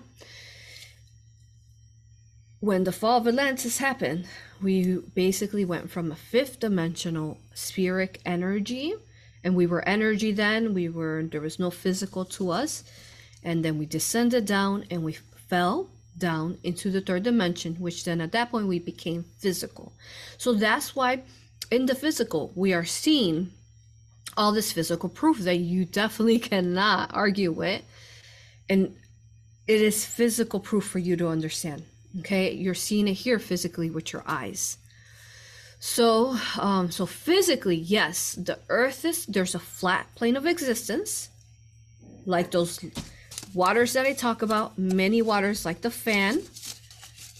When 2.60 2.84
the 2.84 2.92
fall 2.92 3.18
of 3.18 3.26
Atlantis 3.26 3.78
happened, 3.78 4.26
we 4.62 4.98
basically 5.14 5.64
went 5.64 5.90
from 5.90 6.10
a 6.10 6.16
fifth 6.16 6.60
dimensional 6.60 7.38
spheric 7.54 8.20
energy, 8.24 8.94
and 9.44 9.54
we 9.54 9.66
were 9.66 9.86
energy 9.86 10.32
then, 10.32 10.74
we 10.74 10.88
were 10.88 11.22
there 11.22 11.40
was 11.40 11.58
no 11.58 11.70
physical 11.70 12.24
to 12.26 12.50
us, 12.50 12.84
and 13.42 13.64
then 13.64 13.78
we 13.78 13.86
descended 13.86 14.46
down 14.46 14.84
and 14.90 15.02
we 15.02 15.12
fell 15.12 15.88
down 16.16 16.58
into 16.62 16.90
the 16.90 17.00
third 17.00 17.22
dimension, 17.22 17.76
which 17.76 18.04
then 18.04 18.20
at 18.20 18.32
that 18.32 18.50
point 18.50 18.66
we 18.66 18.78
became 18.78 19.24
physical. 19.38 19.92
So 20.38 20.52
that's 20.52 20.94
why 20.94 21.22
in 21.70 21.86
the 21.86 21.94
physical 21.94 22.52
we 22.54 22.72
are 22.72 22.84
seeing 22.84 23.52
all 24.36 24.52
this 24.52 24.72
physical 24.72 25.08
proof 25.08 25.38
that 25.38 25.56
you 25.56 25.84
definitely 25.84 26.38
cannot 26.50 27.10
argue 27.14 27.52
with. 27.52 27.82
And 28.68 28.96
it 29.66 29.80
is 29.80 30.04
physical 30.04 30.60
proof 30.60 30.84
for 30.84 30.98
you 30.98 31.16
to 31.16 31.28
understand. 31.28 31.84
Okay, 32.20 32.52
you're 32.52 32.74
seeing 32.74 33.06
it 33.06 33.14
here 33.14 33.38
physically 33.38 33.88
with 33.88 34.12
your 34.12 34.24
eyes. 34.26 34.78
So, 35.78 36.36
um, 36.58 36.90
so 36.90 37.06
physically, 37.06 37.76
yes, 37.76 38.32
the 38.34 38.58
earth 38.68 39.04
is 39.04 39.26
there's 39.26 39.54
a 39.54 39.58
flat 39.58 40.06
plane 40.14 40.36
of 40.36 40.44
existence, 40.44 41.30
like 42.26 42.50
those 42.50 42.84
waters 43.54 43.92
that 43.94 44.06
I 44.06 44.12
talk 44.12 44.42
about, 44.42 44.78
many 44.78 45.22
waters 45.22 45.64
like 45.64 45.80
the 45.82 45.90
fan, 45.90 46.42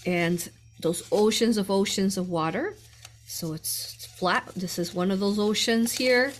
and 0.05 0.49
those 0.79 1.07
oceans 1.11 1.57
of 1.57 1.69
oceans 1.69 2.17
of 2.17 2.29
water. 2.29 2.75
So 3.25 3.53
it's 3.53 4.05
flat. 4.17 4.51
This 4.55 4.77
is 4.77 4.93
one 4.93 5.11
of 5.11 5.19
those 5.19 5.39
oceans 5.39 5.93
here 5.93 6.33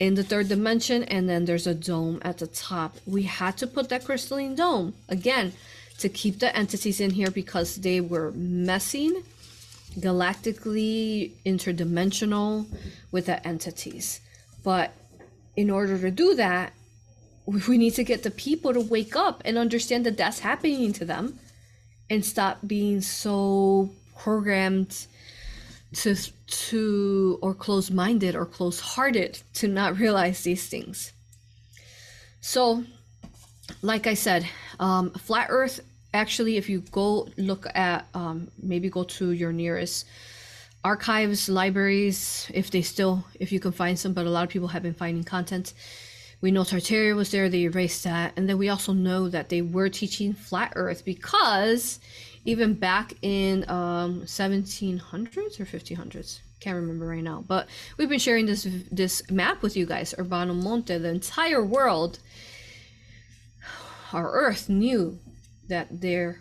in 0.00 0.14
the 0.14 0.24
third 0.24 0.48
dimension, 0.48 1.04
and 1.04 1.28
then 1.28 1.44
there's 1.44 1.66
a 1.66 1.74
dome 1.74 2.20
at 2.22 2.38
the 2.38 2.46
top. 2.46 2.96
We 3.06 3.22
had 3.24 3.56
to 3.58 3.66
put 3.66 3.88
that 3.90 4.04
crystalline 4.04 4.54
dome 4.54 4.94
again 5.08 5.52
to 5.98 6.08
keep 6.08 6.38
the 6.38 6.56
entities 6.56 7.00
in 7.00 7.10
here 7.10 7.30
because 7.30 7.76
they 7.76 8.00
were 8.00 8.32
messing 8.32 9.22
galactically 9.98 11.30
interdimensional 11.44 12.66
with 13.10 13.26
the 13.26 13.46
entities. 13.46 14.20
But 14.64 14.92
in 15.56 15.70
order 15.70 15.98
to 15.98 16.10
do 16.10 16.34
that, 16.34 16.72
we 17.46 17.78
need 17.78 17.94
to 17.94 18.04
get 18.04 18.22
the 18.22 18.30
people 18.30 18.72
to 18.72 18.80
wake 18.80 19.16
up 19.16 19.42
and 19.44 19.58
understand 19.58 20.06
that 20.06 20.16
that's 20.16 20.40
happening 20.40 20.92
to 20.92 21.04
them 21.04 21.38
and 22.08 22.24
stop 22.24 22.58
being 22.66 23.00
so 23.00 23.90
programmed 24.18 25.06
to 25.92 26.14
to 26.46 27.38
or 27.42 27.54
close-minded 27.54 28.34
or 28.34 28.46
close-hearted 28.46 29.40
to 29.54 29.68
not 29.68 29.98
realize 29.98 30.42
these 30.42 30.68
things. 30.68 31.12
So 32.40 32.84
like 33.80 34.06
i 34.06 34.14
said 34.14 34.46
um, 34.80 35.10
flat 35.10 35.46
earth 35.50 35.80
actually 36.12 36.56
if 36.56 36.68
you 36.68 36.80
go 36.90 37.28
look 37.36 37.66
at 37.74 38.06
um, 38.14 38.48
maybe 38.62 38.90
go 38.90 39.04
to 39.04 39.30
your 39.30 39.52
nearest 39.52 40.06
archives 40.84 41.48
libraries 41.48 42.50
if 42.52 42.70
they 42.70 42.82
still 42.82 43.24
if 43.38 43.52
you 43.52 43.60
can 43.60 43.72
find 43.72 43.98
some 43.98 44.12
but 44.12 44.26
a 44.26 44.30
lot 44.30 44.44
of 44.44 44.50
people 44.50 44.68
have 44.68 44.82
been 44.82 44.94
finding 44.94 45.24
content 45.24 45.72
we 46.42 46.50
know 46.50 46.62
Tartaria 46.62 47.16
was 47.16 47.30
there, 47.30 47.48
they 47.48 47.62
erased 47.62 48.04
that. 48.04 48.32
And 48.36 48.48
then 48.48 48.58
we 48.58 48.68
also 48.68 48.92
know 48.92 49.28
that 49.28 49.48
they 49.48 49.62
were 49.62 49.88
teaching 49.88 50.34
flat 50.34 50.72
earth 50.76 51.04
because 51.04 52.00
even 52.44 52.74
back 52.74 53.14
in 53.22 53.64
um 53.70 54.22
1700s 54.22 55.60
or 55.60 55.64
1500s 55.64 56.40
can't 56.60 56.76
remember 56.76 57.06
right 57.06 57.22
now 57.24 57.44
but 57.48 57.68
we've 57.96 58.08
been 58.08 58.20
sharing 58.20 58.46
this 58.46 58.66
this 58.90 59.28
map 59.30 59.62
with 59.62 59.76
you 59.76 59.84
guys 59.84 60.14
Urbano 60.16 60.54
Monte 60.54 60.96
the 60.98 61.08
entire 61.08 61.64
world 61.64 62.20
our 64.12 64.30
earth 64.30 64.68
knew 64.68 65.18
that 65.68 65.88
there 65.90 66.40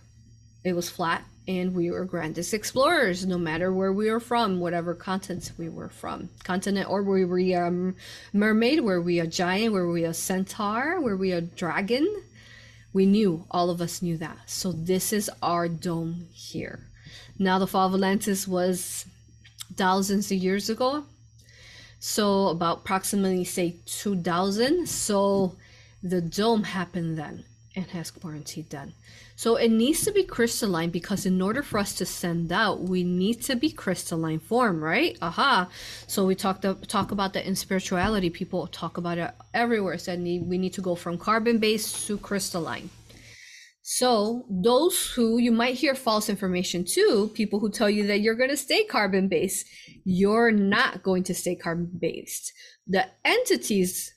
it 0.63 0.73
was 0.73 0.89
flat 0.89 1.23
and 1.47 1.73
we 1.73 1.89
were 1.89 2.05
grandest 2.05 2.53
explorers 2.53 3.25
no 3.25 3.37
matter 3.37 3.73
where 3.73 3.91
we 3.91 4.09
were 4.09 4.19
from 4.19 4.59
whatever 4.59 4.93
continent 4.93 5.51
we 5.57 5.69
were 5.69 5.89
from. 5.89 6.29
Continent 6.43 6.89
or 6.89 7.03
were 7.03 7.25
we 7.25 7.53
a 7.53 7.67
um, 7.67 7.95
mermaid 8.31 8.81
were 8.81 9.01
we 9.01 9.19
a 9.19 9.27
giant 9.27 9.73
were 9.73 9.91
we 9.91 10.03
a 10.03 10.13
centaur 10.13 10.99
were 11.01 11.17
we 11.17 11.31
a 11.31 11.41
dragon. 11.41 12.23
We 12.93 13.05
knew 13.05 13.45
all 13.49 13.69
of 13.69 13.81
us 13.81 14.01
knew 14.01 14.17
that. 14.17 14.37
So 14.49 14.71
this 14.71 15.13
is 15.13 15.29
our 15.41 15.67
dome 15.67 16.27
here. 16.33 16.79
Now 17.39 17.57
the 17.57 17.67
fall 17.67 17.87
of 17.87 17.93
atlantis 17.93 18.47
was 18.47 19.05
thousands 19.75 20.31
of 20.31 20.37
years 20.37 20.69
ago. 20.69 21.05
So 21.99 22.47
about 22.47 22.79
approximately 22.79 23.45
say 23.45 23.75
2000 23.85 24.87
so 24.87 25.55
the 26.03 26.21
dome 26.21 26.63
happened 26.63 27.17
then 27.17 27.45
and 27.75 27.85
has 27.87 28.11
quarantined 28.11 28.69
then 28.69 28.93
so 29.41 29.55
it 29.55 29.71
needs 29.71 30.05
to 30.05 30.11
be 30.11 30.21
crystalline 30.21 30.91
because 30.91 31.25
in 31.25 31.41
order 31.41 31.63
for 31.63 31.79
us 31.79 31.95
to 31.95 32.05
send 32.05 32.51
out, 32.51 32.81
we 32.81 33.03
need 33.03 33.41
to 33.45 33.55
be 33.55 33.71
crystalline 33.71 34.37
form, 34.37 34.83
right? 34.83 35.17
Aha. 35.19 35.67
So 36.05 36.27
we 36.27 36.35
talked 36.35 36.63
talk 36.87 37.09
about 37.09 37.33
that 37.33 37.47
in 37.47 37.55
spirituality. 37.55 38.29
People 38.29 38.67
talk 38.67 38.97
about 38.97 39.17
it 39.17 39.31
everywhere. 39.51 39.97
Said 39.97 40.19
we 40.21 40.59
need 40.59 40.73
to 40.73 40.81
go 40.81 40.93
from 40.93 41.17
carbon 41.17 41.57
based 41.57 42.05
to 42.05 42.19
crystalline. 42.19 42.91
So 43.81 44.45
those 44.47 45.09
who 45.15 45.39
you 45.39 45.51
might 45.51 45.73
hear 45.73 45.95
false 45.95 46.29
information 46.29 46.85
too, 46.85 47.31
people 47.33 47.59
who 47.59 47.71
tell 47.71 47.89
you 47.89 48.05
that 48.05 48.21
you're 48.21 48.35
going 48.35 48.51
to 48.51 48.65
stay 48.67 48.83
carbon 48.83 49.27
based, 49.27 49.65
you're 50.05 50.51
not 50.51 51.01
going 51.01 51.23
to 51.23 51.33
stay 51.33 51.55
carbon 51.55 51.89
based. 51.99 52.53
The 52.85 53.07
entities 53.25 54.13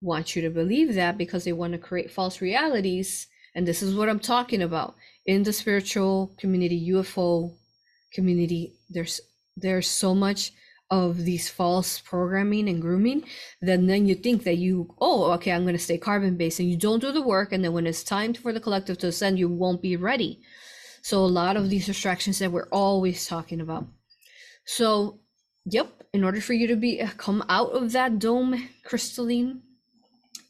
want 0.00 0.34
you 0.34 0.42
to 0.42 0.50
believe 0.50 0.96
that 0.96 1.16
because 1.16 1.44
they 1.44 1.52
want 1.52 1.74
to 1.74 1.78
create 1.78 2.10
false 2.10 2.40
realities 2.40 3.28
and 3.54 3.66
this 3.66 3.82
is 3.82 3.94
what 3.94 4.08
I'm 4.08 4.20
talking 4.20 4.62
about. 4.62 4.94
In 5.26 5.42
the 5.42 5.52
spiritual 5.52 6.34
community, 6.38 6.90
UFO 6.90 7.56
community, 8.12 8.74
there's 8.88 9.20
there's 9.56 9.88
so 9.88 10.14
much 10.14 10.52
of 10.90 11.24
these 11.24 11.48
false 11.48 12.00
programming 12.00 12.68
and 12.68 12.82
grooming 12.82 13.24
then 13.60 13.86
then 13.86 14.06
you 14.06 14.14
think 14.14 14.42
that 14.42 14.56
you 14.56 14.92
oh 15.00 15.30
okay 15.30 15.52
i'm 15.52 15.62
going 15.62 15.74
to 15.74 15.78
stay 15.78 15.96
carbon 15.96 16.36
based 16.36 16.58
and 16.58 16.68
you 16.68 16.76
don't 16.76 17.00
do 17.00 17.12
the 17.12 17.22
work. 17.22 17.52
And 17.52 17.64
then 17.64 17.72
when 17.72 17.86
it's 17.86 18.02
time 18.02 18.34
for 18.34 18.52
the 18.52 18.60
collective 18.60 18.98
to 18.98 19.08
ascend 19.08 19.38
you 19.38 19.48
won't 19.48 19.82
be 19.82 19.96
ready. 19.96 20.40
So 21.02 21.18
a 21.18 21.26
lot 21.26 21.56
of 21.56 21.70
these 21.70 21.86
distractions 21.86 22.40
that 22.40 22.50
we're 22.50 22.68
always 22.72 23.26
talking 23.26 23.60
about. 23.60 23.86
So 24.64 25.20
yep 25.64 25.88
in 26.12 26.24
order 26.24 26.40
for 26.40 26.54
you 26.54 26.66
to 26.66 26.76
be 26.76 27.02
come 27.16 27.44
out 27.48 27.70
of 27.70 27.92
that 27.92 28.18
dome 28.18 28.68
crystalline 28.84 29.62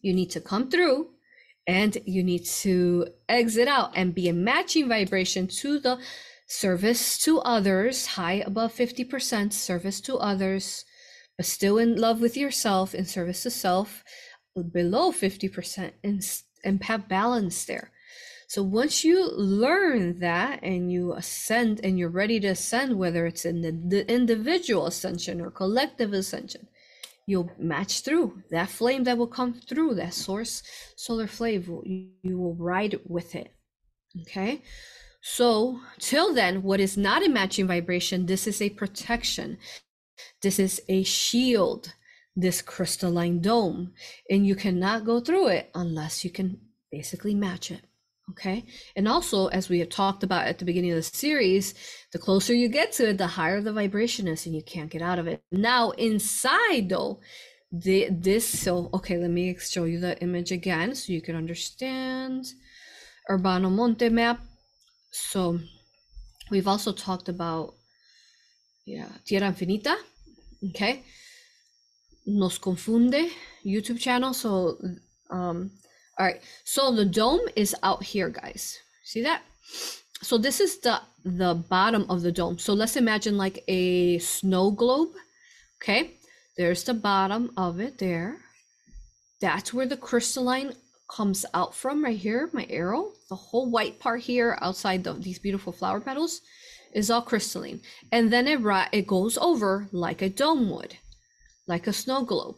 you 0.00 0.14
need 0.14 0.30
to 0.30 0.40
come 0.40 0.70
through 0.70 1.10
and 1.70 1.96
you 2.04 2.24
need 2.24 2.44
to 2.44 3.06
exit 3.28 3.68
out 3.68 3.92
and 3.94 4.12
be 4.12 4.28
a 4.28 4.32
matching 4.32 4.88
vibration 4.88 5.46
to 5.46 5.78
the 5.78 5.98
service 6.48 7.16
to 7.18 7.38
others, 7.42 8.06
high 8.18 8.42
above 8.44 8.74
50% 8.74 9.52
service 9.52 10.00
to 10.00 10.16
others, 10.16 10.84
but 11.36 11.46
still 11.46 11.78
in 11.78 11.94
love 11.94 12.20
with 12.20 12.36
yourself 12.36 12.92
in 12.92 13.04
service 13.04 13.44
to 13.44 13.50
self, 13.50 14.02
below 14.72 15.12
50% 15.12 15.92
and, 16.02 16.20
and 16.64 16.82
have 16.82 17.08
balance 17.08 17.64
there. 17.66 17.92
So 18.48 18.64
once 18.64 19.04
you 19.04 19.30
learn 19.30 20.18
that 20.18 20.64
and 20.64 20.90
you 20.90 21.12
ascend 21.12 21.78
and 21.84 21.96
you're 22.00 22.08
ready 22.08 22.40
to 22.40 22.48
ascend, 22.48 22.98
whether 22.98 23.26
it's 23.26 23.44
in 23.44 23.60
the, 23.60 23.70
the 23.70 24.12
individual 24.12 24.86
ascension 24.86 25.40
or 25.40 25.52
collective 25.52 26.12
ascension, 26.12 26.66
you'll 27.30 27.50
match 27.58 28.00
through. 28.00 28.42
That 28.50 28.68
flame 28.68 29.04
that 29.04 29.18
will 29.18 29.26
come 29.26 29.54
through 29.54 29.94
that 29.94 30.14
source 30.14 30.62
solar 30.96 31.26
flame 31.26 31.64
you, 31.84 32.10
you 32.22 32.38
will 32.38 32.54
ride 32.54 32.98
with 33.06 33.34
it. 33.34 33.54
Okay? 34.22 34.62
So 35.22 35.80
till 35.98 36.34
then 36.34 36.62
what 36.62 36.80
is 36.80 36.96
not 36.96 37.24
a 37.24 37.28
matching 37.28 37.66
vibration 37.66 38.26
this 38.26 38.46
is 38.46 38.60
a 38.60 38.70
protection. 38.70 39.58
This 40.42 40.58
is 40.58 40.82
a 40.88 41.02
shield 41.02 41.94
this 42.36 42.62
crystalline 42.62 43.40
dome. 43.40 43.92
And 44.28 44.46
you 44.46 44.54
cannot 44.54 45.04
go 45.04 45.20
through 45.20 45.48
it 45.48 45.70
unless 45.74 46.24
you 46.24 46.30
can 46.30 46.60
basically 46.90 47.34
match 47.34 47.70
it 47.70 47.82
Okay. 48.30 48.64
And 48.96 49.08
also, 49.08 49.46
as 49.48 49.68
we 49.68 49.80
have 49.80 49.88
talked 49.88 50.22
about 50.22 50.46
at 50.46 50.58
the 50.58 50.64
beginning 50.64 50.90
of 50.92 50.96
the 50.96 51.02
series, 51.02 51.74
the 52.12 52.18
closer 52.18 52.54
you 52.54 52.68
get 52.68 52.92
to 52.92 53.10
it, 53.10 53.18
the 53.18 53.26
higher 53.26 53.60
the 53.60 53.72
vibration 53.72 54.28
is, 54.28 54.46
and 54.46 54.54
you 54.54 54.62
can't 54.62 54.90
get 54.90 55.02
out 55.02 55.18
of 55.18 55.26
it. 55.26 55.42
Now, 55.50 55.90
inside 55.92 56.88
though, 56.88 57.20
the 57.72 58.08
this 58.10 58.46
so 58.46 58.90
okay, 58.92 59.16
let 59.16 59.30
me 59.30 59.56
show 59.58 59.84
you 59.84 60.00
the 60.00 60.20
image 60.20 60.52
again 60.52 60.94
so 60.94 61.12
you 61.12 61.22
can 61.22 61.36
understand. 61.36 62.46
Urbano 63.28 63.70
Monte 63.70 64.08
map. 64.08 64.40
So 65.12 65.60
we've 66.50 66.68
also 66.68 66.92
talked 66.92 67.28
about 67.28 67.74
yeah, 68.86 69.08
Tierra 69.24 69.52
Infinita. 69.52 69.96
Okay. 70.70 71.04
Nos 72.26 72.58
Confunde 72.58 73.30
YouTube 73.64 74.00
channel. 74.00 74.34
So 74.34 74.78
um 75.30 75.70
all 76.20 76.26
right, 76.26 76.42
so 76.64 76.94
the 76.94 77.06
dome 77.06 77.40
is 77.56 77.74
out 77.82 78.02
here, 78.02 78.28
guys. 78.28 78.78
See 79.04 79.22
that? 79.22 79.40
So 80.20 80.36
this 80.36 80.60
is 80.60 80.78
the 80.80 81.00
the 81.24 81.54
bottom 81.54 82.04
of 82.10 82.20
the 82.20 82.30
dome. 82.30 82.58
So 82.58 82.74
let's 82.74 82.96
imagine 82.96 83.38
like 83.38 83.64
a 83.68 84.18
snow 84.18 84.70
globe. 84.70 85.08
Okay, 85.82 86.18
there's 86.58 86.84
the 86.84 86.92
bottom 86.92 87.52
of 87.56 87.80
it 87.80 87.96
there. 87.96 88.36
That's 89.40 89.72
where 89.72 89.86
the 89.86 89.96
crystalline 89.96 90.74
comes 91.08 91.46
out 91.54 91.74
from 91.74 92.04
right 92.04 92.18
here, 92.18 92.50
my 92.52 92.66
arrow. 92.68 93.12
The 93.30 93.36
whole 93.36 93.70
white 93.70 93.98
part 93.98 94.20
here 94.20 94.58
outside 94.60 95.04
the, 95.04 95.14
these 95.14 95.38
beautiful 95.38 95.72
flower 95.72 96.00
petals 96.00 96.42
is 96.92 97.10
all 97.10 97.22
crystalline. 97.22 97.80
And 98.12 98.30
then 98.30 98.46
it, 98.46 98.60
it 98.92 99.06
goes 99.06 99.38
over 99.38 99.88
like 99.90 100.20
a 100.20 100.28
dome 100.28 100.68
would, 100.68 100.98
like 101.66 101.86
a 101.86 101.94
snow 101.94 102.24
globe. 102.24 102.56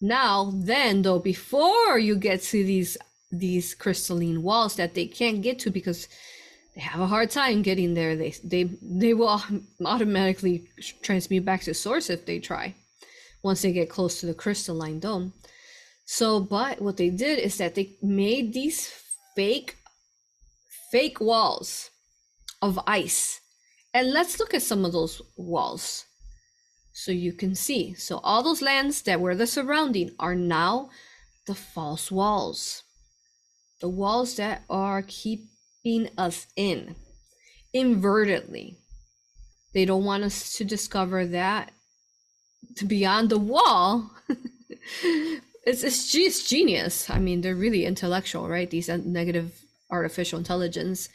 Now, 0.00 0.52
then 0.54 1.02
though, 1.02 1.18
before 1.18 1.98
you 1.98 2.16
get 2.16 2.42
to 2.42 2.64
these 2.64 2.96
these 3.30 3.74
crystalline 3.74 4.42
walls 4.42 4.76
that 4.76 4.94
they 4.94 5.06
can't 5.06 5.42
get 5.42 5.58
to 5.58 5.70
because 5.70 6.08
they 6.74 6.80
have 6.80 7.00
a 7.00 7.06
hard 7.06 7.30
time 7.30 7.62
getting 7.62 7.94
there, 7.94 8.16
they 8.16 8.34
they 8.44 8.64
they 8.82 9.14
will 9.14 9.42
automatically 9.84 10.68
transmute 11.02 11.44
back 11.44 11.62
to 11.62 11.74
source 11.74 12.10
if 12.10 12.26
they 12.26 12.38
try 12.38 12.74
once 13.42 13.62
they 13.62 13.72
get 13.72 13.90
close 13.90 14.20
to 14.20 14.26
the 14.26 14.34
crystalline 14.34 15.00
dome. 15.00 15.32
So, 16.04 16.40
but 16.40 16.80
what 16.80 16.96
they 16.96 17.10
did 17.10 17.38
is 17.38 17.58
that 17.58 17.74
they 17.74 17.96
made 18.02 18.52
these 18.52 18.90
fake 19.36 19.76
fake 20.90 21.20
walls 21.20 21.90
of 22.62 22.78
ice. 22.86 23.40
And 23.92 24.12
let's 24.12 24.38
look 24.38 24.54
at 24.54 24.62
some 24.62 24.84
of 24.84 24.92
those 24.92 25.20
walls 25.36 26.04
so 26.98 27.12
you 27.12 27.32
can 27.32 27.54
see. 27.54 27.94
So 27.94 28.18
all 28.24 28.42
those 28.42 28.60
lands 28.60 29.02
that 29.02 29.20
were 29.20 29.36
the 29.36 29.46
surrounding 29.46 30.10
are 30.18 30.34
now 30.34 30.90
the 31.46 31.54
false 31.54 32.10
walls. 32.10 32.82
The 33.80 33.88
walls 33.88 34.34
that 34.34 34.64
are 34.68 35.04
keeping 35.06 36.10
us 36.18 36.48
in 36.56 36.96
invertedly. 37.72 38.78
They 39.74 39.84
don't 39.84 40.04
want 40.04 40.24
us 40.24 40.54
to 40.54 40.64
discover 40.64 41.24
that 41.26 41.70
to 42.78 42.84
beyond 42.84 43.30
the 43.30 43.38
wall. 43.38 44.10
it's, 45.64 45.84
it's, 45.84 46.12
it's 46.12 46.48
genius. 46.48 47.08
I 47.08 47.20
mean, 47.20 47.42
they're 47.42 47.54
really 47.54 47.84
intellectual, 47.84 48.48
right? 48.48 48.68
These 48.68 48.88
negative 48.88 49.52
artificial 49.88 50.40
intelligence. 50.40 51.08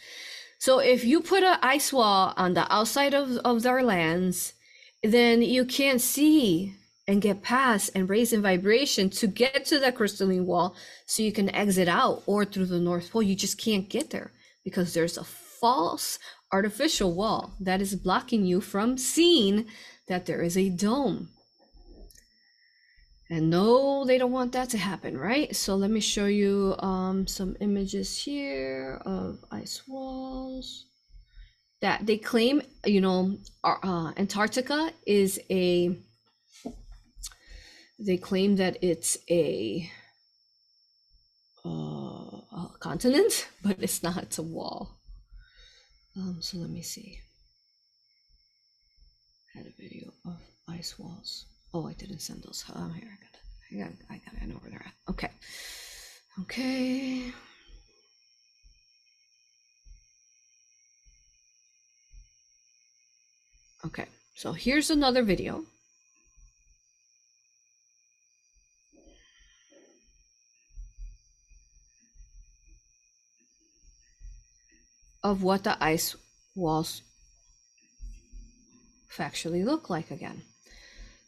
So 0.59 0.79
if 0.79 1.03
you 1.03 1.19
put 1.19 1.43
an 1.43 1.59
ice 1.61 1.91
wall 1.91 2.33
on 2.37 2.53
the 2.53 2.73
outside 2.73 3.13
of, 3.13 3.35
of 3.39 3.63
their 3.63 3.83
lands, 3.83 4.52
then 5.03 5.41
you 5.41 5.65
can't 5.65 6.01
see 6.01 6.75
and 7.07 7.21
get 7.21 7.43
past 7.43 7.91
and 7.93 8.09
raise 8.09 8.31
in 8.31 8.41
vibration 8.41 9.09
to 9.09 9.27
get 9.27 9.65
to 9.65 9.79
that 9.79 9.95
crystalline 9.95 10.45
wall 10.45 10.75
so 11.05 11.21
you 11.21 11.33
can 11.33 11.53
exit 11.53 11.89
out 11.89 12.23
or 12.25 12.45
through 12.45 12.65
the 12.65 12.79
north 12.79 13.11
pole. 13.11 13.21
You 13.21 13.35
just 13.35 13.57
can't 13.57 13.89
get 13.89 14.09
there 14.09 14.31
because 14.63 14.93
there's 14.93 15.17
a 15.17 15.23
false 15.23 16.17
artificial 16.51 17.13
wall 17.13 17.53
that 17.59 17.81
is 17.81 17.95
blocking 17.95 18.45
you 18.45 18.61
from 18.61 18.97
seeing 18.97 19.65
that 20.07 20.25
there 20.25 20.41
is 20.41 20.57
a 20.57 20.69
dome. 20.69 21.29
And 23.29 23.49
no 23.49 24.05
they 24.05 24.17
don't 24.17 24.31
want 24.31 24.51
that 24.53 24.69
to 24.69 24.77
happen 24.77 25.17
right? 25.17 25.53
So 25.55 25.75
let 25.75 25.89
me 25.89 25.99
show 25.99 26.27
you 26.27 26.75
um, 26.79 27.27
some 27.27 27.57
images 27.59 28.17
here 28.17 29.01
of 29.05 29.39
ice 29.51 29.81
walls 29.87 30.85
that 31.83 32.05
they 32.05 32.17
claim, 32.17 32.61
you 32.85 33.01
know, 33.01 33.37
uh, 33.65 34.13
Antarctica 34.15 34.93
is 35.05 35.37
a, 35.49 35.93
they 37.99 38.15
claim 38.15 38.55
that 38.55 38.77
it's 38.81 39.17
a, 39.29 39.91
uh, 41.65 41.69
a 41.69 42.69
continent, 42.79 43.49
but 43.63 43.75
it's 43.79 44.01
not, 44.01 44.23
it's 44.23 44.37
a 44.37 44.43
wall. 44.43 45.01
Um, 46.15 46.37
so 46.39 46.57
let 46.57 46.69
me 46.69 46.81
see. 46.81 47.19
I 49.53 49.57
Had 49.57 49.67
a 49.67 49.81
video 49.81 50.13
of 50.25 50.39
ice 50.69 50.97
walls. 50.97 51.47
Oh, 51.73 51.85
I 51.85 51.93
didn't 51.93 52.21
send 52.21 52.43
those. 52.43 52.63
Oh, 52.73 52.93
here 52.95 53.09
I 53.11 53.19
got 53.25 53.33
it. 53.33 53.43
I 53.71 53.75
got, 53.83 53.91
I 54.09 54.21
got 54.23 54.35
it. 54.35 54.39
I 54.41 54.45
know 54.45 54.55
where 54.55 54.71
they're 54.71 54.85
at. 54.85 55.11
Okay. 55.11 55.31
Okay. 56.43 57.33
Okay. 63.85 64.05
So 64.35 64.53
here's 64.53 64.89
another 64.89 65.23
video. 65.23 65.65
of 75.23 75.41
what 75.41 75.63
the 75.63 75.81
ice 75.81 76.15
walls 76.53 77.01
factually 79.09 79.63
look 79.63 79.89
like 79.89 80.11
again. 80.11 80.43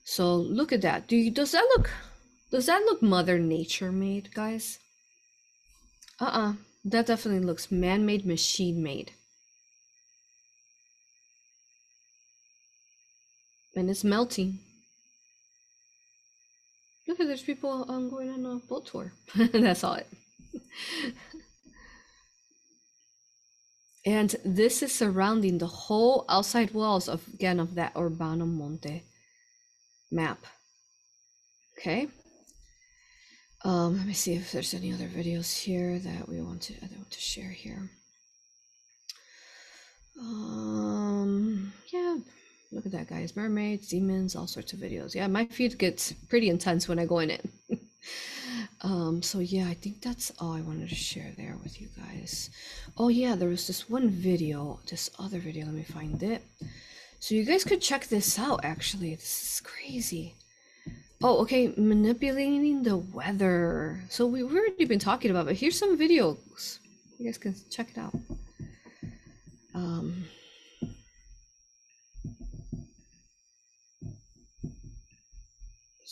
So 0.04 0.36
look 0.36 0.74
at 0.74 0.82
that. 0.82 1.08
Do 1.08 1.16
you 1.16 1.32
does 1.32 1.54
that 1.54 1.66
look 1.76 1.90
does 2.52 2.66
that 2.68 2.84
look 2.84 3.02
mother 3.02 3.40
nature 3.40 3.92
made, 3.92 4.34
guys? 4.34 4.80
Uh-uh. 6.20 6.54
That 6.84 7.08
definitely 7.08 7.44
looks 7.44 7.72
man-made, 7.72 8.26
machine-made. 8.26 9.12
And 13.76 13.90
it's 13.90 14.04
melting. 14.04 14.60
Look 17.08 17.20
at 17.20 17.28
there's 17.28 17.44
people 17.44 17.86
um, 17.90 18.10
going 18.10 18.30
on 18.30 18.46
a 18.46 18.56
boat 18.68 18.88
tour. 18.88 19.12
That's 19.36 19.84
all 19.84 19.96
it. 19.96 20.08
And 24.06 24.36
this 24.46 24.84
is 24.84 24.94
surrounding 24.94 25.58
the 25.58 25.68
whole 25.68 26.26
outside 26.30 26.72
walls 26.72 27.10
of 27.10 27.28
again 27.34 27.60
of 27.60 27.74
that 27.76 27.96
Urbano 27.96 28.48
Monte 28.48 29.04
map. 30.12 30.46
Okay. 31.78 32.08
Um, 33.64 33.98
let 33.98 34.06
me 34.06 34.14
see 34.14 34.36
if 34.36 34.52
there's 34.52 34.76
any 34.76 34.94
other 34.94 35.08
videos 35.08 35.58
here 35.58 35.98
that 35.98 36.30
we 36.30 36.40
want 36.40 36.62
to 36.64 36.76
I 36.76 36.88
want 36.96 37.10
to 37.10 37.20
share 37.20 37.50
here. 37.50 37.90
Um, 40.20 41.74
yeah, 41.92 42.18
look 42.86 42.94
at 42.94 43.00
that, 43.00 43.14
guys. 43.14 43.36
Mermaids, 43.36 43.88
demons, 43.88 44.36
all 44.36 44.48
sorts 44.48 44.74
of 44.74 44.80
videos. 44.80 45.16
Yeah, 45.16 45.28
my 45.28 45.46
feed 45.46 45.78
gets 45.80 46.14
pretty 46.30 46.50
intense 46.50 46.88
when 46.88 47.00
I 47.00 47.06
go 47.06 47.20
in 47.20 47.32
it. 47.32 47.50
um, 48.82 49.22
so 49.24 49.40
yeah, 49.40 49.68
I 49.68 49.74
think 49.74 50.02
that's 50.02 50.32
all 50.40 50.54
I 50.54 50.62
wanted 50.62 50.90
to 50.90 50.96
share 50.96 51.32
there 51.36 51.56
with 51.64 51.82
you 51.82 51.88
guys. 51.98 52.52
Oh 52.98 53.10
yeah, 53.10 53.36
there 53.36 53.50
was 53.50 53.66
this 53.66 53.90
one 53.90 54.10
video, 54.10 54.80
this 54.90 55.10
other 55.18 55.40
video, 55.40 55.66
let 55.66 55.74
me 55.74 55.84
find 55.84 56.22
it. 56.22 56.44
So 57.20 57.34
you 57.34 57.44
guys 57.44 57.64
could 57.64 57.82
check 57.82 58.06
this 58.08 58.38
out 58.38 58.64
actually. 58.64 59.16
This 59.16 59.56
is 59.56 59.62
crazy. 59.62 60.36
Oh, 61.24 61.42
okay, 61.42 61.74
manipulating 61.78 62.84
the 62.84 62.98
weather. 62.98 64.04
So 64.10 64.28
we, 64.28 64.44
we've 64.44 64.56
already 64.56 64.86
been 64.86 65.00
talking 65.00 65.32
about, 65.32 65.48
but 65.48 65.56
here's 65.56 65.80
some 65.80 65.98
videos. 65.98 66.80
You 67.18 67.26
guys 67.26 67.40
can 67.40 67.56
check 67.72 67.90
it 67.90 67.98
out. 67.98 68.14
Um, 69.74 70.26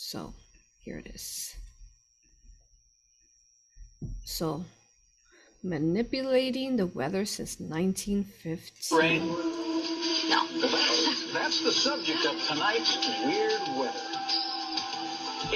so 0.04 0.34
here 0.80 0.98
it 0.98 1.06
is. 1.14 1.54
So 4.26 4.64
manipulating 5.62 6.76
the 6.76 6.86
weather 6.86 7.24
since 7.24 7.58
1915. 7.58 8.98
Rain. 8.98 9.26
Now, 10.28 10.46
that's, 10.60 11.32
that's 11.32 11.64
the 11.64 11.72
subject 11.72 12.26
of 12.26 12.38
tonight's 12.46 12.98
weird 13.24 13.62
weather. 13.78 13.98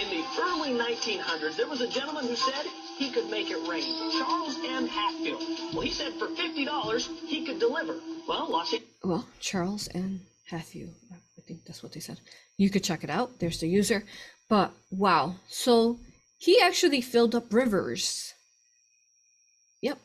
In 0.00 0.08
the 0.08 0.24
early 0.40 0.70
1900s, 0.70 1.56
there 1.56 1.68
was 1.68 1.82
a 1.82 1.88
gentleman 1.88 2.26
who 2.26 2.36
said 2.36 2.64
he 2.96 3.10
could 3.10 3.28
make 3.30 3.50
it 3.50 3.68
rain. 3.68 3.84
Charles 4.18 4.56
M. 4.64 4.86
Hatfield. 4.86 5.42
Well, 5.74 5.82
he 5.82 5.90
said 5.90 6.14
for 6.14 6.28
$50 6.28 7.26
he 7.26 7.44
could 7.44 7.58
deliver. 7.58 7.96
Well, 8.26 8.50
Los 8.50 8.74
Well, 9.04 9.26
Charles 9.40 9.88
M. 9.94 10.22
Hatfield. 10.46 10.94
I 11.12 11.42
think 11.46 11.66
that's 11.66 11.82
what 11.82 11.92
they 11.92 12.00
said. 12.00 12.18
You 12.56 12.70
could 12.70 12.84
check 12.84 13.04
it 13.04 13.10
out. 13.10 13.38
There's 13.38 13.60
the 13.60 13.68
user. 13.68 14.04
But 14.48 14.72
wow. 14.90 15.36
So 15.48 15.98
he 16.38 16.60
actually 16.60 17.00
filled 17.00 17.34
up 17.34 17.52
rivers. 17.52 18.32
Yep. 19.82 19.98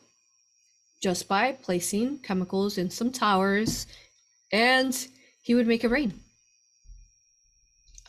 Just 1.02 1.28
by 1.28 1.52
placing 1.52 2.18
chemicals 2.18 2.76
in 2.78 2.90
some 2.90 3.10
towers 3.10 3.86
and 4.52 5.06
he 5.42 5.54
would 5.54 5.66
make 5.66 5.84
it 5.84 5.88
rain. 5.88 6.20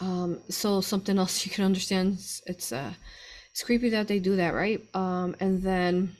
Um, 0.01 0.41
so 0.49 0.81
something 0.81 1.17
else 1.17 1.45
you 1.45 1.51
can 1.51 1.65
understand 1.65 2.19
it's, 2.45 2.71
uh 2.71 2.93
it's 3.51 3.63
creepy 3.63 3.89
that 3.91 4.09
they 4.09 4.19
do 4.19 4.35
that, 4.35 4.53
right? 4.53 4.81
Um, 4.93 5.33
and 5.39 5.63
then 5.63 6.17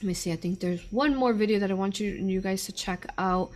let 0.00 0.06
me 0.08 0.14
see, 0.14 0.32
I 0.32 0.36
think 0.36 0.58
there's 0.58 0.82
one 0.90 1.14
more 1.14 1.32
video 1.32 1.60
that 1.60 1.70
I 1.70 1.74
want 1.74 2.00
you 2.00 2.10
you 2.10 2.40
guys 2.40 2.66
to 2.66 2.72
check 2.72 3.06
out 3.16 3.50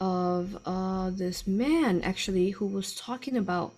of 0.00 0.58
uh 0.66 1.10
this 1.10 1.46
man 1.46 2.02
actually 2.02 2.50
who 2.50 2.66
was 2.66 2.96
talking 2.96 3.36
about 3.36 3.74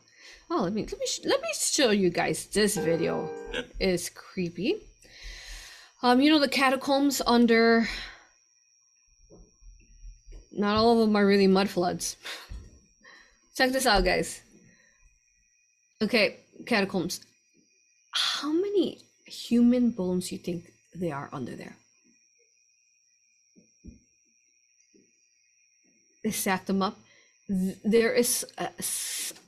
oh 0.50 0.62
let 0.62 0.72
me 0.72 0.82
let 0.82 0.98
me 0.98 1.06
let 1.24 1.40
me 1.40 1.48
show 1.54 1.90
you 1.90 2.10
guys. 2.10 2.46
This 2.46 2.76
video 2.76 3.28
is 3.80 4.10
creepy. 4.10 4.80
Um 6.02 6.20
you 6.20 6.30
know 6.30 6.38
the 6.38 6.48
catacombs 6.48 7.22
under 7.26 7.88
not 10.52 10.76
all 10.76 10.92
of 10.92 10.98
them 10.98 11.16
are 11.16 11.26
really 11.26 11.46
mud 11.46 11.68
floods. 11.68 12.16
Check 13.56 13.72
this 13.72 13.86
out 13.86 14.04
guys. 14.04 14.40
Okay 16.02 16.40
catacombs. 16.66 17.20
How 18.12 18.52
many 18.52 19.00
human 19.26 19.90
bones 19.90 20.30
you 20.30 20.38
think 20.38 20.70
they 20.94 21.10
are 21.10 21.28
under 21.32 21.56
there? 21.56 21.76
They 26.22 26.30
stacked 26.30 26.66
them 26.66 26.82
up. 26.82 26.98
There 27.48 28.12
is 28.12 28.46
a 28.56 28.70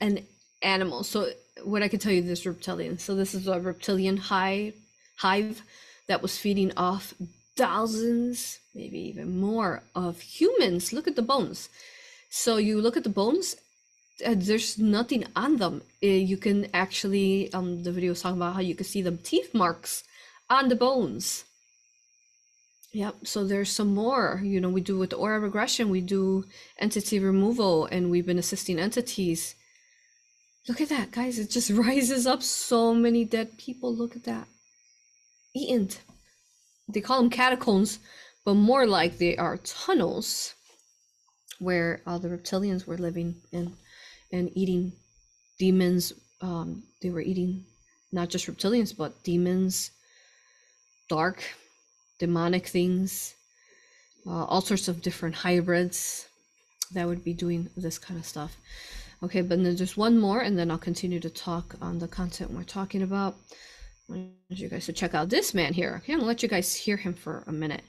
an 0.00 0.26
animal. 0.66 1.04
So 1.04 1.30
what 1.64 1.82
I 1.82 1.88
can 1.88 2.00
tell 2.00 2.12
you, 2.12 2.22
this 2.22 2.44
reptilian. 2.44 2.98
So 2.98 3.14
this 3.14 3.34
is 3.34 3.46
a 3.46 3.60
reptilian 3.60 4.16
hive, 4.16 4.74
hive 5.16 5.62
that 6.08 6.22
was 6.22 6.36
feeding 6.36 6.72
off 6.76 7.14
thousands, 7.56 8.58
maybe 8.74 8.98
even 9.08 9.40
more, 9.40 9.82
of 9.94 10.20
humans. 10.20 10.92
Look 10.92 11.08
at 11.08 11.16
the 11.16 11.22
bones. 11.22 11.68
So 12.28 12.58
you 12.58 12.80
look 12.80 12.96
at 12.96 13.04
the 13.04 13.18
bones. 13.22 13.56
Uh, 14.24 14.34
there's 14.36 14.78
nothing 14.78 15.24
on 15.34 15.56
them. 15.56 15.82
Uh, 16.02 16.06
you 16.06 16.36
can 16.36 16.68
actually, 16.74 17.52
um, 17.52 17.82
the 17.82 17.92
video 17.92 18.10
was 18.10 18.22
talking 18.22 18.38
about 18.38 18.54
how 18.54 18.60
you 18.60 18.74
can 18.74 18.86
see 18.86 19.02
the 19.02 19.16
teeth 19.16 19.54
marks 19.54 20.04
on 20.48 20.68
the 20.68 20.76
bones. 20.76 21.44
Yep. 22.92 23.14
So 23.24 23.44
there's 23.44 23.70
some 23.70 23.94
more. 23.94 24.40
You 24.42 24.60
know, 24.60 24.70
we 24.70 24.80
do 24.80 24.96
with 24.98 25.12
aura 25.12 25.38
regression, 25.40 25.90
we 25.90 26.00
do 26.00 26.46
entity 26.78 27.18
removal, 27.18 27.84
and 27.86 28.10
we've 28.10 28.24
been 28.24 28.38
assisting 28.38 28.78
entities. 28.78 29.54
Look 30.68 30.80
at 30.80 30.88
that, 30.88 31.12
guys. 31.12 31.38
It 31.38 31.50
just 31.50 31.70
rises 31.86 32.26
up 32.26 32.42
so 32.42 32.94
many 32.94 33.24
dead 33.24 33.58
people. 33.58 33.94
Look 33.94 34.16
at 34.16 34.24
that. 34.24 34.48
Eaten. 35.54 35.88
They 36.88 37.00
call 37.00 37.20
them 37.20 37.30
catacombs, 37.30 37.98
but 38.44 38.54
more 38.54 38.86
like 38.86 39.18
they 39.18 39.36
are 39.36 39.56
tunnels 39.58 40.54
where 41.58 42.02
all 42.06 42.18
the 42.18 42.28
reptilians 42.28 42.86
were 42.86 42.98
living 42.98 43.36
and 43.52 43.72
and 44.32 44.50
eating 44.54 44.92
demons. 45.58 46.12
Um, 46.40 46.82
they 47.00 47.10
were 47.10 47.22
eating 47.22 47.64
not 48.12 48.28
just 48.28 48.46
reptilians, 48.46 48.96
but 48.96 49.24
demons, 49.24 49.90
dark 51.08 51.42
demonic 52.18 52.66
things, 52.66 53.34
uh, 54.26 54.44
all 54.44 54.60
sorts 54.60 54.88
of 54.88 55.02
different 55.02 55.34
hybrids 55.34 56.28
that 56.92 57.06
would 57.06 57.24
be 57.24 57.34
doing 57.34 57.68
this 57.76 57.98
kind 57.98 58.18
of 58.18 58.26
stuff. 58.26 58.56
Okay, 59.22 59.40
but 59.40 59.62
then 59.62 59.76
there's 59.76 59.96
one 59.96 60.18
more, 60.18 60.40
and 60.40 60.58
then 60.58 60.70
I'll 60.70 60.78
continue 60.78 61.20
to 61.20 61.30
talk 61.30 61.74
on 61.80 61.98
the 61.98 62.08
content 62.08 62.50
we're 62.50 62.64
talking 62.64 63.02
about. 63.02 63.36
I 64.08 64.12
want 64.12 64.30
you 64.50 64.68
guys 64.68 64.86
to 64.86 64.92
check 64.92 65.14
out 65.14 65.30
this 65.30 65.54
man 65.54 65.72
here. 65.72 65.96
Okay, 65.98 66.12
I'm 66.12 66.18
gonna 66.18 66.28
let 66.28 66.42
you 66.42 66.48
guys 66.48 66.74
hear 66.74 66.96
him 66.96 67.14
for 67.14 67.42
a 67.46 67.52
minute. 67.52 67.82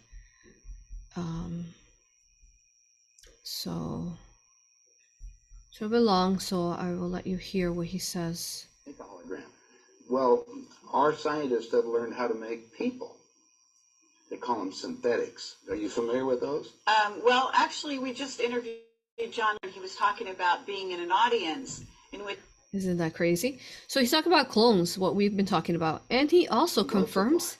Um, 1.15 1.65
so 3.43 4.13
it's 5.69 5.81
a 5.81 5.89
bit 5.89 5.99
long, 5.99 6.39
so 6.39 6.69
I 6.69 6.91
will 6.91 7.09
let 7.09 7.27
you 7.27 7.37
hear 7.37 7.71
what 7.71 7.87
he 7.87 7.99
says. 7.99 8.65
make 8.85 8.99
a 8.99 9.03
hologram. 9.03 9.43
Well, 10.09 10.45
our 10.91 11.13
scientists 11.13 11.71
have 11.73 11.85
learned 11.85 12.15
how 12.15 12.27
to 12.27 12.33
make 12.35 12.75
people. 12.75 13.15
They 14.29 14.37
call 14.37 14.59
them 14.59 14.71
synthetics. 14.71 15.57
Are 15.69 15.75
you 15.75 15.89
familiar 15.89 16.25
with 16.25 16.41
those? 16.41 16.73
Um, 16.87 17.21
well, 17.23 17.51
actually, 17.53 17.99
we 17.99 18.13
just 18.13 18.39
interviewed 18.39 18.77
John, 19.31 19.57
and 19.63 19.71
he 19.71 19.79
was 19.79 19.95
talking 19.95 20.29
about 20.29 20.65
being 20.65 20.91
in 20.91 20.99
an 20.99 21.11
audience 21.11 21.83
in 22.13 22.23
which 22.23 22.37
Isn't 22.73 22.97
that 22.97 23.15
crazy? 23.15 23.59
So 23.87 23.99
he's 23.99 24.11
talking 24.11 24.31
about 24.31 24.49
clones, 24.49 24.97
what 24.97 25.15
we've 25.15 25.35
been 25.35 25.45
talking 25.45 25.75
about, 25.75 26.03
and 26.09 26.29
he 26.29 26.47
also 26.47 26.83
confirms 26.83 27.57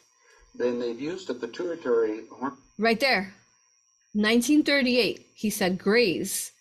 Then 0.56 0.80
they've 0.80 1.00
used 1.00 1.30
a 1.30 1.34
pituitary 1.34 2.22
hormone 2.30 2.58
right 2.78 3.00
there, 3.00 3.34
1938, 4.14 5.26
he 5.34 5.50
said 5.50 5.78
Greys, 5.78 6.52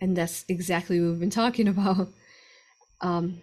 and 0.00 0.16
that's 0.16 0.44
exactly 0.48 1.00
what 1.00 1.10
we've 1.10 1.20
been 1.20 1.30
talking 1.30 1.68
about. 1.68 2.08
Um, 3.00 3.40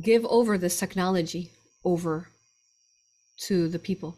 give 0.00 0.26
over 0.26 0.58
this 0.58 0.78
technology 0.78 1.50
over 1.84 2.28
to 3.38 3.68
the 3.68 3.78
people. 3.78 4.16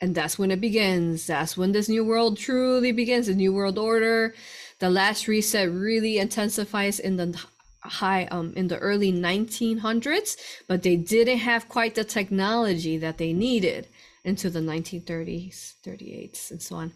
And 0.00 0.14
that's 0.14 0.38
when 0.38 0.50
it 0.50 0.60
begins. 0.60 1.26
That's 1.28 1.56
when 1.56 1.72
this 1.72 1.88
new 1.88 2.04
world 2.04 2.36
truly 2.36 2.92
begins, 2.92 3.28
the 3.28 3.34
new 3.34 3.52
world 3.52 3.78
order. 3.78 4.34
The 4.80 4.90
last 4.90 5.28
reset 5.28 5.70
really 5.70 6.18
intensifies 6.18 6.98
in 6.98 7.16
the 7.16 7.38
high 7.82 8.24
um 8.26 8.52
in 8.56 8.68
the 8.68 8.78
early 8.78 9.12
1900s, 9.12 10.36
but 10.66 10.82
they 10.82 10.96
didn't 10.96 11.38
have 11.38 11.68
quite 11.68 11.94
the 11.94 12.04
technology 12.04 12.96
that 12.98 13.18
they 13.18 13.32
needed 13.32 13.88
into 14.24 14.48
the 14.48 14.60
1930s, 14.60 15.74
38s, 15.84 16.50
and 16.50 16.62
so 16.62 16.76
on. 16.76 16.92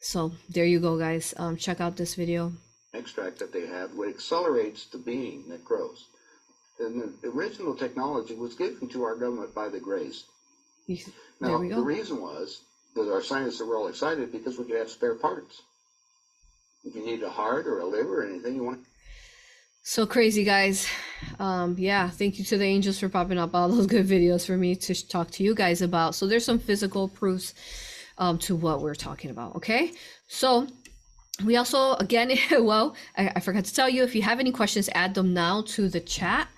So 0.00 0.32
there 0.50 0.66
you 0.66 0.80
go, 0.80 0.98
guys. 0.98 1.32
Um, 1.38 1.56
check 1.56 1.80
out 1.80 1.96
this 1.96 2.14
video. 2.14 2.52
extract 2.92 3.38
that 3.38 3.52
they 3.52 3.66
have, 3.66 3.94
what 3.94 4.08
accelerates 4.08 4.86
the 4.86 4.98
being 4.98 5.48
that 5.48 5.64
grows. 5.64 6.06
And 6.78 7.14
the 7.22 7.28
original 7.30 7.74
technology 7.74 8.34
was 8.34 8.54
given 8.54 8.88
to 8.88 9.02
our 9.04 9.16
government 9.16 9.54
by 9.54 9.68
the 9.68 9.80
Greys. 9.80 10.24
Now, 11.40 11.48
There 11.48 11.58
we 11.58 11.68
the 11.68 11.80
reason 11.80 12.20
was 12.20 12.60
that 12.94 13.12
our 13.12 13.22
scientists 13.22 13.60
were 13.60 13.76
all 13.76 13.88
excited 13.88 14.30
because 14.30 14.58
we 14.58 14.64
could 14.66 14.76
have 14.76 14.90
spare 14.90 15.14
parts. 15.14 15.62
You 16.94 17.04
need 17.04 17.22
a 17.22 17.30
heart 17.30 17.66
or 17.66 17.80
a 17.80 17.86
liver 17.86 18.22
or 18.22 18.26
anything, 18.26 18.54
you 18.54 18.64
want 18.64 18.80
So 19.82 20.06
crazy, 20.06 20.44
guys. 20.44 20.86
Um, 21.38 21.76
yeah, 21.78 22.08
thank 22.08 22.38
you 22.38 22.44
to 22.44 22.58
the 22.58 22.64
angels 22.64 22.98
for 23.00 23.08
popping 23.08 23.38
up 23.38 23.54
all 23.54 23.68
those 23.68 23.86
good 23.86 24.06
videos 24.06 24.46
for 24.46 24.56
me 24.56 24.76
to 24.76 25.08
talk 25.08 25.30
to 25.32 25.42
you 25.42 25.54
guys 25.54 25.82
about. 25.82 26.14
So 26.14 26.26
there's 26.26 26.44
some 26.44 26.58
physical 26.58 27.08
proofs 27.08 27.54
um, 28.18 28.38
to 28.38 28.54
what 28.54 28.82
we're 28.82 28.94
talking 28.94 29.30
about. 29.30 29.56
Okay, 29.56 29.92
so 30.28 30.66
we 31.44 31.56
also 31.56 31.94
again, 31.94 32.32
well, 32.52 32.94
I, 33.16 33.32
I 33.36 33.40
forgot 33.40 33.64
to 33.64 33.74
tell 33.74 33.88
you 33.88 34.04
if 34.04 34.14
you 34.14 34.22
have 34.22 34.40
any 34.40 34.52
questions, 34.52 34.88
add 34.94 35.14
them 35.14 35.34
now 35.34 35.62
to 35.62 35.88
the 35.88 36.00
chat 36.00 36.48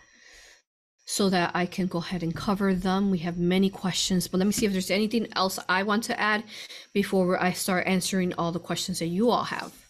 so 1.06 1.30
that 1.30 1.52
I 1.54 1.64
can 1.64 1.86
go 1.86 1.98
ahead 1.98 2.22
and 2.22 2.36
cover 2.36 2.74
them. 2.74 3.10
We 3.10 3.18
have 3.18 3.38
many 3.38 3.70
questions, 3.70 4.28
but 4.28 4.38
let 4.38 4.46
me 4.46 4.52
see 4.52 4.66
if 4.66 4.72
there's 4.72 4.90
anything 4.90 5.26
else 5.36 5.58
I 5.68 5.82
want 5.82 6.04
to 6.04 6.20
add 6.20 6.44
before 6.92 7.42
I 7.42 7.52
start 7.52 7.86
answering 7.86 8.34
all 8.34 8.52
the 8.52 8.60
questions 8.60 8.98
that 8.98 9.06
you 9.06 9.30
all 9.30 9.44
have. 9.44 9.87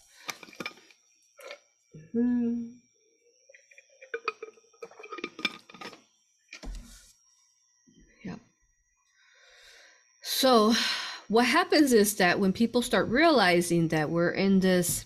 Hmm. 2.13 2.67
Yep. 8.25 8.39
So, 10.23 10.75
what 11.29 11.45
happens 11.45 11.93
is 11.93 12.17
that 12.17 12.41
when 12.41 12.53
people 12.53 12.83
start 12.83 13.09
realizing 13.09 13.89
that 13.89 14.11
we're 14.11 14.31
in 14.31 14.61
this 14.61 15.05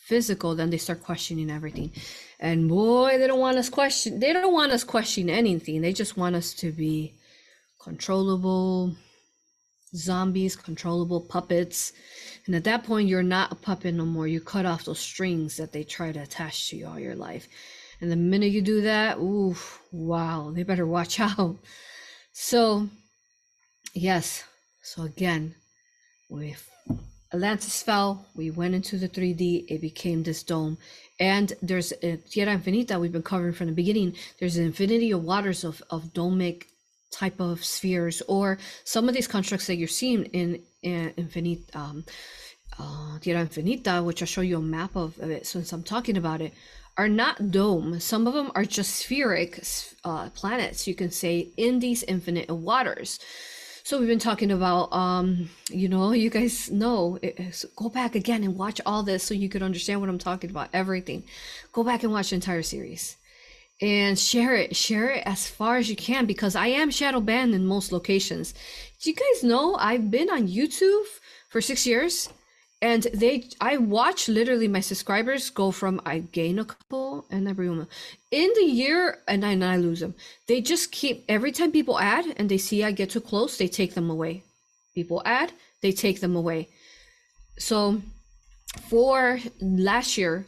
physical, 0.00 0.54
then 0.54 0.70
they 0.70 0.78
start 0.78 1.02
questioning 1.02 1.50
everything. 1.50 1.92
And 2.40 2.68
boy, 2.68 3.18
they 3.18 3.26
don't 3.26 3.38
want 3.38 3.58
us 3.58 3.68
question 3.68 4.18
they 4.18 4.32
don't 4.32 4.52
want 4.52 4.72
us 4.72 4.82
questioning 4.84 5.34
anything. 5.34 5.82
They 5.82 5.92
just 5.92 6.16
want 6.16 6.34
us 6.34 6.54
to 6.54 6.72
be 6.72 7.14
controllable 7.80 8.96
zombies, 9.94 10.56
controllable 10.56 11.20
puppets. 11.20 11.92
And 12.50 12.56
at 12.56 12.64
that 12.64 12.82
point, 12.82 13.06
you're 13.06 13.22
not 13.22 13.52
a 13.52 13.54
puppet 13.54 13.94
no 13.94 14.04
more. 14.04 14.26
You 14.26 14.40
cut 14.40 14.66
off 14.66 14.84
those 14.84 14.98
strings 14.98 15.56
that 15.58 15.70
they 15.70 15.84
try 15.84 16.10
to 16.10 16.18
attach 16.18 16.68
to 16.70 16.76
you 16.76 16.88
all 16.88 16.98
your 16.98 17.14
life. 17.14 17.46
And 18.00 18.10
the 18.10 18.16
minute 18.16 18.50
you 18.50 18.60
do 18.60 18.80
that, 18.80 19.18
ooh, 19.18 19.54
wow, 19.92 20.50
they 20.52 20.64
better 20.64 20.84
watch 20.84 21.20
out. 21.20 21.58
So, 22.32 22.88
yes. 23.94 24.42
So 24.82 25.04
again, 25.04 25.54
with 26.28 26.68
Atlantis 27.32 27.84
fell, 27.84 28.26
we 28.34 28.50
went 28.50 28.74
into 28.74 28.98
the 28.98 29.08
3D, 29.08 29.66
it 29.68 29.80
became 29.80 30.24
this 30.24 30.42
dome. 30.42 30.76
And 31.20 31.52
there's 31.62 31.92
a 32.02 32.16
Tierra 32.16 32.58
Infinita 32.58 33.00
we've 33.00 33.12
been 33.12 33.22
covering 33.22 33.52
from 33.52 33.68
the 33.68 33.72
beginning. 33.74 34.16
There's 34.40 34.56
an 34.56 34.64
infinity 34.64 35.12
of 35.12 35.22
waters 35.22 35.62
of, 35.62 35.84
of 35.88 36.12
domic 36.12 36.66
type 37.10 37.40
of 37.40 37.64
spheres, 37.64 38.22
or 38.28 38.58
some 38.84 39.08
of 39.08 39.14
these 39.14 39.26
constructs 39.28 39.66
that 39.66 39.76
you're 39.76 39.88
seeing 39.88 40.24
in, 40.26 40.62
in 40.82 41.12
Infinite, 41.16 41.60
um, 41.74 42.04
uh, 42.78 43.18
Tierra 43.20 43.46
Infinita, 43.46 44.04
which 44.04 44.22
I'll 44.22 44.26
show 44.26 44.40
you 44.40 44.58
a 44.58 44.62
map 44.62 44.96
of, 44.96 45.18
of 45.18 45.30
it 45.30 45.46
since 45.46 45.72
I'm 45.72 45.82
talking 45.82 46.16
about 46.16 46.40
it, 46.40 46.52
are 46.96 47.08
not 47.08 47.50
dome. 47.50 47.98
Some 48.00 48.26
of 48.26 48.34
them 48.34 48.52
are 48.54 48.64
just 48.64 49.02
spheric 49.02 49.94
uh, 50.04 50.28
planets, 50.30 50.86
you 50.86 50.94
can 50.94 51.10
say, 51.10 51.48
in 51.56 51.78
these 51.78 52.02
infinite 52.02 52.50
waters. 52.50 53.18
So 53.82 53.98
we've 53.98 54.08
been 54.08 54.18
talking 54.18 54.52
about, 54.52 54.92
um, 54.92 55.48
you 55.70 55.88
know, 55.88 56.12
you 56.12 56.30
guys 56.30 56.70
know. 56.70 57.18
go 57.74 57.88
back 57.88 58.14
again 58.14 58.44
and 58.44 58.56
watch 58.56 58.80
all 58.84 59.02
this 59.02 59.24
so 59.24 59.34
you 59.34 59.48
could 59.48 59.62
understand 59.62 60.00
what 60.00 60.10
I'm 60.10 60.18
talking 60.18 60.50
about. 60.50 60.68
Everything. 60.72 61.24
Go 61.72 61.82
back 61.82 62.02
and 62.02 62.12
watch 62.12 62.30
the 62.30 62.36
entire 62.36 62.62
series, 62.62 63.16
and 63.80 64.18
share 64.18 64.54
it. 64.54 64.76
Share 64.76 65.10
it 65.10 65.22
as 65.26 65.46
far 65.46 65.76
as 65.76 65.88
you 65.88 65.96
can 65.96 66.26
because 66.26 66.54
I 66.54 66.68
am 66.68 66.90
shadow 66.90 67.20
banned 67.20 67.54
in 67.54 67.66
most 67.66 67.92
locations. 67.92 68.52
Do 69.00 69.10
you 69.10 69.16
guys 69.16 69.42
know 69.42 69.76
I've 69.76 70.10
been 70.10 70.30
on 70.30 70.48
YouTube 70.48 71.06
for 71.48 71.60
six 71.60 71.86
years? 71.86 72.28
and 72.82 73.04
they 73.14 73.48
i 73.60 73.76
watch 73.76 74.28
literally 74.28 74.68
my 74.68 74.80
subscribers 74.80 75.50
go 75.50 75.70
from 75.70 76.00
i 76.06 76.18
gain 76.18 76.58
a 76.58 76.64
couple 76.64 77.26
and 77.30 77.54
bring 77.54 77.76
them 77.76 77.88
in 78.30 78.50
the 78.54 78.64
year 78.64 79.18
and 79.28 79.44
I, 79.44 79.52
and 79.52 79.64
I 79.64 79.76
lose 79.76 80.00
them 80.00 80.14
they 80.46 80.60
just 80.60 80.92
keep 80.92 81.24
every 81.28 81.52
time 81.52 81.72
people 81.72 81.98
add 81.98 82.24
and 82.36 82.48
they 82.48 82.58
see 82.58 82.82
i 82.82 82.90
get 82.90 83.10
too 83.10 83.20
close 83.20 83.58
they 83.58 83.68
take 83.68 83.94
them 83.94 84.10
away 84.10 84.42
people 84.94 85.22
add 85.24 85.52
they 85.82 85.92
take 85.92 86.20
them 86.20 86.34
away 86.34 86.68
so 87.58 88.00
for 88.88 89.40
last 89.60 90.16
year 90.16 90.46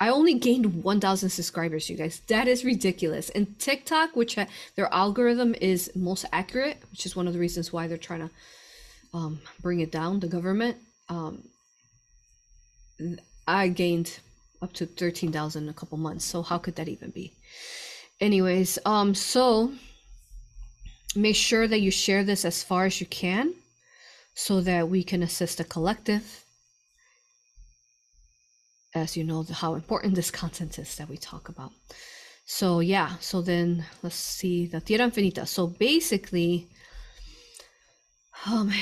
i 0.00 0.08
only 0.08 0.34
gained 0.34 0.82
1000 0.82 1.28
subscribers 1.28 1.88
you 1.90 1.96
guys 1.96 2.20
that 2.28 2.48
is 2.48 2.64
ridiculous 2.64 3.30
and 3.30 3.58
tiktok 3.58 4.14
which 4.16 4.34
ha- 4.34 4.46
their 4.76 4.92
algorithm 4.92 5.54
is 5.60 5.90
most 5.94 6.24
accurate 6.32 6.82
which 6.90 7.06
is 7.06 7.16
one 7.16 7.26
of 7.26 7.32
the 7.32 7.38
reasons 7.38 7.72
why 7.72 7.86
they're 7.86 7.96
trying 7.96 8.20
to 8.20 8.30
um, 9.14 9.40
bring 9.62 9.80
it 9.80 9.90
down 9.90 10.20
the 10.20 10.28
government 10.28 10.76
um, 11.08 11.42
I 13.46 13.68
gained 13.68 14.18
up 14.60 14.72
to 14.74 14.86
13,000 14.86 15.62
in 15.62 15.68
a 15.68 15.72
couple 15.72 15.98
months. 15.98 16.24
So 16.24 16.42
how 16.42 16.58
could 16.58 16.76
that 16.76 16.88
even 16.88 17.10
be? 17.10 17.32
Anyways, 18.20 18.78
um 18.84 19.14
so 19.14 19.72
make 21.14 21.36
sure 21.36 21.66
that 21.66 21.80
you 21.80 21.90
share 21.90 22.24
this 22.24 22.44
as 22.44 22.62
far 22.62 22.84
as 22.84 23.00
you 23.00 23.06
can 23.06 23.54
so 24.34 24.60
that 24.60 24.88
we 24.88 25.02
can 25.02 25.22
assist 25.22 25.58
the 25.58 25.64
collective 25.64 26.44
as 28.94 29.16
you 29.16 29.24
know 29.24 29.44
how 29.50 29.74
important 29.74 30.14
this 30.14 30.30
content 30.30 30.78
is 30.78 30.96
that 30.96 31.08
we 31.08 31.16
talk 31.16 31.48
about. 31.48 31.72
So 32.46 32.80
yeah, 32.80 33.16
so 33.20 33.42
then 33.42 33.84
let's 34.02 34.16
see 34.16 34.66
the 34.66 34.80
Tierra 34.80 35.10
Infinita. 35.10 35.46
So 35.46 35.66
basically 35.66 36.68
um 38.46 38.72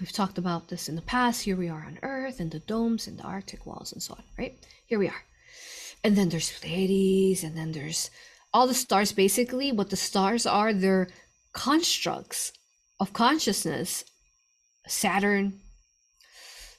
we've 0.00 0.12
talked 0.12 0.38
about 0.38 0.68
this 0.68 0.88
in 0.88 0.96
the 0.96 1.02
past. 1.02 1.42
Here 1.42 1.56
we 1.56 1.68
are 1.68 1.84
on 1.86 1.98
Earth 2.02 2.40
and 2.40 2.50
the 2.50 2.60
domes 2.60 3.06
and 3.06 3.18
the 3.18 3.24
Arctic 3.24 3.66
walls 3.66 3.92
and 3.92 4.02
so 4.02 4.14
on, 4.14 4.24
right? 4.38 4.58
Here 4.86 4.98
we 4.98 5.08
are. 5.08 5.22
And 6.04 6.16
then 6.16 6.28
there's 6.28 6.50
Pleiades, 6.50 7.44
and 7.44 7.56
then 7.56 7.70
there's 7.72 8.10
all 8.52 8.66
the 8.66 8.74
stars. 8.74 9.12
Basically, 9.12 9.70
what 9.70 9.90
the 9.90 9.96
stars 9.96 10.46
are, 10.46 10.72
they're 10.72 11.08
constructs 11.52 12.52
of 12.98 13.12
consciousness. 13.12 14.04
Saturn, 14.88 15.60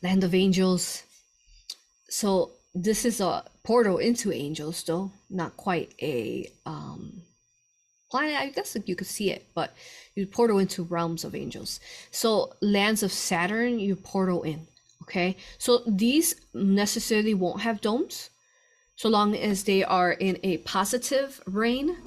land 0.02 0.26
of 0.26 0.36
angels. 0.36 1.04
So 2.10 2.52
this 2.76 3.06
is 3.06 3.22
a 3.22 3.44
portal 3.64 3.98
into 3.98 4.32
angels, 4.32 4.84
though 4.84 5.12
not 5.30 5.58
quite 5.58 5.94
a 6.02 6.52
um 6.66 7.22
planet. 8.10 8.36
I 8.36 8.50
guess 8.50 8.78
you 8.86 8.96
could 8.96 9.08
see 9.08 9.32
it, 9.32 9.48
but 9.56 9.74
you 10.16 10.28
portal 10.28 10.60
into 10.60 10.84
realms 10.84 11.24
of 11.24 11.36
angels. 11.36 11.80
So 12.12 12.54
lands 12.62 13.04
of 13.04 13.12
Saturn, 13.12 13.80
you 13.80 13.96
portal 13.96 14.44
in. 14.44 14.68
Okay, 15.04 15.36
so 15.58 15.82
these 15.86 16.36
necessarily 16.54 17.34
won't 17.34 17.62
have 17.62 17.82
domes, 17.82 18.30
so 18.96 19.10
long 19.10 19.36
as 19.36 19.64
they 19.64 19.84
are 19.84 20.14
in 20.14 20.40
a 20.44 20.60
positive 20.60 21.42
reign. 21.46 21.98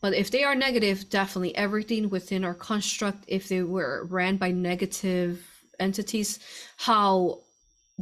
But 0.00 0.14
if 0.14 0.30
they 0.30 0.44
are 0.44 0.54
negative, 0.54 1.10
definitely 1.10 1.54
everything 1.56 2.08
within 2.08 2.44
our 2.44 2.54
construct, 2.54 3.24
if 3.28 3.48
they 3.48 3.62
were 3.62 4.06
ran 4.10 4.36
by 4.36 4.50
negative 4.50 5.46
entities, 5.78 6.38
how 6.76 7.40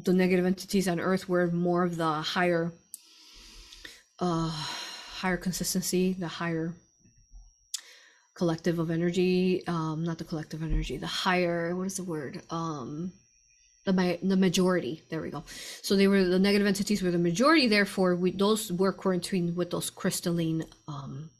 the 0.04 0.12
negative 0.12 0.46
entities 0.46 0.88
on 0.88 1.00
Earth 1.00 1.28
were 1.28 1.48
more 1.50 1.82
of 1.84 1.96
the 1.96 2.12
higher, 2.12 2.72
uh, 4.18 4.50
higher 5.20 5.36
consistency, 5.36 6.12
the 6.12 6.28
higher 6.28 6.74
collective 8.38 8.78
of 8.78 8.88
energy 8.88 9.66
um 9.66 10.04
not 10.04 10.16
the 10.16 10.24
collective 10.24 10.62
energy 10.62 10.96
the 10.96 11.14
higher 11.24 11.74
what 11.74 11.88
is 11.88 11.96
the 11.96 12.04
word? 12.04 12.40
Um 12.50 13.12
the 13.84 13.92
the 14.22 14.36
majority 14.36 15.02
there 15.10 15.20
we 15.20 15.30
go. 15.30 15.42
So 15.82 15.96
they 15.96 16.06
were 16.06 16.22
the 16.22 16.38
negative 16.38 16.68
entities 16.68 17.02
were 17.02 17.10
the 17.10 17.18
majority 17.30 17.66
therefore 17.66 18.14
we 18.14 18.30
those 18.30 18.70
were 18.70 18.92
quarantined 18.92 19.56
with 19.56 19.70
those 19.70 19.90
crystalline 19.90 20.64
um 20.86 21.30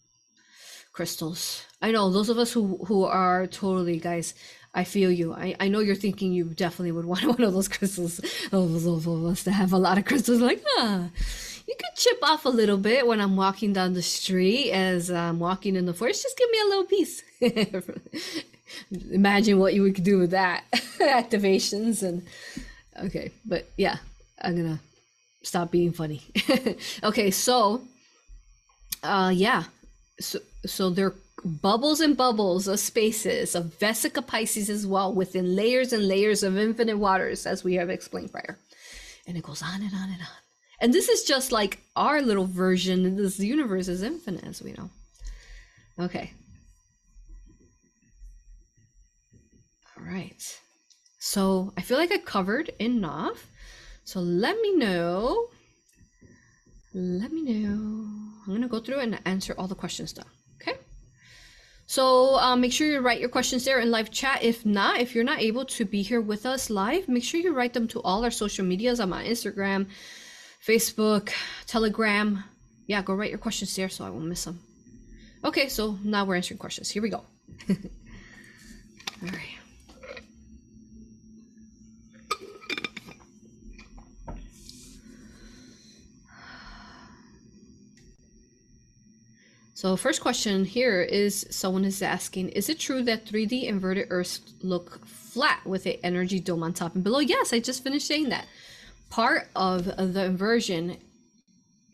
crystals. 0.92 1.62
I 1.80 1.92
know 1.92 2.10
those 2.10 2.30
of 2.30 2.38
us 2.38 2.52
who 2.52 2.62
who 2.88 3.04
are 3.04 3.46
totally 3.46 3.98
guys 3.98 4.34
I 4.74 4.84
feel 4.84 5.10
you. 5.10 5.32
I, 5.32 5.56
I 5.60 5.68
know 5.68 5.80
you're 5.80 5.94
thinking 5.94 6.32
you 6.32 6.44
definitely 6.44 6.92
would 6.92 7.04
want 7.04 7.24
one 7.38 7.42
of 7.42 7.52
those 7.52 7.68
crystals. 7.68 8.20
Those 8.50 8.86
of 8.86 9.08
us 9.08 9.42
that 9.44 9.52
have 9.52 9.72
a 9.72 9.78
lot 9.78 9.98
of 9.98 10.04
crystals, 10.04 10.40
like, 10.40 10.62
ah, 10.78 11.08
you 11.66 11.74
could 11.76 11.96
chip 11.96 12.18
off 12.22 12.44
a 12.44 12.50
little 12.50 12.78
bit 12.78 13.06
when 13.06 13.20
I'm 13.20 13.36
walking 13.36 13.72
down 13.72 13.92
the 13.92 14.02
street 14.02 14.70
as 14.72 15.10
I'm 15.10 15.38
walking 15.38 15.76
in 15.76 15.86
the 15.86 15.94
forest. 15.94 16.22
Just 16.22 16.38
give 16.38 16.50
me 16.50 16.60
a 16.60 16.64
little 16.64 16.84
piece. 16.84 17.22
Imagine 19.10 19.58
what 19.58 19.74
you 19.74 19.82
would 19.82 20.02
do 20.02 20.18
with 20.18 20.30
that 20.30 20.64
activations 20.98 22.02
and 22.02 22.22
okay, 23.02 23.30
but 23.44 23.68
yeah, 23.76 23.96
I'm 24.40 24.56
gonna 24.56 24.80
stop 25.42 25.70
being 25.70 25.92
funny. 25.92 26.22
okay, 27.02 27.30
so 27.30 27.82
uh 29.02 29.32
yeah. 29.34 29.64
So 30.20 30.40
so 30.66 30.90
they're 30.90 31.14
bubbles 31.44 32.00
and 32.00 32.16
bubbles 32.16 32.66
of 32.66 32.80
spaces 32.80 33.54
of 33.54 33.78
Vesica 33.78 34.26
Pisces 34.26 34.68
as 34.68 34.86
well 34.86 35.14
within 35.14 35.54
layers 35.54 35.92
and 35.92 36.08
layers 36.08 36.42
of 36.42 36.58
infinite 36.58 36.98
waters 36.98 37.46
as 37.46 37.62
we 37.62 37.74
have 37.74 37.90
explained 37.90 38.32
prior. 38.32 38.58
And 39.26 39.36
it 39.36 39.44
goes 39.44 39.62
on 39.62 39.82
and 39.82 39.94
on 39.94 40.10
and 40.10 40.20
on. 40.20 40.38
And 40.80 40.94
this 40.94 41.08
is 41.08 41.24
just 41.24 41.52
like 41.52 41.80
our 41.96 42.22
little 42.22 42.46
version. 42.46 43.16
This 43.16 43.38
universe 43.38 43.88
is 43.88 44.02
infinite 44.02 44.44
as 44.44 44.62
we 44.62 44.72
know. 44.72 44.90
Okay. 45.98 46.32
All 49.96 50.04
right. 50.04 50.60
So 51.18 51.72
I 51.76 51.82
feel 51.82 51.98
like 51.98 52.12
I 52.12 52.18
covered 52.18 52.70
enough. 52.78 53.50
So 54.04 54.20
let 54.20 54.60
me 54.60 54.76
know. 54.76 55.48
Let 56.94 57.32
me 57.32 57.42
know. 57.42 58.28
I'm 58.46 58.46
going 58.46 58.62
to 58.62 58.68
go 58.68 58.80
through 58.80 59.00
and 59.00 59.20
answer 59.26 59.54
all 59.58 59.68
the 59.68 59.74
questions 59.74 60.12
though. 60.12 60.22
So 61.88 62.36
um, 62.36 62.60
make 62.60 62.74
sure 62.74 62.86
you 62.86 63.00
write 63.00 63.18
your 63.18 63.30
questions 63.30 63.64
there 63.64 63.80
in 63.80 63.90
live 63.90 64.10
chat. 64.10 64.42
If 64.42 64.66
not, 64.66 65.00
if 65.00 65.14
you're 65.14 65.24
not 65.24 65.40
able 65.40 65.64
to 65.64 65.86
be 65.86 66.02
here 66.02 66.20
with 66.20 66.44
us 66.44 66.68
live, 66.68 67.08
make 67.08 67.24
sure 67.24 67.40
you 67.40 67.54
write 67.54 67.72
them 67.72 67.88
to 67.88 68.02
all 68.02 68.24
our 68.24 68.30
social 68.30 68.62
medias. 68.66 69.00
On 69.00 69.10
Instagram, 69.10 69.86
Facebook, 70.62 71.30
Telegram. 71.66 72.44
Yeah, 72.86 73.00
go 73.00 73.14
write 73.14 73.30
your 73.30 73.38
questions 73.38 73.74
there 73.74 73.88
so 73.88 74.04
I 74.04 74.10
won't 74.10 74.26
miss 74.26 74.44
them. 74.44 74.60
Okay, 75.42 75.70
so 75.70 75.98
now 76.04 76.26
we're 76.26 76.36
answering 76.36 76.58
questions. 76.58 76.90
Here 76.90 77.00
we 77.00 77.08
go. 77.08 77.24
all 77.70 77.76
right. 79.22 79.57
So 89.78 89.94
first 89.94 90.20
question 90.20 90.64
here 90.64 91.02
is 91.02 91.46
someone 91.50 91.84
is 91.84 92.02
asking, 92.02 92.48
is 92.48 92.68
it 92.68 92.80
true 92.80 93.00
that 93.04 93.24
3D 93.26 93.62
inverted 93.62 94.08
Earths 94.10 94.40
look 94.60 95.06
flat 95.06 95.64
with 95.64 95.86
an 95.86 95.98
energy 96.02 96.40
dome 96.40 96.64
on 96.64 96.72
top 96.72 96.96
and 96.96 97.04
below? 97.04 97.20
Yes, 97.20 97.52
I 97.52 97.60
just 97.60 97.84
finished 97.84 98.08
saying 98.08 98.30
that. 98.30 98.48
Part 99.08 99.46
of 99.54 99.84
the 99.84 100.24
inversion, 100.24 100.96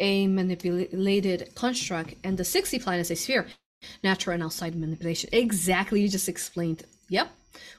a 0.01 0.27
manipulated 0.29 1.55
construct, 1.55 2.15
and 2.25 2.39
the 2.39 2.45
60 2.47 2.79
planet 2.79 3.03
is 3.03 3.11
a 3.11 3.17
sphere, 3.17 3.49
natural 4.03 4.33
and 4.33 4.43
outside 4.43 4.75
manipulation. 4.75 5.29
Exactly, 5.35 6.01
you 6.01 6.09
just 6.09 6.31
explained. 6.31 6.85
Yep, 7.11 7.31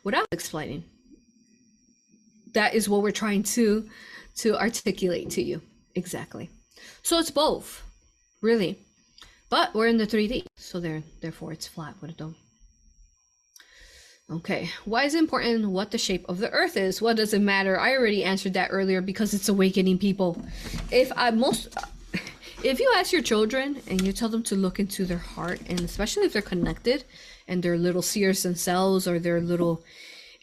was 0.04 0.28
explaining. 0.32 0.84
That 2.54 2.76
is 2.76 2.88
what 2.88 3.02
we're 3.02 3.10
trying 3.10 3.42
to 3.58 3.90
to 4.36 4.56
articulate 4.56 5.32
to 5.32 5.42
you. 5.42 5.64
Exactly. 5.96 6.52
So 7.02 7.18
it's 7.18 7.32
both, 7.32 7.82
really. 8.44 8.85
But 9.50 9.74
we're 9.74 9.88
in 9.88 9.98
the 9.98 10.08
3D, 10.08 10.46
so 10.58 10.80
there, 10.80 11.04
therefore 11.22 11.52
it's 11.52 11.68
flat 11.68 11.96
with 12.02 12.12
a 12.12 12.14
dome. 12.14 12.36
Okay, 14.32 14.72
why 14.86 15.04
is 15.04 15.14
it 15.14 15.20
important 15.20 15.70
what 15.70 15.92
the 15.92 16.00
shape 16.00 16.26
of 16.28 16.40
the 16.40 16.50
earth 16.50 16.78
is? 16.78 17.00
What 17.00 17.18
does 17.18 17.32
it 17.34 17.42
matter? 17.42 17.80
I 17.80 17.96
already 17.96 18.24
answered 18.24 18.56
that 18.56 18.70
earlier 18.72 19.00
because 19.00 19.36
it's 19.36 19.50
awakening 19.50 20.00
people. 20.00 20.44
If 20.92 21.12
I 21.16 21.30
most 21.30 21.68
if 22.64 22.80
you 22.80 22.92
ask 22.98 23.12
your 23.12 23.22
children 23.22 23.84
and 23.88 24.02
you 24.02 24.12
tell 24.12 24.30
them 24.30 24.42
to 24.44 24.56
look 24.56 24.80
into 24.80 25.06
their 25.06 25.20
heart 25.20 25.62
and 25.68 25.80
especially 25.82 26.24
if 26.24 26.34
they're 26.34 26.42
connected 26.42 27.04
and 27.48 27.62
they're 27.62 27.78
little 27.78 28.02
seers 28.02 28.42
themselves 28.42 29.08
or 29.08 29.20
they're 29.20 29.42
little 29.42 29.84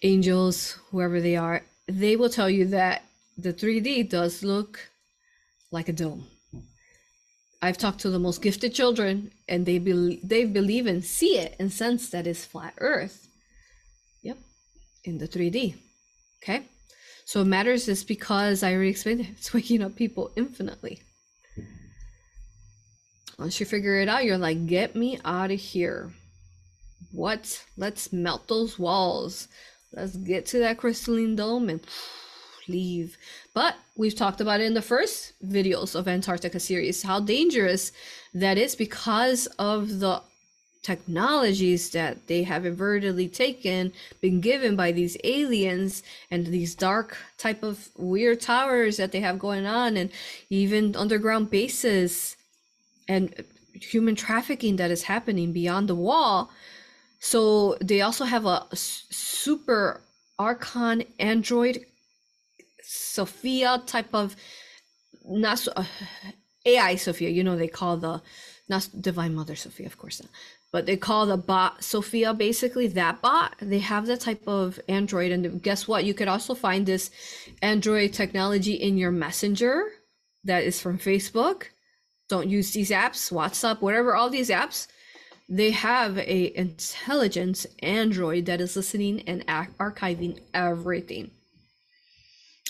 angels, 0.04 0.78
whoever 0.92 1.20
they 1.20 1.34
are, 1.34 1.62
they 1.88 2.14
will 2.14 2.30
tell 2.30 2.48
you 2.48 2.66
that 2.66 3.02
the 3.36 3.52
3D 3.52 4.08
does 4.08 4.44
look 4.44 4.90
like 5.72 5.88
a 5.88 5.92
dome. 5.92 6.26
I've 7.64 7.78
talked 7.78 8.00
to 8.00 8.10
the 8.10 8.18
most 8.18 8.42
gifted 8.42 8.74
children, 8.74 9.30
and 9.48 9.64
they 9.64 9.78
believe 9.78 10.20
they 10.28 10.44
believe 10.44 10.86
and 10.86 11.04
see 11.04 11.38
it 11.38 11.54
and 11.60 11.72
sense 11.72 12.10
that 12.10 12.26
it's 12.26 12.44
flat 12.44 12.74
Earth. 12.78 13.28
Yep, 14.22 14.38
in 15.04 15.18
the 15.18 15.28
3D. 15.28 15.76
Okay, 16.42 16.64
so 17.24 17.42
it 17.42 17.44
matters 17.44 17.86
is 17.86 18.02
because 18.02 18.64
I 18.64 18.74
already 18.74 18.90
explained 18.90 19.20
it. 19.20 19.28
It's 19.30 19.54
waking 19.54 19.80
up 19.80 19.94
people 19.94 20.32
infinitely. 20.34 21.02
Once 23.38 23.60
you 23.60 23.66
figure 23.66 24.00
it 24.00 24.08
out, 24.08 24.24
you're 24.24 24.38
like, 24.38 24.66
get 24.66 24.96
me 24.96 25.18
out 25.24 25.50
of 25.50 25.58
here. 25.58 26.12
What? 27.12 27.64
Let's 27.76 28.12
melt 28.12 28.48
those 28.48 28.78
walls. 28.78 29.48
Let's 29.92 30.16
get 30.16 30.46
to 30.46 30.58
that 30.60 30.78
crystalline 30.78 31.36
dome 31.36 31.68
and 31.68 31.80
leave. 32.68 33.16
But 33.54 33.76
we've 33.96 34.14
talked 34.14 34.40
about 34.40 34.60
it 34.60 34.64
in 34.64 34.74
the 34.74 34.82
first 34.82 35.32
videos 35.44 35.94
of 35.94 36.08
Antarctica 36.08 36.60
series 36.60 37.02
how 37.02 37.20
dangerous 37.20 37.92
that 38.34 38.58
is 38.58 38.74
because 38.74 39.46
of 39.58 40.00
the 40.00 40.22
technologies 40.82 41.90
that 41.90 42.26
they 42.26 42.42
have 42.42 42.64
invertedly 42.64 43.32
taken 43.32 43.92
been 44.20 44.40
given 44.40 44.74
by 44.74 44.90
these 44.90 45.16
aliens 45.22 46.02
and 46.30 46.46
these 46.48 46.74
dark 46.74 47.16
type 47.38 47.62
of 47.62 47.88
weird 47.96 48.40
towers 48.40 48.96
that 48.96 49.12
they 49.12 49.20
have 49.20 49.38
going 49.38 49.64
on 49.64 49.96
and 49.96 50.10
even 50.50 50.96
underground 50.96 51.50
bases 51.50 52.36
and 53.08 53.44
human 53.74 54.16
trafficking 54.16 54.76
that 54.76 54.90
is 54.90 55.04
happening 55.04 55.52
beyond 55.52 55.88
the 55.88 55.94
wall 55.94 56.50
so 57.20 57.76
they 57.80 58.00
also 58.00 58.24
have 58.24 58.44
a 58.44 58.66
super 58.72 60.00
archon 60.38 61.04
android 61.20 61.86
Sophia 62.92 63.82
type 63.86 64.14
of 64.14 64.36
not 65.24 65.66
uh, 65.76 65.84
AI 66.66 66.96
Sophia. 66.96 67.30
You 67.30 67.42
know 67.42 67.56
they 67.56 67.68
call 67.68 67.96
the 67.96 68.22
not 68.68 68.88
Divine 69.00 69.34
Mother 69.34 69.56
Sophia, 69.56 69.86
of 69.86 69.98
course, 69.98 70.20
not, 70.20 70.30
but 70.72 70.86
they 70.86 70.96
call 70.96 71.26
the 71.26 71.36
bot 71.36 71.82
Sophia 71.82 72.34
basically 72.34 72.86
that 72.88 73.22
bot. 73.22 73.54
They 73.60 73.78
have 73.78 74.06
that 74.06 74.20
type 74.20 74.46
of 74.46 74.78
Android, 74.88 75.32
and 75.32 75.62
guess 75.62 75.88
what? 75.88 76.04
You 76.04 76.14
could 76.14 76.28
also 76.28 76.54
find 76.54 76.84
this 76.84 77.10
Android 77.62 78.12
technology 78.12 78.74
in 78.74 78.98
your 78.98 79.10
Messenger 79.10 79.84
that 80.44 80.64
is 80.64 80.80
from 80.80 80.98
Facebook. 80.98 81.64
Don't 82.28 82.48
use 82.48 82.72
these 82.72 82.90
apps, 82.90 83.32
WhatsApp, 83.32 83.80
whatever. 83.80 84.14
All 84.14 84.30
these 84.30 84.50
apps, 84.50 84.86
they 85.48 85.70
have 85.70 86.18
a 86.18 86.56
intelligence 86.56 87.66
Android 87.82 88.46
that 88.46 88.60
is 88.60 88.76
listening 88.76 89.22
and 89.26 89.46
archiving 89.46 90.40
everything 90.54 91.30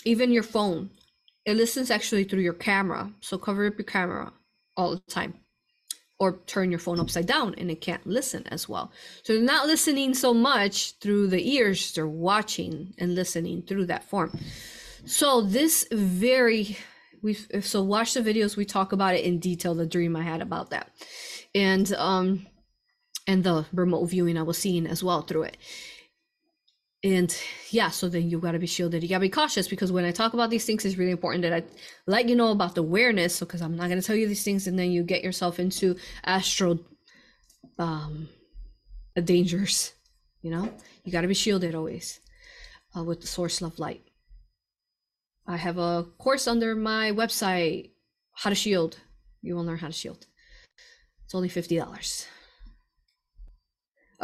even 0.05 0.31
your 0.31 0.43
phone. 0.43 0.89
It 1.45 1.57
listens 1.57 1.91
actually 1.91 2.23
through 2.23 2.41
your 2.41 2.53
camera. 2.53 3.11
So 3.21 3.37
cover 3.37 3.67
up 3.67 3.77
your 3.77 3.85
camera 3.85 4.31
all 4.77 4.91
the 4.91 5.01
time. 5.11 5.35
Or 6.19 6.39
turn 6.45 6.69
your 6.69 6.79
phone 6.79 6.99
upside 6.99 7.25
down 7.25 7.55
and 7.57 7.69
it 7.69 7.81
can't 7.81 8.05
listen 8.07 8.47
as 8.47 8.69
well. 8.69 8.91
So 9.23 9.33
they're 9.33 9.41
not 9.41 9.67
listening 9.67 10.13
so 10.13 10.33
much 10.33 10.93
through 10.99 11.27
the 11.27 11.53
ears. 11.55 11.93
They're 11.93 12.07
watching 12.07 12.93
and 12.97 13.13
listening 13.13 13.63
through 13.63 13.87
that 13.87 14.05
form. 14.05 14.37
So 15.05 15.41
this 15.41 15.85
very 15.91 16.77
we 17.21 17.33
so 17.33 17.83
watch 17.83 18.13
the 18.13 18.21
videos. 18.21 18.55
We 18.55 18.65
talk 18.65 18.91
about 18.91 19.15
it 19.15 19.23
in 19.23 19.39
detail 19.39 19.73
the 19.75 19.85
dream 19.85 20.15
i 20.15 20.21
had 20.21 20.41
about 20.41 20.69
that. 20.69 20.91
And 21.55 21.91
um 21.93 22.45
and 23.27 23.43
the 23.43 23.65
remote 23.73 24.05
viewing 24.05 24.37
i 24.37 24.43
was 24.43 24.57
seeing 24.57 24.85
as 24.85 25.03
well 25.03 25.21
through 25.21 25.43
it 25.43 25.57
and 27.03 27.35
yeah 27.71 27.89
so 27.89 28.07
then 28.07 28.29
you 28.29 28.39
got 28.39 28.51
to 28.51 28.59
be 28.59 28.67
shielded. 28.67 29.03
You 29.03 29.09
got 29.09 29.15
to 29.15 29.21
be 29.21 29.29
cautious 29.29 29.67
because 29.67 29.91
when 29.91 30.05
i 30.05 30.11
talk 30.11 30.33
about 30.33 30.49
these 30.49 30.65
things 30.65 30.85
it's 30.85 30.97
really 30.97 31.11
important 31.11 31.41
that 31.43 31.53
i 31.53 31.63
let 32.07 32.29
you 32.29 32.35
know 32.35 32.51
about 32.51 32.75
the 32.75 32.81
awareness 32.81 33.35
so 33.35 33.45
because 33.45 33.61
i'm 33.61 33.75
not 33.75 33.89
going 33.89 33.99
to 33.99 34.05
tell 34.05 34.15
you 34.15 34.27
these 34.27 34.43
things 34.43 34.67
and 34.67 34.79
then 34.79 34.91
you 34.91 35.03
get 35.03 35.23
yourself 35.23 35.59
into 35.59 35.95
astral 36.23 36.79
um 37.77 38.29
dangers 39.23 39.93
you 40.43 40.51
know? 40.51 40.69
You 41.03 41.11
got 41.11 41.21
to 41.21 41.27
be 41.27 41.33
shielded 41.33 41.73
always 41.73 42.19
uh, 42.95 43.03
with 43.03 43.21
the 43.21 43.27
source 43.27 43.61
of 43.61 43.79
light. 43.79 44.03
I 45.47 45.57
have 45.57 45.77
a 45.77 46.05
course 46.19 46.47
under 46.47 46.75
my 46.75 47.11
website 47.11 47.91
how 48.33 48.49
to 48.49 48.55
shield. 48.55 48.99
You 49.41 49.55
will 49.55 49.65
learn 49.65 49.79
how 49.79 49.87
to 49.87 49.93
shield. 49.93 50.27
It's 51.25 51.33
only 51.33 51.49
$50 51.49 52.27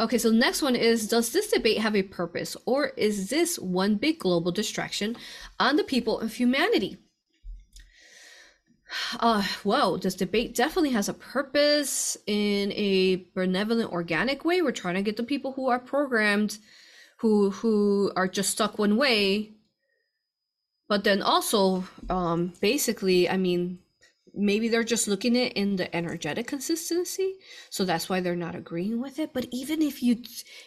Okay, 0.00 0.16
so 0.16 0.30
next 0.30 0.62
one 0.62 0.74
is 0.74 1.06
Does 1.06 1.30
this 1.30 1.50
debate 1.50 1.78
have 1.78 1.94
a 1.94 2.02
purpose, 2.02 2.56
or 2.64 2.86
is 2.96 3.28
this 3.28 3.58
one 3.58 3.96
big 3.96 4.18
global 4.18 4.50
distraction 4.50 5.14
on 5.60 5.76
the 5.76 5.84
people 5.84 6.18
of 6.18 6.34
humanity? 6.34 6.98
Uh, 9.20 9.44
well, 9.62 9.98
this 9.98 10.16
debate 10.16 10.52
definitely 10.52 10.90
has 10.90 11.08
a 11.08 11.14
purpose 11.14 12.16
in 12.26 12.72
a 12.72 13.24
benevolent, 13.36 13.92
organic 13.92 14.44
way. 14.44 14.62
We're 14.62 14.72
trying 14.72 14.96
to 14.96 15.02
get 15.02 15.16
the 15.16 15.22
people 15.22 15.52
who 15.52 15.68
are 15.68 15.78
programmed, 15.78 16.58
who 17.18 17.50
who 17.50 18.10
are 18.16 18.26
just 18.26 18.50
stuck 18.50 18.78
one 18.78 18.96
way 18.96 19.52
but 20.88 21.04
then 21.04 21.22
also 21.22 21.84
um 22.08 22.52
basically 22.60 23.28
i 23.28 23.36
mean 23.36 23.78
maybe 24.34 24.68
they're 24.68 24.84
just 24.84 25.08
looking 25.08 25.36
at 25.36 25.48
it 25.48 25.52
in 25.54 25.76
the 25.76 25.94
energetic 25.94 26.46
consistency 26.46 27.34
so 27.70 27.84
that's 27.84 28.08
why 28.08 28.20
they're 28.20 28.36
not 28.36 28.54
agreeing 28.54 29.00
with 29.00 29.18
it. 29.18 29.32
But 29.32 29.46
even 29.52 29.82
if 29.82 30.02
you 30.02 30.22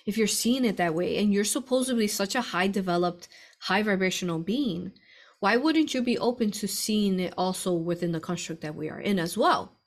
if 0.06 0.18
you're 0.18 0.28
seeing 0.28 0.66
it 0.66 0.78
that 0.78 0.96
way 0.96 1.18
and 1.18 1.34
you're 1.34 1.44
supposedly 1.44 2.08
such 2.08 2.36
a 2.36 2.42
high 2.42 2.68
developed 2.68 3.28
high 3.60 3.84
vibrational 3.84 4.40
being 4.40 4.94
why 5.44 5.58
wouldn't 5.58 5.94
you 5.94 6.02
be 6.02 6.18
open 6.18 6.52
to 6.52 6.70
seeing 6.70 7.20
it 7.20 7.34
also 7.38 7.74
within 7.74 8.14
the 8.14 8.22
construct 8.22 8.62
that 8.62 8.76
we 8.76 8.90
are 8.90 9.02
in 9.02 9.20
as 9.20 9.38
well? 9.38 9.78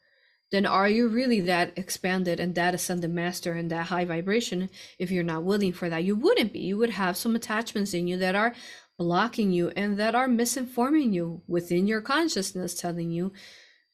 Then 0.52 0.66
are 0.66 0.86
you 0.86 1.08
really 1.08 1.40
that 1.40 1.72
expanded 1.78 2.38
and 2.38 2.54
that 2.54 2.74
ascended 2.74 3.10
master 3.10 3.54
and 3.54 3.70
that 3.70 3.86
high 3.86 4.04
vibration? 4.04 4.68
If 4.98 5.10
you're 5.10 5.24
not 5.24 5.44
willing 5.44 5.72
for 5.72 5.88
that 5.88 6.04
you 6.04 6.14
wouldn't 6.14 6.52
be. 6.52 6.58
You 6.58 6.76
would 6.76 6.90
have 6.90 7.16
some 7.16 7.34
attachments 7.34 7.94
in 7.94 8.06
you 8.06 8.18
that 8.18 8.34
are 8.34 8.54
blocking 8.98 9.50
you 9.50 9.70
and 9.70 9.98
that 9.98 10.14
are 10.14 10.28
misinforming 10.28 11.14
you 11.14 11.40
within 11.46 11.86
your 11.86 12.02
consciousness 12.02 12.74
telling 12.74 13.10
you 13.10 13.32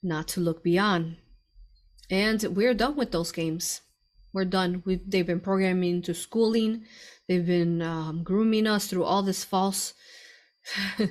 not 0.02 0.28
to 0.28 0.40
look 0.40 0.62
beyond. 0.62 1.16
And 2.10 2.42
we're 2.56 2.74
done 2.74 2.96
with 2.96 3.12
those 3.12 3.32
games. 3.32 3.80
We're 4.32 4.44
done 4.44 4.82
We've, 4.84 5.08
they've 5.08 5.26
been 5.26 5.40
programming 5.40 6.02
to 6.02 6.14
schooling. 6.14 6.84
They've 7.28 7.46
been 7.46 7.82
um, 7.82 8.22
grooming 8.22 8.66
us 8.66 8.86
through 8.86 9.04
all 9.04 9.22
this 9.22 9.44
false 9.44 9.94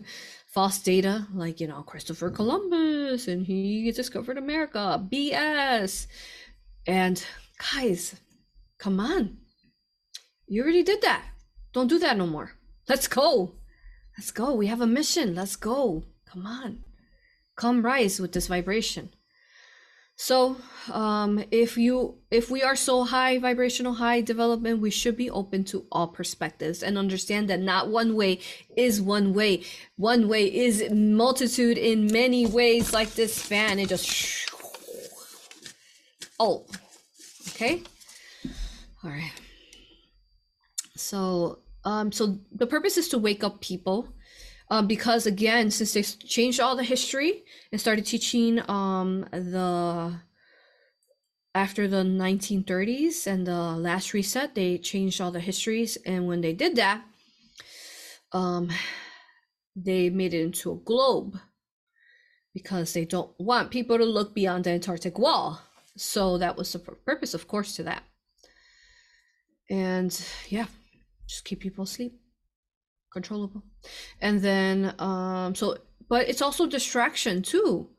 false 0.54 0.80
data 0.80 1.28
like 1.34 1.60
you 1.60 1.68
know 1.68 1.82
christopher 1.82 2.30
columbus 2.30 3.28
and 3.28 3.46
he 3.46 3.92
discovered 3.92 4.38
america 4.38 5.06
bs 5.12 6.08
and 6.88 7.26
guys 7.74 8.16
come 8.82 9.00
on. 9.00 9.38
You 10.48 10.64
already 10.64 10.84
did 10.84 11.02
that. 11.04 11.24
Don't 11.72 11.88
do 11.88 12.00
that 12.00 12.18
no 12.18 12.26
more. 12.26 12.54
Let's 12.90 13.08
go. 13.08 13.56
Let's 14.18 14.32
go. 14.32 14.54
We 14.54 14.68
have 14.68 14.82
a 14.82 14.88
mission. 14.88 15.36
Let's 15.36 15.56
go. 15.56 16.04
Come 16.26 16.46
on 16.46 16.84
come 17.56 17.86
rise 17.86 18.20
with 18.20 18.34
this 18.34 18.48
vibration. 18.48 19.10
So 20.22 20.58
um, 20.92 21.44
if 21.50 21.78
you 21.78 22.20
if 22.30 22.52
we 22.52 22.62
are 22.62 22.76
so 22.76 23.04
high 23.04 23.40
vibrational 23.40 23.94
high 23.94 24.22
development 24.22 24.80
we 24.80 24.92
should 24.92 25.18
be 25.18 25.32
open 25.32 25.64
to 25.66 25.88
all 25.92 26.08
perspectives 26.10 26.84
and 26.84 26.96
understand 26.96 27.50
that 27.50 27.60
not 27.60 27.90
one 27.90 28.16
way 28.16 28.40
is 28.78 29.02
one 29.02 29.34
way. 29.34 29.64
One 29.96 30.28
way 30.28 30.46
is 30.46 30.84
multitude 30.92 31.80
in 31.80 32.06
many 32.12 32.46
ways 32.46 32.94
like 32.94 33.16
this 33.16 33.42
fan. 33.42 33.80
It 33.80 33.90
just 33.90 34.48
oh 36.40 36.68
okay. 37.50 37.82
All 39.04 39.10
right. 39.10 39.34
So 40.96 41.60
um 41.84 42.12
so 42.12 42.38
the 42.52 42.68
purpose 42.68 42.98
is 42.98 43.10
to 43.10 43.18
wake 43.18 43.44
up 43.44 43.60
people 43.60 44.08
um, 44.72 44.88
because 44.88 45.26
again, 45.26 45.70
since 45.70 45.94
they 45.94 46.02
changed 46.02 46.62
all 46.62 46.78
the 46.78 46.84
history 46.84 47.44
and 47.74 47.82
started 47.82 48.06
teaching 48.06 48.58
um, 48.70 49.28
the 49.34 50.14
after 51.54 51.90
the 51.90 52.04
1930s 52.04 53.28
and 53.28 53.46
the 53.46 53.54
last 53.54 54.14
reset, 54.14 54.56
they 54.56 54.78
changed 54.78 55.20
all 55.20 55.32
the 55.32 55.42
histories. 55.42 55.98
And 56.06 56.26
when 56.26 56.40
they 56.40 56.54
did 56.54 56.78
that, 56.78 57.04
um, 58.32 58.70
they 59.76 60.10
made 60.10 60.34
it 60.34 60.42
into 60.42 60.72
a 60.72 60.78
globe 60.78 61.38
because 62.54 62.94
they 62.94 63.04
don't 63.04 63.32
want 63.38 63.72
people 63.72 63.98
to 63.98 64.06
look 64.06 64.34
beyond 64.34 64.64
the 64.64 64.70
Antarctic 64.70 65.20
wall. 65.20 65.62
So 65.98 66.38
that 66.38 66.56
was 66.56 66.72
the 66.72 66.80
purpose, 66.80 67.34
of 67.34 67.46
course, 67.46 67.76
to 67.76 67.84
that. 67.84 68.04
And 69.70 70.18
yeah, 70.48 70.68
just 71.28 71.44
keep 71.44 71.60
people 71.60 71.84
asleep 71.84 72.21
controllable. 73.12 73.64
And 74.20 74.42
then 74.42 74.96
um 75.00 75.56
so 75.56 75.78
but 76.10 76.28
it's 76.28 76.42
also 76.42 76.66
distraction 76.68 77.42
too. 77.42 77.90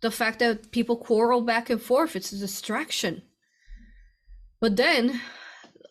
The 0.00 0.10
fact 0.10 0.38
that 0.40 0.70
people 0.70 0.96
quarrel 0.96 1.40
back 1.40 1.70
and 1.70 1.80
forth 1.80 2.16
it's 2.16 2.32
a 2.32 2.38
distraction. 2.38 3.22
But 4.60 4.76
then 4.76 5.20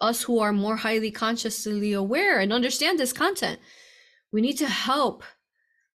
us 0.02 0.24
who 0.24 0.40
are 0.40 0.52
more 0.52 0.78
highly 0.78 1.12
consciously 1.12 1.94
aware 1.94 2.40
and 2.40 2.52
understand 2.52 3.00
this 3.00 3.14
content 3.14 3.60
we 4.36 4.42
need 4.42 4.58
to 4.58 4.68
help 4.68 5.24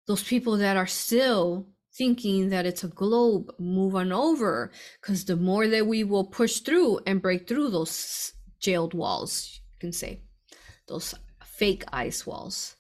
those 0.08 0.24
people 0.24 0.58
that 0.58 0.78
are 0.78 0.88
still 0.88 1.68
thinking 1.94 2.50
that 2.50 2.66
it's 2.66 2.86
a 2.86 2.88
globe 2.88 3.52
move 3.60 3.96
on 3.96 4.14
over. 4.14 4.72
Because 5.02 5.26
the 5.26 5.36
more 5.36 5.68
that 5.68 5.86
we 5.86 6.06
will 6.06 6.24
push 6.24 6.60
through 6.60 7.02
and 7.06 7.22
break 7.22 7.50
through 7.50 7.70
those 7.70 8.32
jailed 8.62 8.94
walls 8.94 9.60
you 9.74 9.80
can 9.82 9.92
say. 9.92 10.22
Those 10.88 11.14
fake 11.60 11.84
ice 11.92 12.26
walls. 12.26 12.78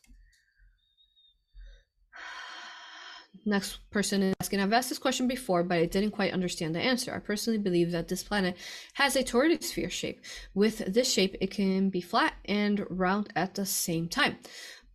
Next 3.46 3.80
person 3.92 4.24
is 4.24 4.36
asking, 4.40 4.62
I've 4.62 4.72
asked 4.72 4.90
this 4.90 4.98
question 4.98 5.28
before, 5.28 5.64
but 5.64 5.78
I 5.78 5.86
didn't 5.86 6.12
quite 6.12 6.34
understand 6.34 6.74
the 6.74 6.80
answer. 6.80 7.14
I 7.14 7.20
personally 7.20 7.60
believe 7.60 7.92
that 7.92 8.08
this 8.08 8.24
planet 8.24 8.56
has 8.94 9.18
a 9.18 9.24
toroidal 9.24 9.62
sphere 9.62 9.90
shape. 9.90 10.22
With 10.54 10.78
this 10.94 11.12
shape, 11.12 11.36
it 11.42 11.52
can 11.52 11.90
be 11.90 12.00
flat 12.00 12.36
and 12.46 12.86
round 12.90 13.34
at 13.36 13.56
the 13.56 13.66
same 13.66 14.08
time. 14.08 14.38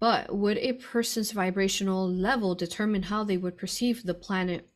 But 0.00 0.34
would 0.34 0.58
a 0.58 0.72
person's 0.72 1.32
vibrational 1.32 2.10
level 2.10 2.54
determine 2.54 3.04
how 3.04 3.22
they 3.22 3.36
would 3.36 3.58
perceive 3.58 4.02
the 4.02 4.14
planet 4.14 4.68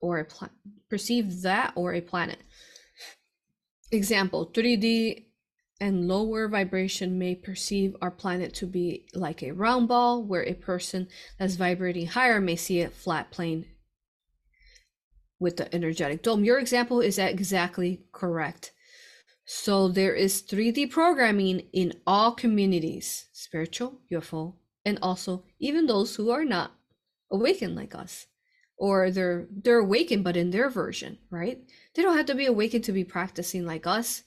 or 0.00 0.18
a 0.18 0.24
pla- 0.24 0.48
perceive 0.90 1.42
that 1.42 1.72
or 1.74 1.94
a 1.94 2.02
planet? 2.02 2.38
Example 3.90 4.50
3D 4.52 5.27
and 5.80 6.08
lower 6.08 6.48
vibration 6.48 7.18
may 7.18 7.34
perceive 7.34 7.96
our 8.02 8.10
planet 8.10 8.52
to 8.54 8.66
be 8.66 9.06
like 9.14 9.42
a 9.42 9.52
round 9.52 9.88
ball, 9.88 10.24
where 10.24 10.42
a 10.42 10.54
person 10.54 11.08
that's 11.38 11.54
vibrating 11.54 12.06
higher 12.06 12.40
may 12.40 12.56
see 12.56 12.80
a 12.80 12.90
flat 12.90 13.30
plane 13.30 13.66
with 15.38 15.56
the 15.56 15.72
energetic 15.74 16.22
dome. 16.22 16.44
Your 16.44 16.58
example 16.58 17.00
is 17.00 17.18
exactly 17.18 18.02
correct. 18.12 18.72
So 19.44 19.88
there 19.88 20.14
is 20.14 20.42
3D 20.42 20.90
programming 20.90 21.60
in 21.72 21.94
all 22.06 22.32
communities, 22.32 23.28
spiritual, 23.32 24.00
UFO, 24.12 24.56
and 24.84 24.98
also 25.00 25.44
even 25.58 25.86
those 25.86 26.16
who 26.16 26.30
are 26.30 26.44
not 26.44 26.72
awakened 27.30 27.76
like 27.76 27.94
us. 27.94 28.26
Or 28.76 29.10
they're 29.10 29.48
they're 29.50 29.80
awakened 29.80 30.22
but 30.22 30.36
in 30.36 30.50
their 30.50 30.70
version, 30.70 31.18
right? 31.30 31.58
They 31.94 32.02
don't 32.02 32.16
have 32.16 32.26
to 32.26 32.34
be 32.34 32.46
awakened 32.46 32.84
to 32.84 32.92
be 32.92 33.04
practicing 33.04 33.66
like 33.66 33.86
us 33.86 34.22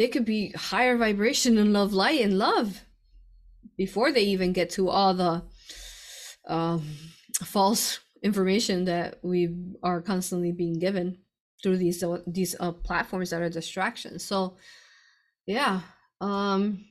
they 0.00 0.08
could 0.08 0.24
be 0.24 0.50
higher 0.52 0.96
vibration 0.96 1.58
and 1.58 1.74
love 1.74 1.92
light 1.92 2.22
and 2.22 2.38
love 2.38 2.86
before 3.76 4.10
they 4.10 4.22
even 4.22 4.54
get 4.54 4.70
to 4.70 4.88
all 4.88 5.12
the 5.12 5.42
um, 6.48 6.80
false 7.44 8.00
information 8.22 8.86
that 8.86 9.18
we 9.22 9.54
are 9.82 10.00
constantly 10.00 10.52
being 10.52 10.78
given 10.78 11.18
through 11.62 11.76
these 11.76 12.02
uh, 12.02 12.16
these 12.26 12.56
uh, 12.60 12.72
platforms 12.72 13.28
that 13.28 13.42
are 13.42 13.50
distractions. 13.50 14.24
So 14.24 14.56
yeah 15.44 15.82
um 16.22 16.86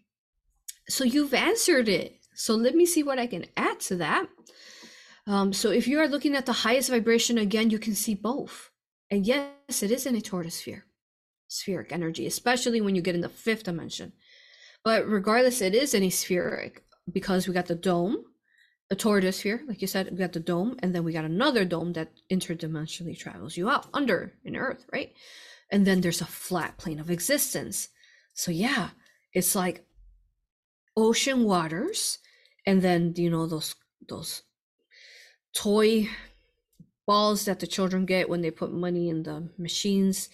so 0.88 1.04
you've 1.04 1.34
answered 1.34 1.90
it. 1.90 2.20
So 2.36 2.54
let 2.54 2.76
me 2.76 2.86
see 2.86 3.02
what 3.02 3.18
i 3.18 3.26
can 3.26 3.46
add 3.58 3.80
to 3.90 3.96
that. 3.96 4.28
Um 5.26 5.52
so 5.52 5.72
if 5.72 5.88
you 5.88 6.00
are 6.00 6.08
looking 6.08 6.36
at 6.36 6.46
the 6.46 6.62
highest 6.62 6.92
vibration 6.92 7.40
again 7.40 7.72
you 7.72 7.80
can 7.80 7.96
see 7.96 8.14
both. 8.14 8.70
And 9.10 9.26
yes 9.26 9.82
it 9.82 9.90
is 9.90 10.06
in 10.06 10.16
a 10.16 10.22
tortoise 10.22 10.60
sphere 10.62 10.86
spheric 11.50 11.92
energy, 11.92 12.26
especially 12.26 12.80
when 12.80 12.96
you 12.96 13.02
get 13.02 13.16
in 13.16 13.22
the 13.22 13.28
fifth 13.28 13.64
dimension. 13.64 14.14
But 14.86 15.06
regardless, 15.06 15.62
it 15.62 15.76
is 15.76 15.94
any 15.94 16.10
spheric 16.10 16.84
because 17.12 17.48
we 17.48 17.54
got 17.54 17.66
the 17.66 17.76
dome, 17.76 18.24
a 18.90 18.96
tortoise 18.96 19.38
sphere, 19.38 19.62
like 19.68 19.82
you 19.82 19.88
said, 19.88 20.10
we 20.12 20.18
got 20.18 20.32
the 20.32 20.40
dome, 20.40 20.78
and 20.82 20.96
then 20.96 21.04
we 21.04 21.12
got 21.12 21.26
another 21.26 21.66
dome 21.66 21.94
that 21.94 22.12
interdimensionally 22.32 23.18
travels 23.18 23.58
you 23.58 23.70
out 23.70 23.88
under 23.94 24.34
in 24.46 24.56
Earth, 24.56 24.86
right? 24.94 25.14
And 25.72 25.86
then 25.86 26.02
there's 26.02 26.22
a 26.22 26.26
flat 26.26 26.78
plane 26.78 27.00
of 27.00 27.12
existence. 27.12 27.90
So 28.34 28.52
yeah, 28.52 28.90
it's 29.34 29.56
like 29.56 29.86
ocean 30.96 31.44
waters, 31.44 32.20
and 32.66 32.82
then 32.82 33.14
you 33.18 33.30
know 33.30 33.46
those 33.46 33.76
those 34.08 34.44
toy 35.54 36.10
balls 37.06 37.46
that 37.46 37.60
the 37.60 37.68
children 37.68 38.06
get 38.06 38.30
when 38.30 38.42
they 38.42 38.52
put 38.52 38.72
money 38.72 39.10
in 39.10 39.24
the 39.24 39.50
machines 39.58 40.30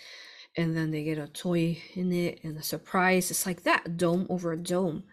and 0.58 0.76
then 0.76 0.92
they 0.92 1.04
get 1.04 1.18
a 1.18 1.28
toy 1.28 1.78
in 1.96 2.12
it 2.12 2.40
and 2.44 2.58
a 2.58 2.64
surprise. 2.64 3.32
It's 3.32 3.46
like 3.46 3.64
that 3.64 3.98
dome 3.98 4.26
over 4.30 4.52
a 4.52 4.58
dome. 4.58 5.04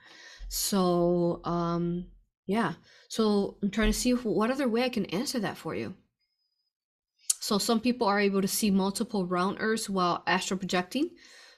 So 0.49 1.41
um 1.45 2.07
yeah. 2.47 2.75
So 3.09 3.57
i'm 3.63 3.71
trying 3.71 3.93
to 3.93 3.99
see 3.99 4.11
if, 4.11 4.25
what 4.25 4.51
other 4.51 4.69
way 4.69 4.83
i 4.85 4.89
can 4.89 5.07
answer 5.07 5.41
that 5.41 5.57
for 5.57 5.75
you. 5.75 5.95
So 7.41 7.59
some 7.59 7.81
people 7.81 8.07
are 8.07 8.21
able 8.21 8.43
to 8.43 8.49
see 8.49 8.71
multiple 8.71 9.27
round 9.27 9.57
earths 9.61 9.91
while 9.91 10.23
astral 10.27 10.59
projecting. 10.59 11.11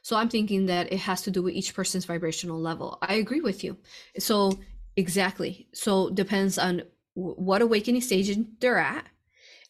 So 0.03 0.17
i'm 0.17 0.29
thinking 0.29 0.67
that 0.67 0.93
it 0.93 1.01
has 1.01 1.23
to 1.23 1.31
do 1.31 1.43
with 1.43 1.55
each 1.55 1.75
person's 1.75 2.05
vibrational 2.05 2.61
level. 2.61 2.99
I 3.03 3.15
agree 3.15 3.41
with 3.41 3.65
you. 3.65 3.77
So 4.19 4.59
exactly. 4.97 5.69
So 5.75 6.11
depends 6.11 6.59
on 6.59 6.83
what 7.15 7.63
awakening 7.63 8.01
stage 8.01 8.37
they're 8.61 8.79
at 8.79 9.07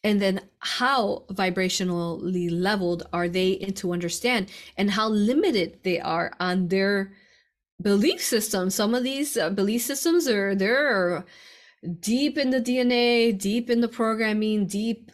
and 0.04 0.20
then 0.20 0.42
how 0.58 1.24
vibrationally 1.30 2.48
leveled 2.52 3.08
are 3.12 3.28
they 3.28 3.52
into 3.52 3.92
understand 3.92 4.50
and 4.76 4.90
how 4.90 5.08
limited 5.08 5.78
they 5.82 5.98
are 5.98 6.32
on 6.38 6.68
their 6.68 7.12
belief 7.80 8.22
systems. 8.22 8.74
Some 8.74 8.94
of 8.94 9.02
these 9.02 9.36
uh, 9.36 9.48
belief 9.48 9.82
systems 9.82 10.28
are 10.28 10.54
they're 10.54 11.24
deep 12.00 12.36
in 12.36 12.50
the 12.50 12.60
DNA, 12.60 13.36
deep 13.36 13.70
in 13.70 13.80
the 13.80 13.88
programming, 13.88 14.66
deep, 14.66 15.10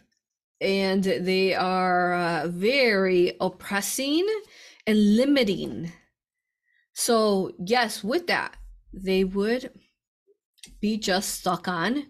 and 0.59 1.03
they 1.03 1.55
are 1.55 2.13
uh, 2.13 2.47
very 2.49 3.37
oppressing 3.39 4.27
and 4.85 5.15
limiting. 5.15 5.91
So, 6.93 7.51
yes, 7.57 8.03
with 8.03 8.27
that, 8.27 8.57
they 8.93 9.23
would 9.23 9.71
be 10.81 10.97
just 10.97 11.29
stuck 11.39 11.67
on 11.67 12.07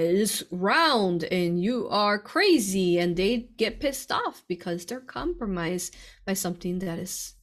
is 0.00 0.44
round 0.50 1.24
and 1.24 1.62
you 1.62 1.88
are 1.88 2.18
crazy 2.18 2.98
and 2.98 3.16
they 3.16 3.48
get 3.56 3.80
pissed 3.80 4.10
off 4.10 4.42
because 4.48 4.84
they're 4.84 5.00
compromised 5.00 5.94
by 6.26 6.34
something 6.34 6.80
that 6.80 6.98
is 6.98 7.34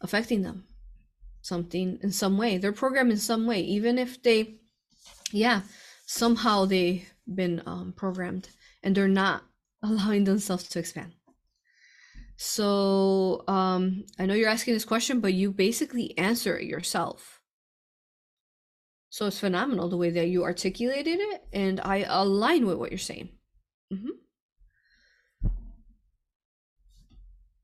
affecting 0.00 0.42
them. 0.42 0.64
Something 1.42 1.98
in 2.02 2.12
some 2.12 2.36
way. 2.36 2.58
They're 2.58 2.72
programmed 2.72 3.12
in 3.12 3.18
some 3.18 3.46
way. 3.46 3.60
Even 3.60 3.98
if 3.98 4.22
they 4.22 4.56
yeah 5.32 5.62
somehow 6.06 6.64
they've 6.64 7.08
been 7.32 7.62
um, 7.66 7.94
programmed 7.96 8.48
and 8.82 8.96
they're 8.96 9.08
not 9.08 9.44
allowing 9.82 10.24
themselves 10.24 10.68
to 10.68 10.78
expand. 10.78 11.12
So 12.36 13.44
um, 13.48 14.04
i 14.18 14.26
know 14.26 14.34
you're 14.34 14.48
asking 14.48 14.74
this 14.74 14.84
question 14.84 15.20
but 15.20 15.34
you 15.34 15.52
basically 15.52 16.16
answer 16.18 16.58
it 16.58 16.66
yourself 16.66 17.39
so 19.10 19.26
it's 19.26 19.38
phenomenal 19.40 19.88
the 19.88 19.96
way 19.96 20.10
that 20.10 20.28
you 20.28 20.44
articulated 20.44 21.18
it, 21.20 21.44
and 21.52 21.80
I 21.80 22.04
align 22.08 22.66
with 22.66 22.78
what 22.78 22.90
you're 22.92 22.98
saying. 22.98 23.30
hmm 23.90 24.10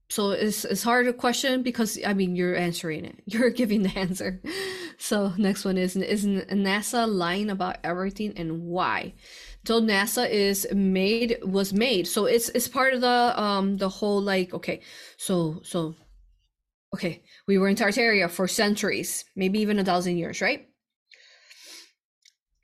So 0.08 0.30
it's 0.30 0.64
it's 0.64 0.84
hard 0.84 1.06
to 1.06 1.12
question 1.12 1.62
because 1.62 1.98
I 2.06 2.14
mean 2.14 2.36
you're 2.36 2.54
answering 2.54 3.04
it. 3.04 3.20
You're 3.26 3.50
giving 3.50 3.82
the 3.82 3.96
answer. 3.98 4.40
So 4.98 5.34
next 5.36 5.66
one 5.66 5.76
is 5.76 5.94
is 5.94 6.24
NASA 6.24 7.06
lying 7.06 7.50
about 7.50 7.76
everything 7.84 8.32
and 8.38 8.62
why? 8.62 9.12
So 9.66 9.78
NASA 9.82 10.26
is 10.30 10.66
made 10.72 11.36
was 11.42 11.74
made. 11.74 12.06
So 12.08 12.24
it's 12.24 12.48
it's 12.50 12.66
part 12.66 12.94
of 12.94 13.02
the 13.02 13.38
um 13.38 13.76
the 13.76 13.90
whole 13.90 14.22
like 14.22 14.54
okay. 14.54 14.80
So 15.18 15.60
so 15.64 15.96
okay, 16.94 17.22
we 17.46 17.58
were 17.58 17.68
in 17.68 17.76
Tartaria 17.76 18.30
for 18.30 18.48
centuries, 18.48 19.24
maybe 19.36 19.60
even 19.60 19.78
a 19.78 19.84
thousand 19.84 20.16
years, 20.18 20.40
right? 20.40 20.68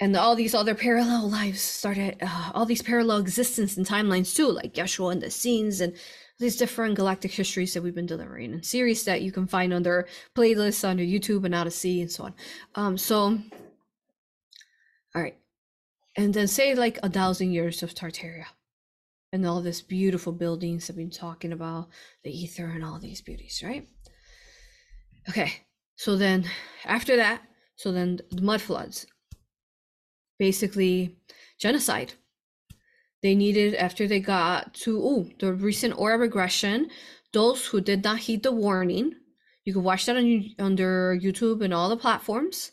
And 0.03 0.17
all 0.17 0.35
these 0.35 0.53
other 0.53 0.75
parallel 0.75 1.31
lives 1.31 1.61
started 1.61 2.17
uh, 2.21 2.51
all 2.55 2.67
these 2.67 2.83
parallel 2.83 3.19
existence 3.19 3.77
and 3.77 3.87
timelines 3.87 4.35
too 4.35 4.51
like 4.51 4.75
yeshua 4.75 5.13
and 5.13 5.23
the 5.23 5.29
Essenes 5.29 5.81
and 5.81 5.95
these 6.41 6.57
different 6.57 6.97
galactic 6.97 7.31
histories 7.31 7.73
that 7.73 7.85
we've 7.85 7.95
been 7.95 8.07
delivering 8.07 8.53
and 8.53 8.67
series 8.67 9.05
that 9.05 9.23
you 9.23 9.31
can 9.31 9.47
find 9.47 9.73
under 9.73 10.09
playlists 10.35 10.85
under 10.85 11.05
youtube 11.05 11.45
and 11.45 11.55
Odysee 11.55 12.01
and 12.01 12.11
so 12.11 12.25
on. 12.25 12.35
Um 12.75 12.99
so 12.99 13.39
all 15.15 15.23
right. 15.23 15.37
And 16.17 16.35
then 16.35 16.49
say 16.49 16.75
like 16.75 16.99
a 17.05 17.09
thousand 17.09 17.53
years 17.53 17.85
of 17.85 17.95
tartaria 17.95 18.47
and 19.33 19.47
all 19.47 19.63
this 19.63 19.83
beautiful 19.83 20.33
buildings 20.33 20.89
we've 20.89 20.97
been 20.97 21.11
talking 21.11 21.53
about 21.53 21.91
the 22.25 22.37
ether 22.37 22.67
and 22.67 22.85
all 22.85 22.99
these 22.99 23.21
beauties 23.21 23.63
right? 23.65 23.87
Okay. 25.29 25.53
So 25.95 26.17
then 26.17 26.51
after 26.85 27.15
that 27.19 27.41
so 27.77 27.93
then 27.93 28.19
the 28.33 28.43
mud 28.43 28.61
floods 28.61 29.07
basically 30.43 31.17
genocide. 31.57 32.15
They 33.23 33.37
needed, 33.37 33.77
after 33.77 34.09
they 34.09 34.19
got 34.19 34.75
to 34.83 35.01
oh, 35.01 35.29
the 35.39 35.53
recent 35.53 35.97
aura 35.97 36.19
regression, 36.19 36.91
those 37.33 37.67
who 37.67 37.81
did 37.81 38.03
not 38.03 38.19
heed 38.27 38.43
the 38.43 38.51
warning, 38.51 39.15
you 39.65 39.73
can 39.73 39.85
watch 39.85 40.07
that 40.07 40.17
on 40.17 40.51
under 40.59 41.17
YouTube 41.17 41.63
and 41.63 41.73
all 41.73 41.89
the 41.89 41.97
platforms. 42.05 42.73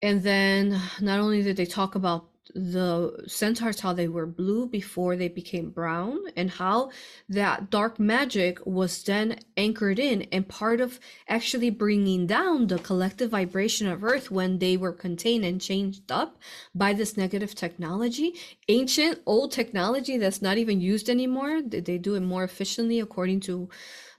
And 0.00 0.22
then 0.22 0.80
not 1.00 1.18
only 1.18 1.42
did 1.42 1.56
they 1.56 1.66
talk 1.66 1.96
about 1.96 2.28
the 2.54 3.24
centaurs 3.26 3.80
how 3.80 3.92
they 3.92 4.08
were 4.08 4.26
blue 4.26 4.66
before 4.66 5.16
they 5.16 5.28
became 5.28 5.70
brown 5.70 6.18
and 6.36 6.50
how 6.50 6.90
that 7.28 7.70
dark 7.70 7.98
magic 8.00 8.58
was 8.66 9.02
then 9.04 9.38
anchored 9.56 9.98
in 9.98 10.22
and 10.32 10.48
part 10.48 10.80
of 10.80 10.98
actually 11.28 11.70
bringing 11.70 12.26
down 12.26 12.66
the 12.66 12.78
collective 12.78 13.30
vibration 13.30 13.86
of 13.86 14.02
earth 14.02 14.30
when 14.30 14.58
they 14.58 14.76
were 14.76 14.92
contained 14.92 15.44
and 15.44 15.60
changed 15.60 16.10
up 16.10 16.38
by 16.74 16.92
this 16.92 17.16
negative 17.16 17.54
technology. 17.54 18.34
Ancient 18.68 19.20
old 19.24 19.52
technology 19.52 20.18
that's 20.18 20.42
not 20.42 20.58
even 20.58 20.80
used 20.80 21.08
anymore. 21.08 21.62
They 21.62 21.98
do 21.98 22.14
it 22.16 22.20
more 22.20 22.44
efficiently 22.44 23.00
according 23.00 23.40
to 23.40 23.68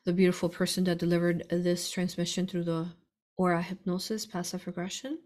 the 0.06 0.14
beautiful 0.14 0.50
person 0.50 0.86
that 0.86 0.98
delivered 0.98 1.44
this 1.50 1.90
transmission 1.90 2.48
through 2.48 2.64
the 2.64 2.88
aura 3.38 3.62
hypnosis 3.62 4.26
passive 4.26 4.66
regression 4.68 5.20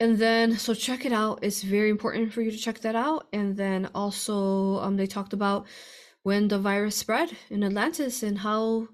and 0.00 0.18
then 0.18 0.56
so 0.56 0.72
check 0.72 1.04
it 1.04 1.12
out. 1.12 1.40
It's 1.42 1.62
very 1.62 1.90
important 1.90 2.32
for 2.32 2.40
you 2.40 2.50
to 2.50 2.56
check 2.56 2.80
that 2.80 2.96
out. 2.96 3.28
And 3.32 3.56
then 3.56 3.90
also 3.94 4.78
um 4.80 4.96
they 4.96 5.06
talked 5.06 5.34
about 5.34 5.66
when 6.22 6.48
the 6.48 6.58
virus 6.58 6.96
spread 6.96 7.36
in 7.50 7.62
atlantis 7.62 8.22
and 8.22 8.38
how 8.38 8.88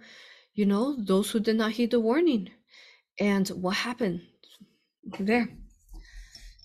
you 0.55 0.67
know 0.67 0.97
those 0.99 1.31
who 1.31 1.41
did 1.41 1.57
not 1.57 1.73
heed 1.73 1.93
the 1.93 2.01
warning 2.01 2.51
and 3.21 3.49
what 3.49 3.77
happened 3.77 4.23
there. 5.21 5.49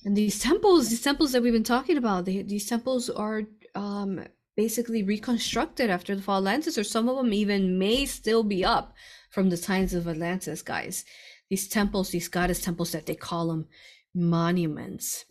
And 0.03 0.17
these 0.17 0.39
temples 0.39 0.89
these 0.89 1.03
temples 1.03 1.31
that 1.31 1.43
we've 1.43 1.53
been 1.53 1.63
talking 1.75 1.97
about 1.97 2.25
they, 2.25 2.41
these 2.41 2.65
temples 2.65 3.09
are 3.11 3.43
um 3.75 4.25
basically 4.57 5.03
reconstructed 5.03 5.89
after 5.89 6.15
the 6.15 6.21
fall 6.21 6.39
of 6.39 6.43
atlantis 6.43 6.77
or 6.77 6.83
some 6.83 7.07
of 7.07 7.15
them 7.15 7.31
even 7.31 7.77
may 7.77 8.05
still 8.05 8.43
be 8.43 8.65
up 8.65 8.93
from 9.29 9.49
the 9.49 9.57
times 9.57 9.93
of 9.93 10.07
atlantis 10.07 10.63
guys. 10.63 11.05
These 11.51 11.67
temples 11.67 12.09
these 12.09 12.27
goddess 12.27 12.61
temples 12.61 12.91
that 12.93 13.05
they 13.05 13.15
call 13.15 13.47
them 13.47 13.67
monuments. 14.13 15.25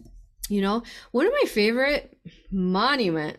You 0.48 0.62
know, 0.62 0.82
one 1.12 1.26
of 1.26 1.32
my 1.40 1.48
favorite 1.48 2.18
monument, 2.50 3.38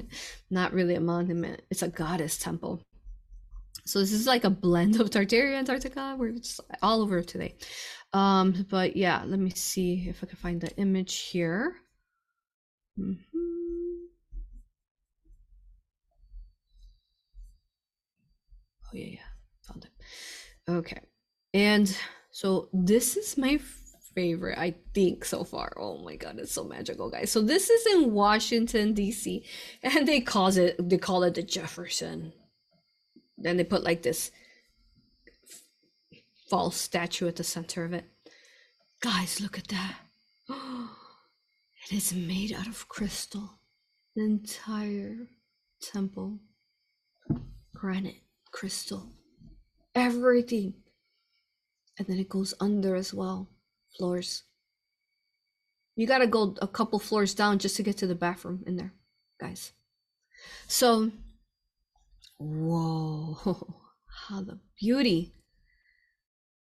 not 0.50 0.74
really 0.74 0.94
a 0.94 1.00
monument, 1.00 1.62
it's 1.70 1.82
a 1.82 1.88
goddess 1.88 2.36
temple. 2.36 2.82
So 3.86 3.98
this 3.98 4.12
is 4.12 4.26
like 4.26 4.44
a 4.44 4.50
blend 4.50 5.00
of 5.00 5.10
Tartaria 5.10 5.58
and 5.58 5.68
Antarctica. 5.68 6.14
We're 6.18 6.32
just 6.32 6.60
all 6.82 7.00
over 7.00 7.22
today. 7.22 7.56
Um, 8.12 8.66
but 8.68 8.96
yeah, 8.96 9.22
let 9.26 9.38
me 9.40 9.50
see 9.50 10.06
if 10.08 10.22
I 10.22 10.26
can 10.26 10.36
find 10.36 10.60
the 10.60 10.76
image 10.76 11.16
here. 11.20 11.76
Mm-hmm. 12.98 13.40
Oh 18.84 18.96
yeah, 18.96 19.06
yeah, 19.06 19.18
found 19.62 19.84
it. 19.84 20.70
Okay, 20.70 21.00
and 21.54 21.96
so 22.32 22.68
this 22.72 23.16
is 23.16 23.38
my 23.38 23.58
favorite, 24.14 24.58
I 24.58 24.74
think, 24.94 25.24
so 25.24 25.44
far. 25.44 25.72
Oh 25.76 25.98
my 25.98 26.16
god, 26.16 26.38
it's 26.38 26.52
so 26.52 26.64
magical, 26.64 27.10
guys. 27.10 27.30
So 27.30 27.42
this 27.42 27.70
is 27.70 27.86
in 27.94 28.12
Washington, 28.12 28.94
DC, 28.94 29.44
and 29.82 30.06
they 30.06 30.20
call 30.20 30.48
it 30.48 30.76
they 30.88 30.98
call 30.98 31.22
it 31.22 31.34
the 31.34 31.42
Jefferson. 31.42 32.32
Then 33.38 33.56
they 33.56 33.64
put 33.64 33.84
like 33.84 34.02
this 34.02 34.30
false 36.48 36.76
statue 36.76 37.28
at 37.28 37.36
the 37.36 37.44
center 37.44 37.84
of 37.84 37.92
it. 37.92 38.04
Guys, 39.00 39.40
look 39.40 39.58
at 39.58 39.68
that. 39.68 39.96
It 41.90 41.96
is 41.96 42.14
made 42.14 42.52
out 42.52 42.68
of 42.68 42.88
crystal. 42.88 43.58
The 44.14 44.22
entire 44.22 45.16
temple. 45.82 46.38
Granite, 47.74 48.22
crystal, 48.52 49.08
everything. 49.94 50.74
And 51.98 52.06
then 52.06 52.18
it 52.18 52.28
goes 52.28 52.54
under 52.60 52.94
as 52.94 53.12
well 53.12 53.48
floors. 53.96 54.44
You 55.96 56.06
gotta 56.06 56.26
go 56.26 56.56
a 56.62 56.68
couple 56.68 56.98
floors 56.98 57.34
down 57.34 57.58
just 57.58 57.76
to 57.76 57.82
get 57.82 57.96
to 57.98 58.06
the 58.06 58.14
bathroom 58.14 58.64
in 58.66 58.76
there, 58.76 58.94
guys. 59.40 59.72
So, 60.66 61.10
whoa, 62.38 63.36
how 64.28 64.42
the 64.42 64.58
beauty. 64.78 65.34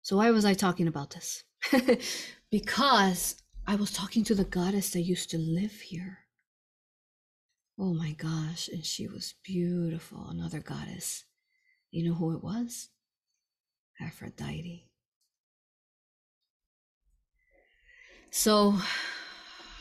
So, 0.03 0.17
why 0.17 0.31
was 0.31 0.45
I 0.45 0.55
talking 0.55 0.89
about 0.89 1.11
this? 1.11 1.45
because 2.51 3.43
I 3.67 3.75
was 3.75 3.91
talking 3.91 4.25
to 4.25 4.35
the 4.35 4.45
goddess 4.45 4.91
that 4.91 5.01
used 5.01 5.31
to 5.31 5.39
live 5.39 5.73
here. 5.73 6.21
Oh 7.79 7.93
my 7.93 8.13
gosh, 8.13 8.69
and 8.69 8.85
she 8.85 9.07
was 9.07 9.35
beautiful, 9.43 10.29
another 10.31 10.61
goddess. 10.61 11.25
You 11.91 12.09
know 12.09 12.15
who 12.15 12.35
it 12.35 12.43
was? 12.43 12.89
Aphrodite. 14.01 14.89
So 18.31 18.79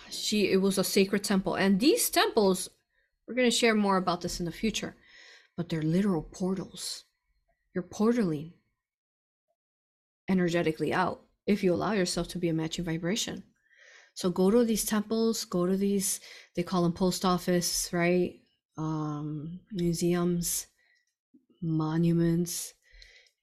she 0.09 0.51
it 0.51 0.61
was 0.61 0.77
a 0.77 0.83
sacred 0.83 1.23
temple. 1.23 1.55
And 1.55 1.79
these 1.79 2.09
temples, 2.09 2.69
we're 3.27 3.35
going 3.35 3.49
to 3.49 3.55
share 3.55 3.75
more 3.75 3.97
about 3.97 4.21
this 4.21 4.39
in 4.39 4.45
the 4.45 4.51
future, 4.51 4.95
but 5.57 5.69
they're 5.69 5.81
literal 5.81 6.23
portals. 6.23 7.03
You're 7.73 7.83
portaling 7.83 8.53
energetically 10.29 10.93
out 10.93 11.21
if 11.45 11.63
you 11.63 11.73
allow 11.73 11.91
yourself 11.91 12.27
to 12.29 12.37
be 12.37 12.49
a 12.49 12.53
matching 12.53 12.85
vibration. 12.85 13.43
So 14.13 14.29
go 14.29 14.49
to 14.49 14.63
these 14.63 14.85
temples, 14.85 15.43
go 15.43 15.65
to 15.65 15.75
these, 15.75 16.21
they 16.55 16.63
call 16.63 16.83
them 16.83 16.93
post 16.93 17.25
office, 17.25 17.89
right? 17.91 18.39
Um, 18.77 19.59
museums, 19.71 20.67
monuments, 21.61 22.73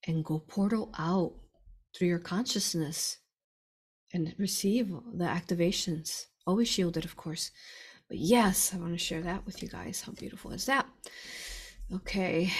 and 0.06 0.24
go 0.24 0.38
portal 0.38 0.90
out 0.98 1.34
through 1.94 2.08
your 2.08 2.18
consciousness 2.18 3.18
and 4.12 4.34
receive 4.38 4.88
the 4.88 5.24
activations. 5.24 6.26
Always 6.46 6.68
shielded, 6.68 7.04
of 7.04 7.16
course. 7.16 7.50
But 8.08 8.18
yes, 8.18 8.72
I 8.74 8.78
want 8.78 8.92
to 8.92 8.98
share 8.98 9.22
that 9.22 9.46
with 9.46 9.62
you 9.62 9.68
guys. 9.68 10.02
How 10.02 10.12
beautiful 10.12 10.52
is 10.52 10.66
that? 10.66 10.86
Okay. 11.94 12.52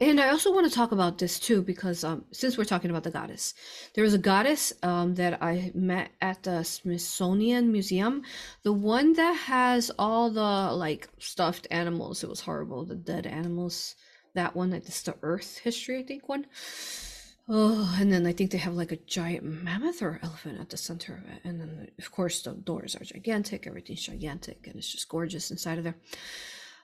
And 0.00 0.20
I 0.20 0.28
also 0.28 0.54
want 0.54 0.68
to 0.68 0.74
talk 0.74 0.92
about 0.92 1.18
this 1.18 1.40
too, 1.40 1.60
because 1.60 2.04
um, 2.04 2.24
since 2.30 2.56
we're 2.56 2.64
talking 2.64 2.90
about 2.90 3.02
the 3.02 3.10
goddess, 3.10 3.54
there 3.94 4.04
was 4.04 4.14
a 4.14 4.18
goddess 4.18 4.72
um, 4.84 5.16
that 5.16 5.42
I 5.42 5.72
met 5.74 6.10
at 6.20 6.44
the 6.44 6.62
Smithsonian 6.62 7.72
Museum, 7.72 8.22
the 8.62 8.72
one 8.72 9.14
that 9.14 9.32
has 9.32 9.90
all 9.98 10.30
the 10.30 10.72
like 10.72 11.08
stuffed 11.18 11.66
animals. 11.72 12.22
It 12.22 12.30
was 12.30 12.40
horrible, 12.40 12.84
the 12.84 12.94
dead 12.94 13.26
animals. 13.26 13.96
That 14.34 14.54
one, 14.54 14.70
like 14.70 14.84
this, 14.84 15.02
the 15.02 15.16
Earth 15.22 15.58
history, 15.58 15.98
I 15.98 16.02
think 16.04 16.28
one. 16.28 16.46
Oh, 17.50 17.96
and 17.98 18.12
then 18.12 18.26
I 18.26 18.32
think 18.32 18.50
they 18.50 18.58
have 18.58 18.74
like 18.74 18.92
a 18.92 18.96
giant 18.96 19.42
mammoth 19.42 20.02
or 20.02 20.20
elephant 20.22 20.60
at 20.60 20.68
the 20.68 20.76
center 20.76 21.14
of 21.14 21.32
it. 21.32 21.40
And 21.44 21.58
then, 21.58 21.88
of 21.98 22.10
course, 22.10 22.42
the 22.42 22.52
doors 22.52 22.94
are 22.94 23.04
gigantic. 23.04 23.66
Everything's 23.66 24.02
gigantic, 24.02 24.66
and 24.66 24.76
it's 24.76 24.92
just 24.92 25.08
gorgeous 25.08 25.50
inside 25.50 25.78
of 25.78 25.84
there. 25.84 25.96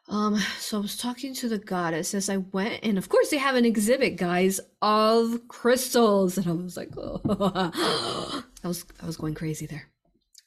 Um, 0.08 0.38
so 0.58 0.78
I 0.78 0.80
was 0.80 0.96
talking 0.96 1.34
to 1.34 1.48
the 1.48 1.58
goddess 1.58 2.14
as 2.14 2.28
I 2.28 2.38
went, 2.38 2.80
and 2.82 2.98
of 2.98 3.08
course 3.08 3.30
they 3.30 3.38
have 3.38 3.56
an 3.56 3.64
exhibit, 3.64 4.16
guys, 4.16 4.60
of 4.82 5.48
crystals, 5.48 6.36
and 6.36 6.46
I 6.46 6.52
was 6.52 6.76
like, 6.76 6.90
oh, 6.96 7.20
I 8.64 8.68
was 8.68 8.84
I 9.02 9.06
was 9.06 9.16
going 9.16 9.34
crazy 9.34 9.66
there, 9.66 9.88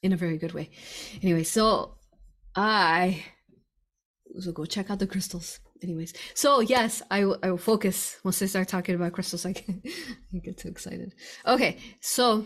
in 0.04 0.14
a 0.14 0.18
very 0.18 0.38
good 0.38 0.54
way. 0.54 0.70
Anyway, 1.24 1.44
so 1.44 1.96
I 2.56 3.24
so 4.40 4.52
go 4.52 4.66
check 4.66 4.92
out 4.92 5.00
the 5.00 5.08
crystals. 5.08 5.60
Anyways, 5.84 6.14
so 6.34 6.60
yes, 6.60 7.02
I 7.12 7.26
will 7.26 7.38
I 7.44 7.52
will 7.52 7.58
focus 7.58 8.18
once 8.24 8.42
I 8.42 8.46
start 8.46 8.68
talking 8.68 8.96
about 8.96 9.14
crystals. 9.14 9.46
I 9.46 9.54
get 10.44 10.58
too 10.58 10.70
excited. 10.70 11.14
Okay, 11.46 11.78
so 12.02 12.46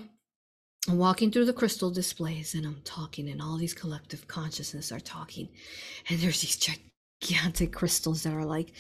I'm 0.89 0.97
walking 0.97 1.31
through 1.31 1.45
the 1.45 1.53
crystal 1.53 1.91
displays 1.91 2.55
and 2.55 2.65
I'm 2.65 2.81
talking, 2.83 3.29
and 3.29 3.41
all 3.41 3.57
these 3.57 3.73
collective 3.73 4.27
consciousness 4.27 4.91
are 4.91 4.99
talking, 4.99 5.49
and 6.09 6.19
there's 6.19 6.41
these 6.41 6.57
gigantic 7.21 7.71
crystals 7.71 8.23
that 8.23 8.33
are 8.33 8.45
like 8.45 8.73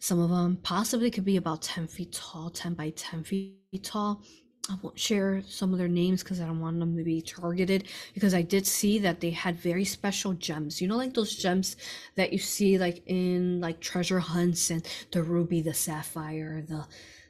some 0.00 0.20
of 0.20 0.30
them 0.30 0.58
possibly 0.62 1.10
could 1.10 1.24
be 1.24 1.36
about 1.36 1.62
10 1.62 1.86
feet 1.86 2.12
tall 2.12 2.50
10 2.50 2.74
by 2.74 2.90
10 2.90 3.24
feet 3.24 3.82
tall 3.82 4.22
i 4.70 4.74
won't 4.82 4.98
share 4.98 5.42
some 5.48 5.72
of 5.72 5.78
their 5.78 5.88
names 5.88 6.22
because 6.22 6.40
i 6.40 6.46
don't 6.46 6.60
want 6.60 6.78
them 6.80 6.96
to 6.96 7.04
be 7.04 7.20
targeted 7.22 7.84
because 8.14 8.34
i 8.34 8.42
did 8.42 8.66
see 8.66 8.98
that 8.98 9.20
they 9.20 9.30
had 9.30 9.56
very 9.58 9.84
special 9.84 10.32
gems. 10.34 10.80
You 10.82 10.88
know 10.88 10.96
like 10.96 11.14
those 11.14 11.36
gems 11.36 11.76
that 12.16 12.32
you 12.32 12.38
see 12.38 12.78
like 12.78 13.02
in 13.06 13.60
like 13.60 13.80
treasure 13.80 14.20
hunts 14.20 14.70
and 14.70 14.86
the 15.12 15.22
ruby 15.22 15.62
the 15.62 15.74
sapphire 15.74 16.62
the 16.68 16.86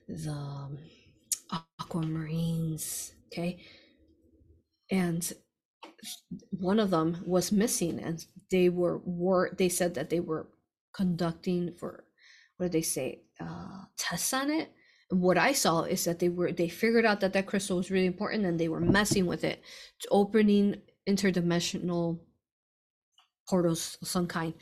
the 0.09 0.31
um, 0.33 0.79
aquamarines 1.81 3.13
okay? 3.33 3.59
And 4.91 5.33
one 6.51 6.81
of 6.81 6.91
them 6.91 7.23
was 7.27 7.53
missing 7.53 8.01
and 8.01 8.25
they 8.51 8.69
were 8.69 8.99
were 9.05 9.53
they 9.59 9.69
said 9.69 9.95
that 9.95 10.11
they 10.11 10.21
were 10.21 10.49
conducting 10.95 11.75
for 11.79 12.05
what 12.57 12.67
did 12.67 12.73
they 12.73 12.83
say 12.83 13.23
uh 13.41 13.83
tests 13.99 14.33
on 14.35 14.51
it 14.51 14.73
what 15.21 15.39
i 15.39 15.53
saw 15.53 15.83
is 15.83 16.05
that 16.05 16.19
they 16.19 16.29
were 16.29 16.53
they 16.53 16.69
figured 16.69 17.05
out 17.05 17.21
that 17.21 17.33
that 17.33 17.47
crystal 17.47 17.77
was 17.77 17.91
really 17.91 18.07
important 18.07 18.45
and 18.45 18.59
they 18.59 18.69
were 18.69 18.81
messing 18.81 19.27
with 19.27 19.45
it 19.45 19.63
it's 19.97 20.07
opening 20.11 20.81
interdimensional 21.09 22.19
portals 23.49 23.99
of 24.01 24.09
some 24.09 24.27
kind 24.27 24.55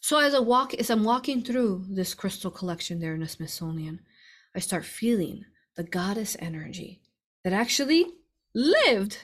so 0.00 0.18
as 0.18 0.34
i 0.34 0.38
walk 0.38 0.74
as 0.74 0.90
i'm 0.90 1.04
walking 1.04 1.42
through 1.42 1.84
this 1.88 2.14
crystal 2.14 2.50
collection 2.50 3.00
there 3.00 3.14
in 3.14 3.20
the 3.20 3.28
smithsonian 3.28 4.00
i 4.54 4.58
start 4.58 4.84
feeling 4.84 5.44
the 5.76 5.84
goddess 5.84 6.36
energy 6.40 7.00
that 7.42 7.52
actually 7.52 8.06
lived 8.54 9.18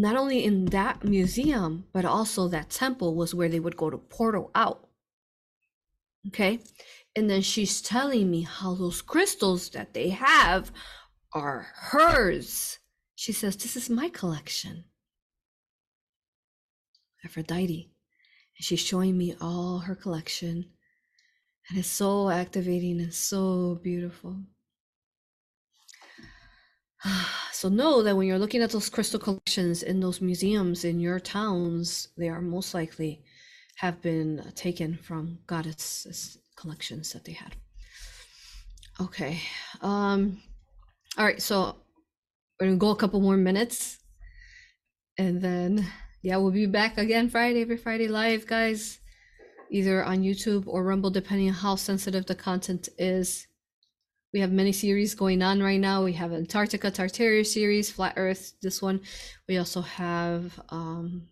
not 0.00 0.16
only 0.16 0.44
in 0.44 0.66
that 0.66 1.04
museum, 1.04 1.84
but 1.92 2.06
also 2.06 2.48
that 2.48 2.70
temple 2.70 3.14
was 3.14 3.34
where 3.34 3.50
they 3.50 3.60
would 3.60 3.76
go 3.76 3.90
to 3.90 3.98
portal 3.98 4.50
out. 4.54 4.88
Okay. 6.28 6.60
And 7.16 7.28
then 7.28 7.42
she's 7.42 7.82
telling 7.82 8.30
me 8.30 8.42
how 8.42 8.74
those 8.74 9.02
crystals 9.02 9.70
that 9.70 9.94
they 9.94 10.10
have 10.10 10.70
are 11.32 11.68
hers. 11.74 12.78
She 13.14 13.32
says, 13.32 13.56
This 13.56 13.76
is 13.76 13.90
my 13.90 14.08
collection. 14.08 14.84
Aphrodite. 17.24 17.90
And 18.56 18.64
she's 18.64 18.80
showing 18.80 19.18
me 19.18 19.34
all 19.40 19.80
her 19.80 19.94
collection. 19.94 20.66
And 21.68 21.78
it's 21.78 21.88
so 21.88 22.30
activating 22.30 23.00
and 23.00 23.12
so 23.12 23.80
beautiful. 23.82 24.36
so 27.52 27.68
know 27.68 28.02
that 28.02 28.16
when 28.16 28.26
you're 28.26 28.38
looking 28.38 28.62
at 28.62 28.70
those 28.70 28.88
crystal 28.88 29.20
collections 29.20 29.82
in 29.82 30.00
those 30.00 30.20
museums 30.20 30.84
in 30.84 31.00
your 31.00 31.20
towns, 31.20 32.08
they 32.16 32.28
are 32.28 32.40
most 32.40 32.72
likely 32.72 33.22
have 33.76 34.00
been 34.02 34.52
taken 34.54 34.96
from 34.96 35.38
goddess 35.46 36.38
collections 36.60 37.12
that 37.12 37.24
they 37.24 37.32
had. 37.32 37.56
Okay. 39.00 39.40
Um 39.80 40.42
all 41.18 41.24
right, 41.24 41.42
so 41.42 41.76
we're 42.58 42.66
gonna 42.68 42.76
go 42.76 42.90
a 42.90 42.96
couple 42.96 43.20
more 43.20 43.36
minutes 43.36 43.98
and 45.18 45.40
then 45.40 45.86
yeah, 46.22 46.36
we'll 46.36 46.50
be 46.50 46.66
back 46.66 46.98
again 46.98 47.30
Friday, 47.30 47.62
every 47.62 47.78
Friday 47.78 48.08
live, 48.08 48.46
guys. 48.46 48.98
Either 49.70 50.04
on 50.04 50.22
YouTube 50.22 50.64
or 50.66 50.82
Rumble, 50.82 51.10
depending 51.10 51.48
on 51.48 51.54
how 51.54 51.76
sensitive 51.76 52.26
the 52.26 52.34
content 52.34 52.88
is. 52.98 53.46
We 54.32 54.40
have 54.40 54.52
many 54.52 54.72
series 54.72 55.14
going 55.14 55.42
on 55.42 55.62
right 55.62 55.80
now. 55.80 56.04
We 56.04 56.12
have 56.14 56.32
Antarctica 56.32 56.90
Tartaria 56.90 57.46
series, 57.46 57.90
Flat 57.90 58.14
Earth, 58.16 58.52
this 58.62 58.82
one. 58.82 59.00
We 59.48 59.58
also 59.58 59.80
have 59.80 60.60
um, 60.68 61.28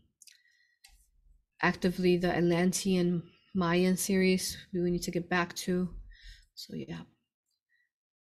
actively 1.63 2.17
the 2.17 2.35
Atlantean 2.35 3.23
Mayan 3.55 3.97
series 3.97 4.57
we 4.73 4.91
need 4.91 5.03
to 5.03 5.11
get 5.11 5.29
back 5.29 5.55
to. 5.57 5.89
So 6.55 6.75
yeah. 6.75 7.01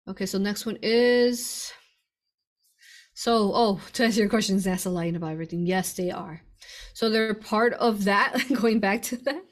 Okay, 0.08 0.26
so 0.26 0.38
next 0.38 0.66
one 0.66 0.78
is 0.82 1.72
so 3.14 3.52
oh 3.54 3.82
to 3.94 4.06
answer 4.06 4.22
your 4.22 4.30
questions, 4.30 4.64
that's 4.64 4.86
a 4.86 4.90
line 4.90 5.16
about 5.16 5.32
everything. 5.32 5.66
Yes, 5.66 5.94
they 5.94 6.12
are. 6.12 6.42
So 6.94 7.10
they're 7.10 7.34
part 7.34 7.74
of 7.74 8.06
that, 8.06 8.38
going 8.62 8.80
back 8.80 9.02
to 9.04 9.18
that, 9.18 9.44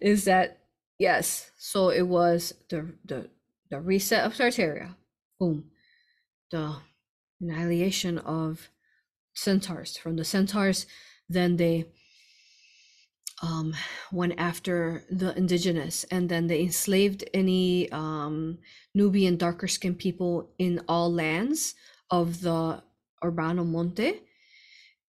is 0.00 0.24
that 0.24 0.60
yes, 0.98 1.50
so 1.58 1.90
it 1.90 2.06
was 2.06 2.54
the 2.70 2.94
the 3.04 3.30
the 3.70 3.80
reset 3.80 4.24
of 4.24 4.34
Tartaria, 4.34 4.94
boom, 5.38 5.70
the 6.50 6.76
annihilation 7.40 8.18
of 8.18 8.70
centaurs. 9.34 9.96
From 9.96 10.16
the 10.16 10.24
centaurs, 10.24 10.86
then 11.28 11.56
they 11.56 11.86
um, 13.42 13.74
went 14.12 14.34
after 14.38 15.04
the 15.10 15.36
indigenous, 15.36 16.04
and 16.10 16.28
then 16.28 16.46
they 16.46 16.60
enslaved 16.60 17.24
any 17.32 17.90
um, 17.92 18.58
Nubian 18.94 19.36
darker 19.36 19.68
skinned 19.68 19.98
people 19.98 20.50
in 20.58 20.80
all 20.88 21.12
lands 21.12 21.74
of 22.10 22.40
the 22.40 22.82
Urbano 23.22 23.66
Monte. 23.66 24.20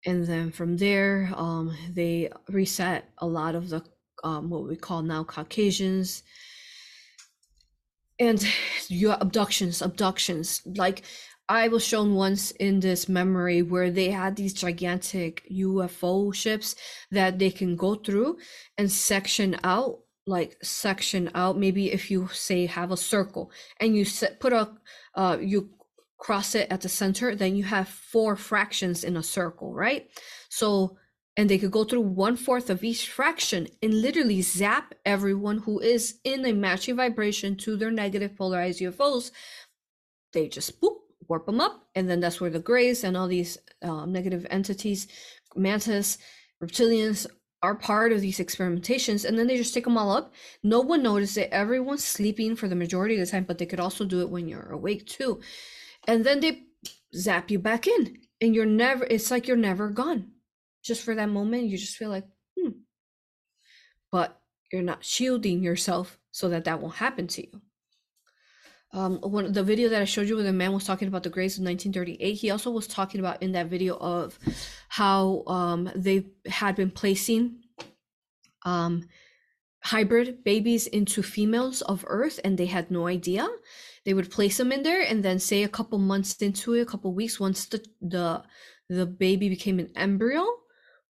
And 0.06 0.26
then 0.26 0.52
from 0.52 0.78
there, 0.78 1.32
um, 1.36 1.76
they 1.92 2.30
reset 2.50 3.10
a 3.18 3.26
lot 3.26 3.56
of 3.56 3.70
the 3.70 3.84
um, 4.24 4.50
what 4.50 4.68
we 4.68 4.76
call 4.76 5.02
now 5.04 5.24
Caucasians, 5.24 6.24
and 8.20 8.46
your 8.88 9.18
abductions 9.20 9.82
abductions 9.82 10.62
like 10.66 11.04
i 11.50 11.68
was 11.68 11.84
shown 11.84 12.16
once 12.16 12.52
in 12.52 12.80
this 12.80 13.08
memory 13.08 13.62
where 13.62 13.92
they 13.92 14.10
had 14.10 14.36
these 14.36 14.54
gigantic 14.54 15.46
ufo 15.52 16.34
ships 16.34 16.76
that 17.12 17.40
they 17.40 17.50
can 17.50 17.76
go 17.76 17.96
through 17.96 18.38
and 18.78 18.92
section 18.92 19.56
out 19.64 20.00
like 20.26 20.58
section 20.62 21.30
out 21.36 21.58
maybe 21.58 21.92
if 21.92 22.12
you 22.12 22.28
say 22.34 22.66
have 22.66 22.92
a 22.92 22.98
circle 22.98 23.50
and 23.80 23.96
you 23.96 24.04
set, 24.04 24.40
put 24.40 24.52
a 24.52 24.70
uh, 25.16 25.38
you 25.40 25.70
cross 26.18 26.56
it 26.56 26.68
at 26.72 26.82
the 26.82 26.90
center 26.90 27.36
then 27.36 27.56
you 27.56 27.64
have 27.64 27.88
four 27.88 28.36
fractions 28.36 29.04
in 29.04 29.16
a 29.16 29.24
circle 29.24 29.74
right 29.74 30.10
so 30.50 30.98
and 31.38 31.48
they 31.48 31.60
could 31.60 31.72
go 31.72 31.84
through 31.84 32.02
one 32.02 32.36
fourth 32.36 32.70
of 32.70 32.84
each 32.84 33.08
fraction 33.08 33.68
and 33.84 34.02
literally 34.02 34.42
zap 34.42 34.96
everyone 35.06 35.60
who 35.60 35.80
is 35.80 36.20
in 36.24 36.44
a 36.46 36.52
matching 36.52 36.96
vibration 36.96 37.56
to 37.56 37.78
their 37.78 37.92
negative 37.92 38.36
polarized 38.36 38.82
UFOs. 38.82 39.30
They 40.34 40.50
just 40.50 40.82
boop, 40.82 40.96
warp 41.28 41.46
them 41.46 41.60
up, 41.60 41.88
and 41.96 42.10
then 42.10 42.20
that's 42.20 42.40
where 42.40 42.50
the 42.50 42.60
Greys 42.60 43.04
and 43.04 43.18
all 43.18 43.28
these 43.28 43.58
um, 43.82 44.12
negative 44.12 44.46
entities, 44.50 45.08
mantis, 45.56 46.18
reptilians, 46.64 47.28
are 47.64 47.76
part 47.76 48.12
of 48.12 48.22
these 48.22 48.38
experimentations 48.38 49.26
and 49.26 49.38
then 49.38 49.48
they 49.48 49.58
just 49.58 49.74
take 49.74 49.84
them 49.84 49.98
all 49.98 50.12
up. 50.12 50.34
No 50.64 50.80
one 50.80 51.02
noticed 51.02 51.38
it. 51.38 51.50
Everyone's 51.52 52.04
sleeping 52.04 52.56
for 52.56 52.68
the 52.68 52.76
majority 52.76 53.16
of 53.16 53.26
the 53.26 53.32
time 53.32 53.46
but 53.46 53.58
they 53.58 53.66
could 53.66 53.80
also 53.80 54.06
do 54.06 54.22
it 54.22 54.30
when 54.30 54.48
you're 54.48 54.72
awake 54.72 55.08
too. 55.08 55.42
And 56.08 56.24
then 56.24 56.40
they 56.40 56.64
zap 57.16 57.50
you 57.50 57.58
back 57.58 57.88
in 57.88 58.20
and 58.40 58.54
you're 58.54 58.66
never 58.66 59.06
it's 59.06 59.32
like 59.32 59.48
you're 59.48 59.58
never 59.58 59.90
gone. 59.90 60.32
Just 60.84 61.04
for 61.04 61.16
that 61.16 61.30
moment 61.30 61.64
you 61.64 61.78
just 61.78 61.98
feel 61.98 62.10
like 62.10 62.26
hmm. 62.60 62.70
But 64.12 64.40
you're 64.72 64.84
not 64.84 65.04
shielding 65.04 65.64
yourself 65.64 66.20
so 66.32 66.50
that 66.50 66.66
that 66.66 66.80
won't 66.80 66.96
happen 66.96 67.26
to 67.28 67.42
you 67.42 67.62
um 68.94 69.18
one 69.18 69.52
the 69.52 69.64
video 69.64 69.90
that 69.90 70.02
I 70.02 70.06
showed 70.06 70.28
you 70.28 70.36
where 70.36 70.44
the 70.44 70.54
man 70.54 70.74
was 70.74 70.86
talking 70.86 71.08
about 71.08 71.24
the 71.24 71.30
graves 71.30 71.58
of 71.58 71.66
1938 71.66 72.34
he 72.34 72.52
also 72.52 72.72
was 72.72 72.88
talking 72.88 73.20
about 73.20 73.42
in 73.42 73.52
that 73.52 73.68
video 73.68 73.98
of 73.98 74.40
how 74.90 75.44
um 75.48 75.90
they 75.96 76.28
had 76.46 76.76
been 76.76 76.92
placing 76.92 77.64
um 78.64 79.08
hybrid 79.88 80.44
babies 80.44 80.88
into 80.88 81.24
females 81.24 81.82
of 81.84 82.04
earth 82.08 82.40
and 82.44 82.58
they 82.58 82.66
had 82.66 82.92
no 82.92 83.08
idea. 83.08 83.48
They 84.06 84.14
would 84.14 84.30
place 84.30 84.58
them 84.58 84.72
in 84.72 84.84
there 84.84 85.02
and 85.02 85.24
then 85.24 85.40
say 85.40 85.64
a 85.64 85.70
couple 85.70 85.98
months 85.98 86.36
into 86.42 86.74
it 86.74 86.82
a 86.82 86.86
couple 86.86 87.14
weeks 87.14 87.40
once 87.40 87.66
the 87.66 87.84
the 88.02 88.44
the 88.90 89.06
baby 89.06 89.50
became 89.50 89.80
an 89.80 89.92
embryo 89.96 90.46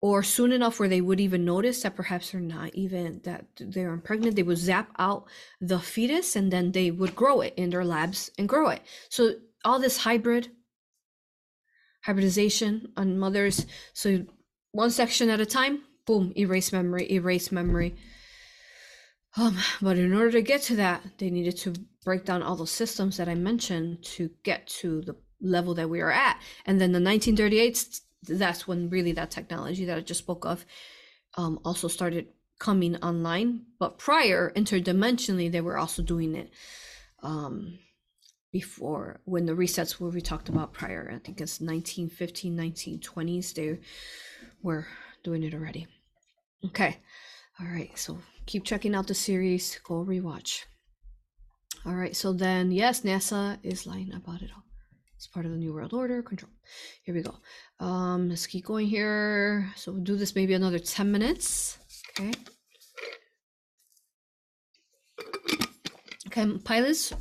or 0.02 0.22
soon 0.24 0.52
enough 0.52 0.80
where 0.80 0.90
they 0.90 1.02
would 1.02 1.20
even 1.20 1.46
notice 1.46 1.82
that 1.82 1.96
perhaps 1.96 2.32
they're 2.32 2.42
not 2.42 2.74
even 2.76 3.22
that 3.24 3.46
they're 3.60 3.98
pregnant 3.98 4.36
they 4.36 4.44
would 4.44 4.58
zap 4.58 4.92
out 5.00 5.26
the 5.62 5.80
fetus 5.80 6.36
and 6.36 6.52
then 6.52 6.72
they 6.72 6.92
would 6.92 7.16
grow 7.16 7.42
it 7.42 7.54
in 7.58 7.70
their 7.70 7.86
labs 7.86 8.30
and 8.38 8.50
grow 8.50 8.70
it. 8.70 8.82
So 9.10 9.36
all 9.64 9.80
this 9.80 9.98
hybrid 9.98 10.50
hybridization 12.04 12.92
on 12.98 13.18
mothers 13.18 13.66
so 13.94 14.26
one 14.74 14.92
section 14.92 15.30
at 15.30 15.40
a 15.40 15.46
time 15.46 15.82
boom 16.06 16.34
erase 16.38 16.72
memory 16.72 17.12
erase 17.12 17.52
memory. 17.52 17.96
Um, 19.38 19.58
but 19.82 19.98
in 19.98 20.14
order 20.14 20.32
to 20.32 20.42
get 20.42 20.62
to 20.64 20.76
that 20.76 21.04
they 21.18 21.30
needed 21.30 21.58
to 21.58 21.74
break 22.04 22.26
down 22.26 22.44
all 22.44 22.56
those 22.56 22.72
systems 22.72 23.18
that 23.18 23.28
i 23.28 23.34
mentioned 23.34 24.04
to 24.04 24.30
get 24.44 24.68
to 24.68 25.02
the 25.02 25.16
level 25.42 25.74
that 25.76 25.90
we 25.90 26.02
are 26.02 26.12
at. 26.12 26.40
And 26.66 26.80
then 26.80 26.92
the 26.92 27.02
1938 27.02 28.02
that's 28.28 28.68
when 28.68 28.90
really 28.90 29.12
that 29.14 29.32
technology 29.32 29.86
that 29.86 29.98
I 29.98 30.02
just 30.02 30.20
spoke 30.20 30.46
of 30.46 30.66
um, 31.36 31.60
also 31.64 31.88
started 31.88 32.28
coming 32.60 32.96
online. 32.98 33.66
But 33.80 33.98
prior, 33.98 34.52
interdimensionally, 34.56 35.52
they 35.52 35.62
were 35.62 35.78
also 35.78 36.02
doing 36.02 36.36
it 36.36 36.52
um, 37.24 37.80
before 38.52 39.20
when 39.26 39.46
the 39.46 39.54
resets 39.54 40.00
were 40.00 40.10
we 40.10 40.22
talked 40.22 40.50
about 40.50 40.74
prior. 40.74 41.10
I 41.14 41.20
think 41.20 41.42
it's 41.42 41.60
1915, 41.60 42.56
1920s. 42.56 43.54
They 43.54 43.80
were 44.62 44.88
doing 45.24 45.44
it 45.44 45.54
already. 45.54 45.88
Okay. 46.66 46.98
All 47.60 47.68
right. 47.68 47.92
So 47.98 48.20
keep 48.46 48.64
checking 48.64 48.96
out 48.96 49.08
the 49.08 49.14
series. 49.14 49.80
Go 49.84 50.06
rewatch. 50.06 50.64
All 51.86 51.96
right. 51.96 52.16
So 52.16 52.34
then, 52.34 52.72
yes, 52.72 53.02
NASA 53.02 53.58
is 53.64 53.86
lying 53.86 54.14
about 54.14 54.42
it 54.42 54.52
all. 54.56 54.65
It's 55.26 55.34
part 55.34 55.48
of 55.48 55.54
the 55.54 55.58
New 55.58 55.74
World 55.74 55.92
Order 55.92 56.22
control. 56.22 56.52
Here 57.02 57.16
we 57.16 57.24
go. 57.24 57.34
Um, 57.80 58.30
let's 58.30 58.46
keep 58.46 58.64
going 58.64 58.86
here. 58.86 59.72
So 59.76 59.92
we'll 59.92 60.04
do 60.04 60.18
this 60.18 60.36
maybe 60.36 60.54
another 60.54 60.78
10 60.78 61.12
minutes. 61.12 61.80
Okay. 62.12 62.32
Can 66.30 66.60
pilots 66.60 67.12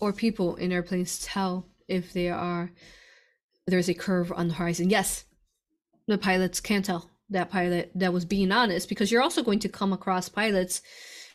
or 0.00 0.12
people 0.12 0.56
in 0.56 0.72
airplanes 0.72 1.24
tell 1.24 1.68
if 1.86 2.12
they 2.12 2.30
are 2.30 2.72
there's 3.68 3.88
a 3.88 3.94
curve 3.94 4.32
on 4.32 4.48
the 4.48 4.54
horizon? 4.54 4.90
Yes. 4.90 5.24
The 6.08 6.18
pilots 6.18 6.58
can 6.58 6.82
tell 6.82 7.10
that 7.30 7.48
pilot 7.48 7.92
that 7.94 8.12
was 8.12 8.24
being 8.24 8.50
honest 8.50 8.88
because 8.88 9.12
you're 9.12 9.22
also 9.22 9.44
going 9.44 9.60
to 9.60 9.68
come 9.68 9.92
across 9.92 10.28
pilots 10.28 10.82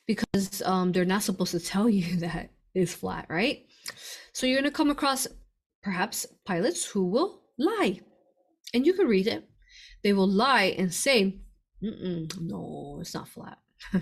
because 0.05 0.61
um, 0.65 0.91
they're 0.91 1.05
not 1.05 1.23
supposed 1.23 1.51
to 1.51 1.61
tell 1.61 1.87
you 1.97 2.17
that 2.17 2.49
it's 2.75 2.93
flat, 2.93 3.27
right? 3.29 3.65
So 4.33 4.45
you're 4.45 4.59
going 4.59 4.69
to 4.69 4.75
come 4.75 4.89
across 4.89 5.25
perhaps 5.81 6.25
pilots 6.45 6.85
who 6.85 7.05
will 7.05 7.41
lie 7.57 7.99
and 8.73 8.85
you 8.85 8.93
can 8.93 9.07
read 9.07 9.27
it. 9.27 9.47
They 10.03 10.13
will 10.13 10.27
lie 10.27 10.75
and 10.77 10.93
say 10.93 11.39
no 11.81 12.97
it's 13.01 13.13
not 13.13 13.27
flat. 13.27 13.57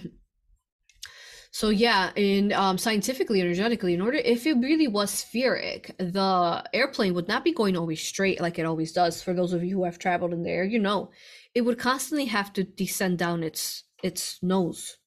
So 1.52 1.70
yeah 1.70 2.12
in 2.18 2.52
um, 2.52 2.78
scientifically 2.78 3.40
energetically 3.40 3.94
in 3.94 4.02
order 4.02 4.18
if 4.18 4.46
it 4.46 4.56
really 4.56 4.90
was 4.90 5.10
spheric 5.10 5.96
the 5.98 6.66
airplane 6.74 7.14
would 7.14 7.30
not 7.30 7.46
be 7.46 7.54
going 7.54 7.78
always 7.78 8.02
straight 8.02 8.42
like 8.42 8.60
it 8.60 8.66
always 8.66 8.92
does. 8.92 9.24
For 9.24 9.34
those 9.34 9.54
of 9.54 9.64
you 9.64 9.78
who 9.78 9.86
have 9.86 9.98
traveled 9.98 10.34
in 10.34 10.44
the 10.44 10.50
air 10.50 10.66
you 10.66 10.80
know 10.80 11.12
it 11.54 11.62
would 11.62 11.80
constantly 11.80 12.26
have 12.26 12.52
to 12.54 12.66
descend 12.66 13.20
down 13.20 13.42
its 13.42 13.86
its 14.04 14.38
nose 14.44 14.98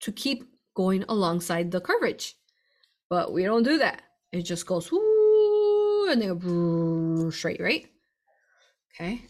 to 0.00 0.12
keep 0.12 0.44
going 0.74 1.04
alongside 1.10 1.70
the 1.70 1.80
curvature 1.82 2.32
but 3.10 3.30
we 3.34 3.44
don't 3.44 3.64
do 3.64 3.76
that. 3.76 4.00
It 4.32 4.42
just 4.42 4.66
goes 4.66 4.90
whoo 4.90 5.13
and 6.08 6.22
then 6.22 6.38
go 6.38 7.30
straight 7.30 7.60
right 7.60 7.86
Okay. 8.94 9.22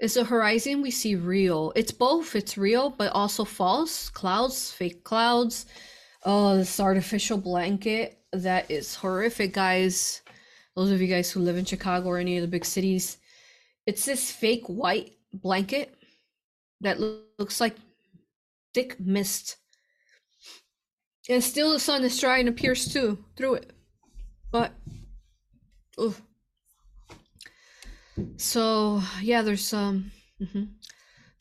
Is 0.00 0.14
the 0.14 0.24
horizon 0.24 0.82
we 0.82 0.90
see 0.90 1.14
real? 1.14 1.72
It's 1.76 1.92
both. 1.92 2.34
It's 2.34 2.58
real, 2.58 2.90
but 2.90 3.12
also 3.12 3.44
false. 3.44 4.08
Clouds, 4.08 4.70
fake 4.72 5.04
clouds. 5.04 5.66
Oh, 6.24 6.56
this 6.56 6.80
artificial 6.80 7.38
blanket. 7.38 8.18
That 8.32 8.70
is 8.70 8.94
horrific, 8.94 9.52
guys. 9.52 10.22
Those 10.76 10.90
of 10.90 11.00
you 11.00 11.06
guys 11.08 11.30
who 11.30 11.40
live 11.40 11.56
in 11.56 11.64
Chicago 11.64 12.08
or 12.08 12.18
any 12.18 12.36
of 12.36 12.42
the 12.42 12.48
big 12.48 12.64
cities. 12.64 13.18
It's 13.86 14.04
this 14.04 14.30
fake 14.30 14.66
white 14.66 15.14
blanket 15.32 15.94
that 16.80 17.00
looks 17.00 17.60
like 17.60 17.76
thick 18.74 19.00
mist. 19.00 19.56
And 21.28 21.44
still 21.44 21.72
the 21.72 21.80
sun 21.80 22.04
is 22.04 22.18
trying 22.18 22.46
to 22.46 22.52
pierce 22.52 22.92
too 22.92 23.24
through 23.36 23.54
it. 23.54 23.72
But 24.50 24.72
Oof. 26.00 26.22
So 28.36 29.02
yeah, 29.20 29.42
there's 29.42 29.66
some. 29.66 30.10
Mm-hmm. 30.40 30.64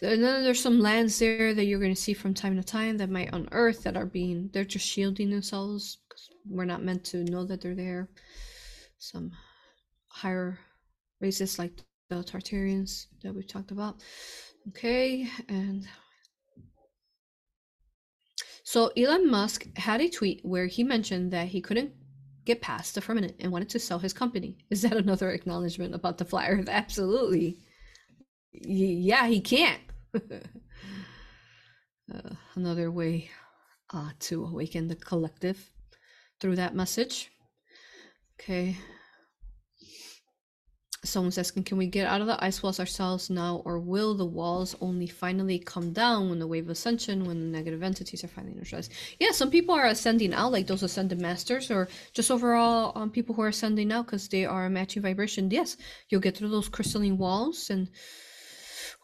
And 0.03 0.23
then 0.23 0.43
there's 0.43 0.61
some 0.61 0.79
lands 0.79 1.17
there 1.17 1.53
that 1.53 1.65
you're 1.65 1.79
to 1.79 1.95
see 1.95 2.13
from 2.13 2.33
time 2.33 2.55
to 2.55 2.63
time 2.63 2.97
that 2.97 3.09
might 3.09 3.33
unearth 3.33 3.83
that 3.83 3.97
are 3.97 4.05
being 4.05 4.49
they're 4.53 4.63
just 4.63 4.85
shielding 4.85 5.31
themselves 5.31 5.97
because 6.07 6.29
we're 6.47 6.65
not 6.65 6.83
meant 6.83 7.03
to 7.05 7.23
know 7.23 7.45
that 7.45 7.61
they're 7.61 7.75
there. 7.75 8.09
Some 8.99 9.31
higher 10.09 10.59
races 11.19 11.57
like 11.57 11.71
the 12.09 12.17
Tartarians 12.17 13.07
that 13.23 13.33
we've 13.33 13.47
talked 13.47 13.71
about. 13.71 14.03
Okay, 14.69 15.27
and 15.49 15.87
so 18.67 18.87
Elon 18.97 19.31
Musk 19.31 19.65
had 19.77 20.01
a 20.01 20.09
tweet 20.09 20.41
where 20.43 20.67
he 20.67 20.83
mentioned 20.83 21.31
that 21.31 21.47
he 21.47 21.61
couldn't 21.61 21.93
get 22.43 22.59
past 22.59 22.95
the 22.95 22.99
firmament 22.99 23.35
and 23.39 23.49
wanted 23.49 23.69
to 23.69 23.79
sell 23.79 23.97
his 23.97 24.11
company. 24.11 24.57
Is 24.69 24.81
that 24.81 24.97
another 24.97 25.31
acknowledgement 25.31 25.95
about 25.95 26.17
the 26.17 26.25
flat 26.25 26.49
earth? 26.49 26.67
Absolutely. 26.67 27.59
Yeah, 28.51 29.25
he 29.25 29.39
can't. 29.39 29.79
uh, 30.15 30.49
another 32.55 32.91
way 32.91 33.29
uh, 33.93 34.09
to 34.19 34.43
awaken 34.43 34.89
the 34.89 34.97
collective 34.97 35.71
through 36.41 36.57
that 36.57 36.75
message. 36.75 37.31
Okay 38.37 38.75
someone's 41.07 41.37
asking, 41.37 41.63
can 41.63 41.77
we 41.77 41.87
get 41.87 42.07
out 42.07 42.21
of 42.21 42.27
the 42.27 42.43
ice 42.43 42.61
walls 42.61 42.79
ourselves 42.79 43.29
now, 43.29 43.61
or 43.65 43.79
will 43.79 44.13
the 44.13 44.25
walls 44.25 44.75
only 44.81 45.07
finally 45.07 45.59
come 45.59 45.93
down 45.93 46.29
when 46.29 46.39
the 46.39 46.47
wave 46.47 46.65
of 46.65 46.71
ascension, 46.71 47.25
when 47.25 47.39
the 47.39 47.57
negative 47.57 47.81
entities 47.81 48.23
are 48.23 48.27
finally 48.27 48.53
neutralized? 48.53 48.91
Yeah, 49.19 49.31
some 49.31 49.49
people 49.49 49.73
are 49.75 49.85
ascending 49.85 50.33
out, 50.33 50.51
like 50.51 50.67
those 50.67 50.83
ascended 50.83 51.21
masters, 51.21 51.71
or 51.71 51.87
just 52.13 52.31
overall 52.31 52.91
um, 52.95 53.09
people 53.09 53.33
who 53.35 53.41
are 53.41 53.47
ascending 53.47 53.91
out 53.91 54.05
because 54.05 54.27
they 54.27 54.45
are 54.45 54.65
a 54.65 54.69
matching 54.69 55.01
vibration. 55.01 55.49
Yes, 55.49 55.77
you'll 56.09 56.21
get 56.21 56.37
through 56.37 56.49
those 56.49 56.69
crystalline 56.69 57.17
walls 57.17 57.69
and 57.69 57.89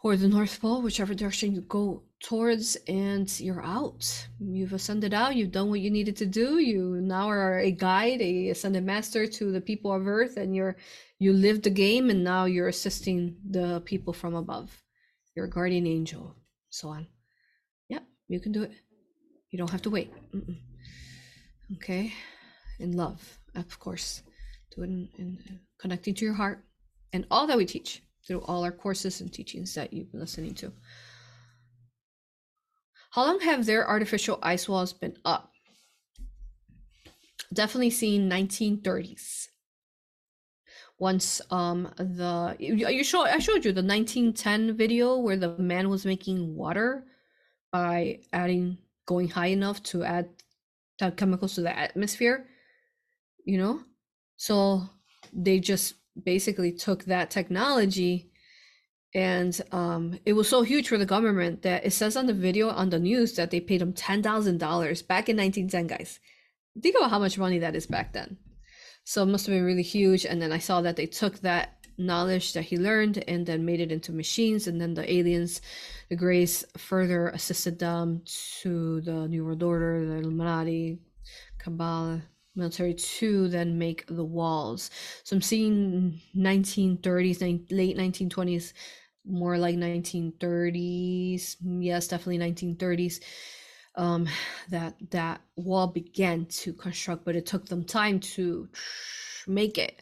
or 0.04 0.16
the 0.16 0.28
North 0.28 0.62
Pole, 0.62 0.82
whichever 0.82 1.16
direction 1.16 1.56
you 1.56 1.62
go 1.62 2.04
towards, 2.22 2.76
and 2.88 3.28
you're 3.40 3.64
out. 3.64 4.28
You've 4.40 4.74
ascended 4.74 5.14
out. 5.14 5.36
You've 5.36 5.52
done 5.52 5.70
what 5.70 5.80
you 5.80 5.90
needed 5.90 6.18
to 6.18 6.26
do. 6.26 6.60
You 6.60 7.00
now 7.02 7.30
are 7.30 7.58
a 7.60 7.72
guide, 7.72 8.22
a 8.22 8.50
ascended 8.50 8.84
master 8.84 9.26
to 9.26 9.52
the 9.52 9.62
people 9.62 9.94
of 9.94 10.08
Earth, 10.08 10.38
and 10.38 10.56
you're 10.56 10.76
you 11.24 11.32
live 11.32 11.62
the 11.62 11.70
game 11.70 12.10
and 12.10 12.22
now 12.22 12.44
you're 12.44 12.68
assisting 12.68 13.38
the 13.50 13.82
people 13.86 14.12
from 14.12 14.36
above 14.36 14.84
your 15.36 15.48
guardian 15.48 15.88
angel 15.88 16.36
so 16.70 16.90
on 16.90 17.08
yeah 17.88 18.04
you 18.28 18.42
can 18.42 18.52
do 18.52 18.62
it 18.64 18.72
you 19.50 19.58
don't 19.58 19.72
have 19.72 19.82
to 19.82 19.90
wait 19.90 20.12
Mm-mm. 20.36 20.58
okay 21.76 22.12
in 22.78 22.92
love 22.92 23.40
of 23.56 23.80
course 23.80 24.22
do 24.76 24.84
it 24.84 24.90
in, 24.90 25.10
in 25.18 25.60
connecting 25.80 26.14
to 26.16 26.26
your 26.26 26.34
heart 26.34 26.62
and 27.14 27.26
all 27.32 27.48
that 27.48 27.58
we 27.58 27.66
teach 27.66 28.04
through 28.26 28.42
all 28.42 28.64
our 28.64 28.72
courses 28.72 29.22
and 29.22 29.32
teachings 29.32 29.74
that 29.76 29.94
you've 29.94 30.12
been 30.12 30.20
listening 30.20 30.54
to. 30.56 30.72
How 33.12 33.26
long 33.26 33.40
have 33.42 33.66
their 33.66 33.88
artificial 33.88 34.40
ice 34.42 34.68
walls 34.68 34.94
been 34.94 35.18
up? 35.24 35.52
Definitely 37.54 37.92
seen 37.92 38.30
1930s 38.30 39.48
once 41.00 41.42
um 41.50 41.92
the 41.98 42.56
you 42.60 43.04
show 43.04 43.22
I 43.26 43.40
showed 43.40 43.66
you 43.66 43.72
the 43.74 43.82
1910 43.84 44.78
video 44.78 45.18
where 45.18 45.36
the 45.36 45.58
man 45.58 45.90
was 45.90 46.06
making 46.06 46.56
water 46.56 47.06
by 47.72 48.20
adding 48.32 48.78
going 49.06 49.28
high 49.28 49.48
enough 49.48 49.82
to 49.84 50.04
add 50.04 50.30
chemicals 51.18 51.56
to 51.56 51.62
the 51.62 51.78
atmosphere 51.78 52.48
you 53.46 53.58
know? 53.58 53.82
So 54.38 54.84
they 55.32 55.60
just 55.60 55.96
basically 56.22 56.72
took 56.72 57.06
that 57.06 57.32
technology 57.32 58.32
and 59.16 59.60
um, 59.72 60.20
it 60.26 60.34
was 60.34 60.50
so 60.50 60.64
huge 60.64 60.88
for 60.88 60.98
the 60.98 61.06
government 61.06 61.62
that 61.62 61.86
it 61.86 61.92
says 61.92 62.18
on 62.18 62.26
the 62.26 62.34
video 62.34 62.70
on 62.70 62.90
the 62.90 63.00
news 63.00 63.34
that 63.34 63.52
they 63.52 63.60
paid 63.60 63.82
him 63.82 63.94
ten 63.94 64.24
thousand 64.24 64.58
dollars 64.58 65.02
back 65.02 65.30
in 65.30 65.38
1910, 65.38 65.98
guys. 65.98 66.20
Think 66.82 66.96
about 66.98 67.12
how 67.12 67.20
much 67.20 67.38
money 67.38 67.60
that 67.60 67.76
is 67.76 67.86
back 67.86 68.14
then. 68.14 68.38
So 69.04 69.22
it 69.22 69.28
must 69.28 69.46
have 69.46 69.54
been 69.54 69.66
really 69.66 69.84
huge. 69.84 70.26
And 70.26 70.42
then 70.42 70.52
I 70.52 70.58
saw 70.58 70.82
that 70.82 70.96
they 70.96 71.06
took 71.06 71.40
that 71.40 71.86
knowledge 72.00 72.54
that 72.54 72.64
he 72.64 72.78
learned 72.78 73.24
and 73.28 73.46
then 73.46 73.66
made 73.66 73.80
it 73.80 73.92
into 73.92 74.12
machines. 74.12 74.66
And 74.66 74.82
then 74.82 74.96
the 74.96 75.12
aliens, 75.12 75.62
the 76.10 76.16
Greys, 76.16 76.66
further 76.78 77.28
assisted 77.28 77.78
them 77.78 78.24
to 78.62 79.02
the 79.02 79.28
New 79.28 79.46
World 79.46 79.62
Order, 79.62 80.08
the 80.08 80.16
Illuminati, 80.16 80.98
Kabbalah, 81.60 82.24
military 82.56 82.94
to 82.94 83.48
then 83.48 83.78
make 83.78 84.06
the 84.08 84.24
walls. 84.26 84.92
So 85.24 85.36
I'm 85.36 85.42
seeing 85.42 86.22
1930s, 86.36 87.42
late 87.72 87.98
1920s 87.98 88.74
more 89.26 89.58
like 89.58 89.76
1930s 89.76 91.56
yes 91.62 92.08
definitely 92.08 92.38
1930s 92.38 93.22
um 93.96 94.28
that 94.70 94.96
that 95.12 95.42
wall 95.56 95.88
began 95.88 96.46
to 96.48 96.74
construct 96.74 97.24
but 97.24 97.36
it 97.36 97.46
took 97.46 97.66
them 97.68 97.86
time 97.86 98.20
to 98.20 98.68
make 99.48 99.78
it 99.78 100.02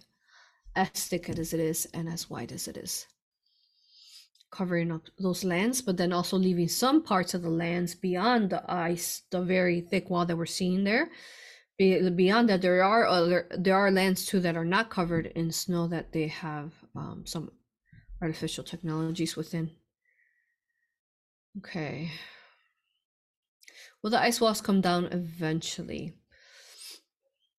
as 0.75 0.89
thick 0.89 1.29
as 1.29 1.53
it 1.53 1.59
is 1.59 1.85
and 1.93 2.07
as 2.07 2.29
wide 2.29 2.51
as 2.51 2.67
it 2.67 2.77
is. 2.77 3.05
Covering 4.51 4.91
up 4.91 5.03
those 5.19 5.43
lands 5.43 5.81
but 5.81 5.97
then 5.97 6.13
also 6.13 6.37
leaving 6.37 6.67
some 6.67 7.03
parts 7.03 7.33
of 7.33 7.41
the 7.41 7.49
lands 7.49 7.95
beyond 7.95 8.49
the 8.49 8.63
ice 8.71 9.23
the 9.29 9.41
very 9.41 9.81
thick 9.81 10.09
wall 10.09 10.25
that 10.25 10.37
we're 10.37 10.45
seeing 10.45 10.83
there 10.83 11.09
beyond 12.15 12.49
that 12.49 12.61
there 12.61 12.83
are 12.83 13.05
other 13.05 13.47
there 13.57 13.75
are 13.75 13.91
lands 13.91 14.25
too 14.25 14.39
that 14.39 14.55
are 14.55 14.65
not 14.65 14.89
covered 14.89 15.27
in 15.27 15.51
snow 15.51 15.87
that 15.87 16.11
they 16.11 16.27
have 16.27 16.71
um, 16.95 17.23
some 17.25 17.51
artificial 18.21 18.63
technologies 18.63 19.35
within. 19.35 19.71
Okay. 21.57 22.11
Will 24.01 24.11
the 24.11 24.21
ice 24.21 24.39
walls 24.41 24.61
come 24.61 24.81
down 24.81 25.05
eventually? 25.05 26.13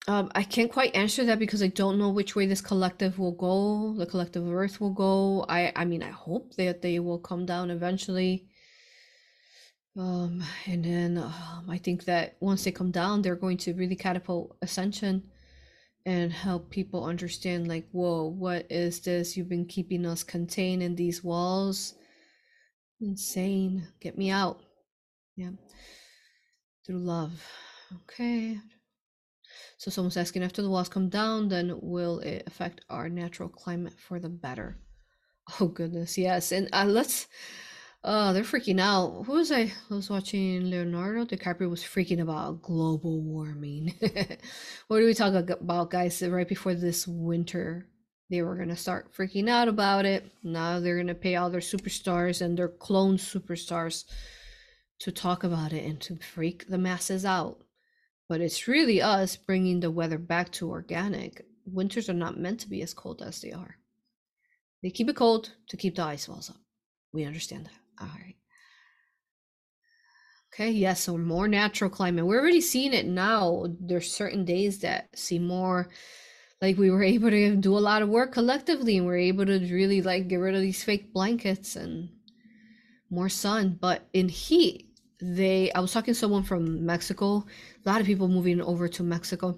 Um, 0.07 0.31
I 0.35 0.43
can't 0.43 0.71
quite 0.71 0.95
answer 0.95 1.23
that 1.25 1.39
because 1.39 1.63
I 1.63 1.67
don't 1.67 1.97
know 1.97 2.09
which 2.09 2.35
way 2.35 2.45
this 2.45 2.59
collective 2.59 3.17
will 3.17 3.31
go. 3.31 3.95
The 3.97 4.05
collective 4.05 4.51
Earth 4.51 4.81
will 4.81 4.93
go. 4.93 5.45
I, 5.47 5.71
I 5.75 5.85
mean, 5.85 6.03
I 6.03 6.09
hope 6.09 6.55
that 6.55 6.81
they 6.81 6.99
will 6.99 7.19
come 7.19 7.45
down 7.45 7.71
eventually. 7.71 8.47
Um, 9.97 10.43
and 10.65 10.83
then 10.83 11.17
um, 11.17 11.67
I 11.69 11.77
think 11.77 12.05
that 12.05 12.35
once 12.39 12.63
they 12.63 12.71
come 12.71 12.91
down, 12.91 13.21
they're 13.21 13.35
going 13.35 13.57
to 13.57 13.73
really 13.73 13.95
catapult 13.95 14.57
ascension 14.61 15.23
and 16.05 16.33
help 16.33 16.69
people 16.69 17.05
understand 17.05 17.67
like 17.67 17.87
whoa 17.91 18.25
what 18.25 18.65
is 18.69 18.99
this? 19.01 19.37
You've 19.37 19.49
been 19.49 19.65
keeping 19.65 20.05
us 20.05 20.23
contained 20.23 20.83
in 20.83 20.95
these 20.95 21.23
walls. 21.23 21.93
Insane. 22.99 23.87
Get 24.01 24.17
me 24.17 24.29
out. 24.29 24.61
Yeah. 25.35 25.51
Through 26.85 26.99
love. 26.99 27.45
Okay. 28.03 28.57
So 29.77 29.91
someone's 29.91 30.17
asking 30.17 30.43
after 30.43 30.61
the 30.61 30.69
walls 30.69 30.89
come 30.89 31.09
down 31.09 31.49
then 31.49 31.77
will 31.81 32.19
it 32.19 32.43
affect 32.47 32.81
our 32.89 33.09
natural 33.09 33.49
climate 33.49 33.93
for 33.97 34.19
the 34.19 34.29
better? 34.29 34.77
Oh 35.59 35.67
goodness. 35.67 36.17
Yes. 36.17 36.51
And 36.51 36.69
uh, 36.73 36.85
let's 36.85 37.27
Oh, 38.05 38.33
they're 38.33 38.43
freaking 38.43 38.81
out. 38.81 39.23
Who 39.25 39.33
was 39.33 39.49
I? 39.49 39.71
I 39.89 39.93
was 39.93 40.09
watching 40.09 40.69
Leonardo 40.69 41.23
DiCaprio 41.23 41.69
was 41.69 41.83
freaking 41.83 42.19
about 42.19 42.61
global 42.61 43.21
warming. 43.21 43.93
what 44.89 44.99
do 44.99 45.05
we 45.05 45.13
talk 45.13 45.33
about, 45.33 45.89
guys? 45.89 46.21
Right 46.21 46.47
before 46.47 46.73
this 46.73 47.07
winter, 47.07 47.87
they 48.29 48.41
were 48.41 48.57
gonna 48.57 48.75
start 48.75 49.13
freaking 49.13 49.47
out 49.47 49.69
about 49.69 50.05
it. 50.05 50.29
Now 50.43 50.81
they're 50.81 50.97
gonna 50.97 51.15
pay 51.15 51.37
all 51.37 51.49
their 51.49 51.61
superstars 51.61 52.41
and 52.41 52.57
their 52.57 52.67
clone 52.67 53.15
superstars 53.15 54.03
to 54.99 55.11
talk 55.13 55.45
about 55.45 55.71
it 55.71 55.85
and 55.85 56.01
to 56.01 56.17
freak 56.17 56.67
the 56.67 56.77
masses 56.77 57.23
out. 57.23 57.59
But 58.27 58.41
it's 58.41 58.67
really 58.67 59.01
us 59.01 59.37
bringing 59.37 59.79
the 59.79 59.91
weather 59.91 60.17
back 60.17 60.51
to 60.53 60.69
organic. 60.69 61.45
Winters 61.65 62.09
are 62.09 62.13
not 62.13 62.37
meant 62.37 62.59
to 62.61 62.69
be 62.69 62.81
as 62.81 62.93
cold 62.93 63.21
as 63.21 63.39
they 63.39 63.53
are. 63.53 63.77
They 64.81 64.89
keep 64.89 65.07
it 65.07 65.15
cold 65.15 65.53
to 65.69 65.77
keep 65.77 65.95
the 65.95 66.03
ice 66.03 66.27
walls 66.27 66.49
up. 66.49 66.57
We 67.13 67.23
understand 67.23 67.67
that. 67.67 67.82
All 67.99 68.07
right. 68.07 68.35
Okay, 70.53 70.69
yes, 70.69 71.01
so 71.01 71.17
more 71.17 71.47
natural 71.47 71.89
climate. 71.89 72.27
We're 72.27 72.39
already 72.39 72.61
seeing 72.61 72.93
it 72.93 73.07
now. 73.07 73.65
There's 73.79 74.13
certain 74.13 74.45
days 74.45 74.79
that 74.79 75.17
see 75.17 75.39
more 75.39 75.89
like 76.61 76.77
we 76.77 76.91
were 76.91 77.03
able 77.15 77.31
to 77.31 77.55
do 77.55 77.75
a 77.75 77.79
lot 77.79 78.03
of 78.03 78.09
work 78.09 78.31
collectively 78.31 78.97
and 78.97 79.07
we're 79.07 79.17
able 79.17 79.45
to 79.47 79.59
really 79.59 80.01
like 80.03 80.27
get 80.27 80.37
rid 80.37 80.53
of 80.53 80.61
these 80.61 80.83
fake 80.83 81.11
blankets 81.11 81.75
and 81.75 82.09
more 83.09 83.29
sun. 83.29 83.79
But 83.81 84.07
in 84.13 84.29
heat, 84.29 84.87
they 85.19 85.71
I 85.71 85.79
was 85.79 85.91
talking 85.91 86.13
to 86.13 86.19
someone 86.19 86.43
from 86.43 86.85
Mexico, 86.85 87.45
a 87.85 87.89
lot 87.89 88.01
of 88.01 88.05
people 88.07 88.27
moving 88.27 88.61
over 88.61 88.87
to 88.89 89.03
Mexico. 89.03 89.57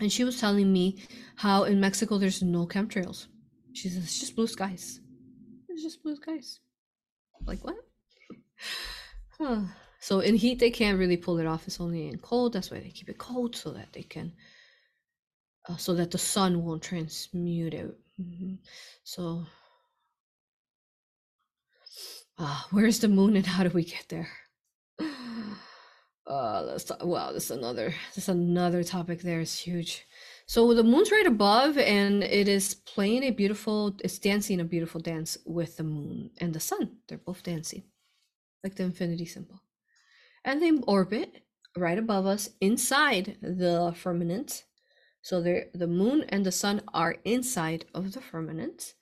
And 0.00 0.12
she 0.12 0.24
was 0.24 0.40
telling 0.40 0.72
me 0.72 0.98
how 1.36 1.64
in 1.64 1.80
Mexico 1.80 2.18
there's 2.18 2.42
no 2.42 2.66
chemtrails. 2.66 3.26
She 3.72 3.88
says 3.88 4.04
it's 4.04 4.20
just 4.20 4.36
blue 4.36 4.46
skies. 4.46 5.00
It's 5.68 5.82
just 5.82 6.02
blue 6.02 6.16
skies. 6.16 6.60
Like 7.46 7.64
what? 7.64 7.76
Huh. 9.38 9.62
So 10.00 10.20
in 10.20 10.34
heat 10.34 10.58
they 10.58 10.70
can't 10.70 10.98
really 10.98 11.16
pull 11.16 11.38
it 11.38 11.46
off. 11.46 11.66
It's 11.66 11.80
only 11.80 12.08
in 12.08 12.18
cold. 12.18 12.52
That's 12.52 12.70
why 12.70 12.80
they 12.80 12.90
keep 12.90 13.08
it 13.08 13.18
cold 13.18 13.56
so 13.56 13.70
that 13.70 13.92
they 13.92 14.02
can, 14.02 14.32
uh, 15.68 15.76
so 15.76 15.94
that 15.94 16.10
the 16.10 16.18
sun 16.18 16.64
won't 16.64 16.82
transmute 16.82 17.74
it. 17.74 17.98
Mm-hmm. 18.20 18.54
So, 19.02 19.46
uh, 22.38 22.62
where's 22.70 23.00
the 23.00 23.08
moon 23.08 23.36
and 23.36 23.46
how 23.46 23.64
do 23.64 23.70
we 23.70 23.84
get 23.84 24.06
there? 24.08 24.28
Uh, 26.26 26.62
let's 26.62 26.84
talk. 26.84 27.04
Wow, 27.04 27.32
this 27.32 27.44
is 27.44 27.50
another. 27.50 27.94
This 28.14 28.24
is 28.24 28.28
another 28.30 28.82
topic. 28.82 29.20
There 29.20 29.40
is 29.40 29.58
huge. 29.58 30.06
So 30.46 30.74
the 30.74 30.84
moon's 30.84 31.10
right 31.10 31.26
above, 31.26 31.78
and 31.78 32.22
it 32.22 32.48
is 32.48 32.74
playing 32.74 33.22
a 33.22 33.30
beautiful, 33.30 33.96
it's 34.04 34.18
dancing 34.18 34.60
a 34.60 34.64
beautiful 34.64 35.00
dance 35.00 35.38
with 35.46 35.76
the 35.78 35.84
moon 35.84 36.30
and 36.38 36.52
the 36.52 36.60
sun. 36.60 36.98
They're 37.08 37.18
both 37.18 37.42
dancing, 37.42 37.84
like 38.62 38.74
the 38.74 38.82
infinity 38.82 39.24
symbol. 39.24 39.62
And 40.44 40.60
they 40.60 40.70
orbit 40.86 41.42
right 41.76 41.98
above 41.98 42.26
us 42.26 42.50
inside 42.60 43.38
the 43.40 43.94
firmament. 43.96 44.64
So 45.22 45.40
the 45.40 45.86
moon 45.86 46.26
and 46.28 46.44
the 46.44 46.52
sun 46.52 46.82
are 46.92 47.16
inside 47.24 47.86
of 47.94 48.12
the 48.12 48.20
firmament. 48.20 48.92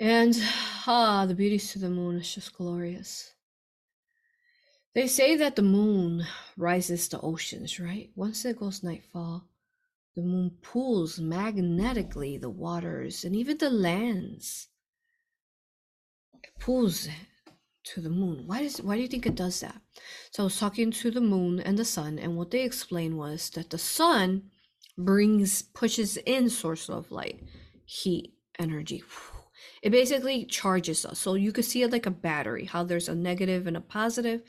And 0.00 0.36
ah, 0.86 1.26
the 1.26 1.34
beauties 1.36 1.70
to 1.72 1.78
the 1.78 1.90
moon 1.90 2.16
is 2.16 2.34
just 2.34 2.52
glorious. 2.54 3.32
They 4.94 5.06
say 5.06 5.36
that 5.36 5.56
the 5.56 5.62
moon 5.62 6.26
rises 6.56 7.08
the 7.08 7.20
oceans, 7.20 7.78
right? 7.78 8.10
Once 8.14 8.44
it 8.44 8.58
goes 8.58 8.82
nightfall, 8.82 9.48
the 10.14 10.22
moon 10.22 10.52
pulls 10.60 11.18
magnetically 11.18 12.36
the 12.36 12.50
waters 12.50 13.24
and 13.24 13.34
even 13.34 13.58
the 13.58 13.70
lands. 13.70 14.68
It 16.42 16.50
pulls 16.58 17.08
to 17.84 18.00
the 18.00 18.10
moon. 18.10 18.44
Why 18.46 18.62
does 18.62 18.80
why 18.80 18.96
do 18.96 19.02
you 19.02 19.08
think 19.08 19.26
it 19.26 19.34
does 19.34 19.60
that? 19.60 19.80
So 20.30 20.42
I 20.42 20.44
was 20.44 20.58
talking 20.58 20.90
to 20.90 21.10
the 21.10 21.20
moon 21.20 21.60
and 21.60 21.78
the 21.78 21.84
sun, 21.84 22.18
and 22.18 22.36
what 22.36 22.50
they 22.50 22.62
explained 22.62 23.16
was 23.16 23.50
that 23.50 23.70
the 23.70 23.78
sun 23.78 24.50
brings 24.98 25.62
pushes 25.62 26.16
in 26.18 26.50
source 26.50 26.88
of 26.88 27.10
light, 27.10 27.40
heat, 27.84 28.34
energy. 28.58 29.02
It 29.82 29.90
basically 29.90 30.44
charges 30.44 31.04
us. 31.04 31.18
So 31.18 31.34
you 31.34 31.52
could 31.52 31.64
see 31.64 31.82
it 31.82 31.92
like 31.92 32.06
a 32.06 32.10
battery, 32.10 32.66
how 32.66 32.84
there's 32.84 33.08
a 33.08 33.14
negative 33.14 33.66
and 33.66 33.76
a 33.76 33.80
positive, 33.80 34.42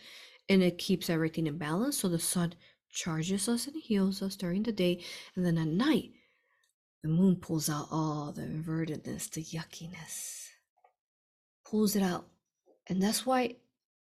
and 0.49 0.61
it 0.61 0.77
keeps 0.77 1.09
everything 1.09 1.47
in 1.47 1.57
balance. 1.57 1.97
So 1.97 2.07
the 2.07 2.19
sun 2.19 2.53
charges 2.93 3.49
us 3.49 3.67
and 3.67 3.75
heals 3.81 4.21
us 4.21 4.35
during 4.35 4.63
the 4.63 4.71
day. 4.71 5.03
And 5.35 5.45
then 5.45 5.57
at 5.57 5.67
night, 5.67 6.11
the 7.01 7.09
moon 7.09 7.35
pulls 7.35 7.69
out 7.69 7.87
all 7.91 8.31
the 8.31 8.43
invertedness, 8.43 9.29
the 9.29 9.43
yuckiness, 9.43 10.47
pulls 11.65 11.95
it 11.95 12.03
out. 12.03 12.27
And 12.87 13.01
that's 13.01 13.25
why 13.25 13.57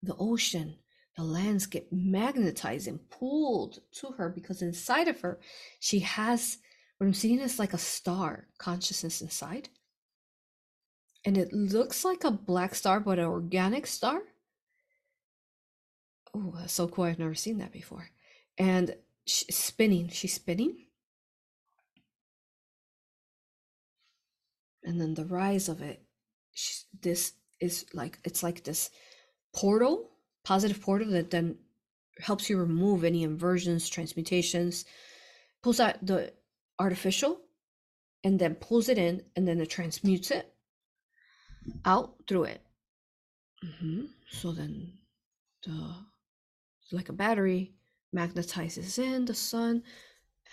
the 0.03 0.15
ocean, 0.19 0.75
the 1.17 1.23
lands 1.23 1.65
get 1.65 1.91
magnetized 1.91 2.87
and 2.87 3.09
pulled 3.09 3.79
to 3.93 4.11
her 4.17 4.29
because 4.29 4.61
inside 4.61 5.07
of 5.07 5.21
her, 5.21 5.39
she 5.79 5.99
has 5.99 6.57
what 6.97 7.07
I'm 7.07 7.13
seeing 7.13 7.39
is 7.39 7.59
like 7.59 7.73
a 7.73 7.79
star 7.79 8.47
consciousness 8.57 9.21
inside. 9.21 9.69
And 11.25 11.37
it 11.37 11.51
looks 11.53 12.05
like 12.05 12.23
a 12.23 12.31
black 12.31 12.75
star, 12.75 12.99
but 12.99 13.17
an 13.17 13.25
organic 13.25 13.87
star. 13.87 14.21
Oh, 16.35 16.55
so 16.67 16.87
cool. 16.87 17.05
I've 17.05 17.19
never 17.19 17.35
seen 17.35 17.57
that 17.59 17.71
before 17.71 18.09
and 18.57 18.95
she's 19.25 19.55
spinning. 19.55 20.09
She's 20.09 20.33
spinning. 20.33 20.77
And 24.83 24.99
then 24.99 25.13
the 25.13 25.25
rise 25.25 25.69
of 25.69 25.81
it, 25.81 26.03
this 27.01 27.33
is 27.59 27.85
like, 27.93 28.19
it's 28.25 28.43
like 28.43 28.63
this 28.63 28.89
portal, 29.55 30.09
positive 30.43 30.81
portal 30.81 31.11
that 31.11 31.31
then 31.31 31.57
helps 32.19 32.49
you 32.49 32.57
remove 32.57 33.03
any 33.03 33.23
inversions, 33.23 33.89
transmutations, 33.89 34.85
pulls 35.61 35.79
out 35.79 36.05
the 36.05 36.33
artificial 36.79 37.39
and 38.23 38.39
then 38.39 38.55
pulls 38.55 38.89
it 38.89 38.97
in 38.97 39.23
and 39.35 39.47
then 39.47 39.61
it 39.61 39.69
transmutes 39.69 40.31
it. 40.31 40.53
out 41.85 42.15
through 42.27 42.43
it. 42.43 42.61
hmm 43.63 44.05
So 44.29 44.51
then 44.51 44.93
the 45.63 45.95
like 46.91 47.09
a 47.09 47.13
battery 47.13 47.73
magnetizes 48.13 48.99
in 48.99 49.25
the 49.25 49.33
sun, 49.33 49.83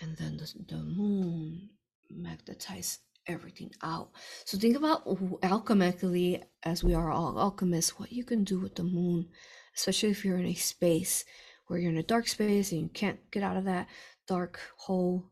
and 0.01 0.17
then 0.17 0.37
the, 0.37 0.51
the 0.67 0.81
moon 0.81 1.69
magnetizes 2.11 2.99
everything 3.27 3.71
out. 3.83 4.09
So 4.45 4.57
think 4.57 4.75
about 4.75 5.05
alchemically, 5.41 6.43
as 6.63 6.83
we 6.83 6.93
are 6.93 7.11
all 7.11 7.39
alchemists, 7.39 7.99
what 7.99 8.11
you 8.11 8.23
can 8.23 8.43
do 8.43 8.59
with 8.59 8.75
the 8.75 8.83
moon, 8.83 9.29
especially 9.77 10.09
if 10.09 10.25
you're 10.25 10.39
in 10.39 10.47
a 10.47 10.55
space 10.55 11.23
where 11.67 11.79
you're 11.79 11.91
in 11.91 11.97
a 11.97 12.03
dark 12.03 12.27
space 12.27 12.71
and 12.71 12.81
you 12.81 12.89
can't 12.89 13.19
get 13.31 13.43
out 13.43 13.57
of 13.57 13.65
that 13.65 13.87
dark 14.27 14.59
hole, 14.77 15.29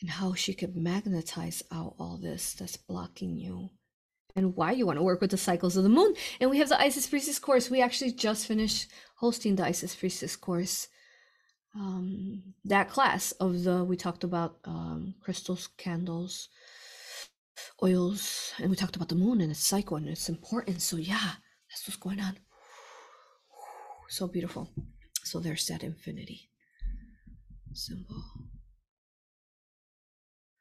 and 0.00 0.10
how 0.10 0.34
she 0.34 0.54
could 0.54 0.76
magnetize 0.76 1.62
out 1.72 1.94
all 1.98 2.18
this 2.20 2.54
that's 2.54 2.76
blocking 2.76 3.36
you 3.36 3.70
and 4.36 4.56
why 4.56 4.72
you 4.72 4.84
want 4.84 4.98
to 4.98 5.02
work 5.02 5.20
with 5.20 5.30
the 5.30 5.36
cycles 5.36 5.76
of 5.76 5.84
the 5.84 5.88
moon. 5.88 6.14
And 6.40 6.50
we 6.50 6.58
have 6.58 6.68
the 6.68 6.80
Isis 6.80 7.06
Priestess 7.06 7.38
course. 7.38 7.70
We 7.70 7.80
actually 7.80 8.12
just 8.12 8.46
finished 8.46 8.90
hosting 9.16 9.56
the 9.56 9.64
Isis 9.64 9.94
Priestess 9.94 10.36
course. 10.36 10.88
Um, 11.76 12.54
that 12.64 12.88
class 12.88 13.32
of 13.32 13.64
the 13.64 13.84
we 13.84 13.96
talked 13.96 14.24
about 14.24 14.58
um, 14.64 15.14
crystals, 15.20 15.68
candles, 15.76 16.48
oils, 17.82 18.52
and 18.58 18.70
we 18.70 18.76
talked 18.76 18.96
about 18.96 19.08
the 19.08 19.16
moon 19.16 19.40
and 19.40 19.50
its 19.50 19.60
cycle 19.60 19.96
and 19.96 20.08
its 20.08 20.28
importance. 20.28 20.84
So 20.84 20.96
yeah, 20.96 21.32
that's 21.68 21.86
what's 21.86 21.96
going 21.96 22.20
on. 22.20 22.38
So 24.08 24.28
beautiful. 24.28 24.70
So 25.24 25.40
there's 25.40 25.66
that 25.66 25.82
infinity 25.82 26.50
symbol. 27.72 28.22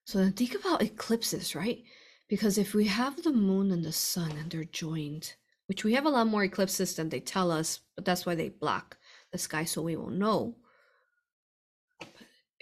So 0.05 0.19
then 0.19 0.33
think 0.33 0.55
about 0.55 0.81
eclipses, 0.81 1.55
right? 1.55 1.83
Because 2.27 2.57
if 2.57 2.73
we 2.73 2.85
have 2.85 3.21
the 3.21 3.31
moon 3.31 3.71
and 3.71 3.83
the 3.83 3.91
sun 3.91 4.31
and 4.31 4.49
they're 4.49 4.63
joined, 4.63 5.33
which 5.67 5.83
we 5.83 5.93
have 5.93 6.05
a 6.05 6.09
lot 6.09 6.27
more 6.27 6.43
eclipses 6.43 6.95
than 6.95 7.09
they 7.09 7.19
tell 7.19 7.51
us, 7.51 7.79
but 7.95 8.05
that's 8.05 8.25
why 8.25 8.35
they 8.35 8.49
block 8.49 8.97
the 9.31 9.37
sky 9.37 9.63
so 9.63 9.81
we 9.81 9.95
won't 9.95 10.17
know. 10.17 10.55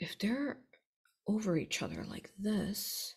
If 0.01 0.17
they're 0.17 0.57
over 1.27 1.55
each 1.55 1.83
other 1.83 2.03
like 2.09 2.31
this, 2.37 3.15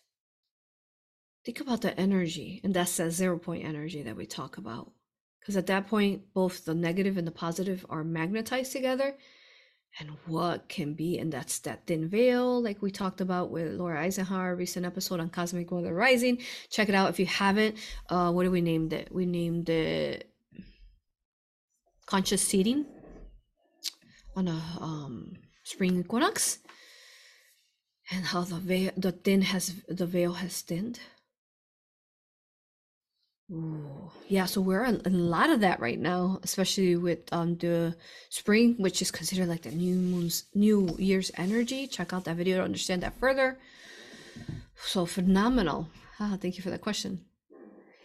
think 1.43 1.59
about 1.59 1.81
the 1.81 1.99
energy, 1.99 2.61
and 2.63 2.75
that's 2.75 2.95
that 2.97 3.09
zero 3.09 3.39
point 3.39 3.65
energy 3.65 4.03
that 4.03 4.15
we 4.15 4.27
talk 4.27 4.57
about. 4.57 4.91
Because 5.39 5.57
at 5.57 5.65
that 5.65 5.87
point, 5.87 6.33
both 6.35 6.63
the 6.63 6.75
negative 6.75 7.17
and 7.17 7.25
the 7.25 7.31
positive 7.31 7.87
are 7.89 8.03
magnetized 8.03 8.71
together, 8.71 9.15
and 9.99 10.11
what 10.27 10.69
can 10.69 10.93
be 10.93 11.17
and 11.17 11.31
that's 11.31 11.57
that 11.59 11.87
thin 11.87 12.07
veil 12.07 12.61
like 12.61 12.81
we 12.81 12.91
talked 12.91 13.21
about 13.21 13.49
with 13.49 13.75
laura 13.75 14.01
eisenhower 14.01 14.55
recent 14.55 14.85
episode 14.85 15.19
on 15.19 15.29
cosmic 15.29 15.71
mother 15.71 15.93
rising. 15.93 16.37
Check 16.69 16.89
it 16.89 16.95
out 16.95 17.09
if 17.09 17.19
you 17.19 17.25
haven't. 17.25 17.77
Uh 18.09 18.31
what 18.31 18.43
do 18.43 18.51
we 18.51 18.61
named 18.61 18.93
it? 18.93 19.07
We 19.11 19.25
named 19.25 19.69
it 19.69 20.29
conscious 22.05 22.41
seating 22.41 22.85
on 24.35 24.47
a 24.49 24.61
um 24.81 25.37
spring 25.63 25.99
equinox 25.99 26.59
and 28.11 28.25
how 28.25 28.41
the 28.41 28.55
veil 28.55 28.91
the 28.97 29.11
thin 29.11 29.41
has 29.41 29.73
the 29.87 30.05
veil 30.05 30.33
has 30.33 30.61
thinned 30.61 30.99
Ooh, 33.51 34.09
yeah, 34.27 34.45
so 34.45 34.59
we're 34.59 34.83
in 34.85 35.01
a 35.05 35.09
lot 35.09 35.51
of 35.51 35.59
that 35.59 35.79
right 35.79 35.99
now, 35.99 36.39
especially 36.41 36.95
with 36.95 37.31
um 37.31 37.57
the 37.57 37.95
spring, 38.29 38.73
which 38.79 39.03
is 39.03 39.11
considered 39.11 39.47
like 39.47 39.61
the 39.61 39.71
new 39.71 39.95
moon's 39.95 40.45
new 40.55 40.95
year's 40.97 41.31
energy. 41.37 41.85
Check 41.85 42.11
out 42.11 42.23
that 42.25 42.37
video 42.37 42.57
to 42.57 42.63
understand 42.63 43.03
that 43.03 43.19
further. 43.19 43.59
So 44.83 45.05
phenomenal. 45.05 45.89
Ah, 46.19 46.37
thank 46.41 46.57
you 46.57 46.63
for 46.63 46.71
that 46.71 46.81
question. 46.81 47.23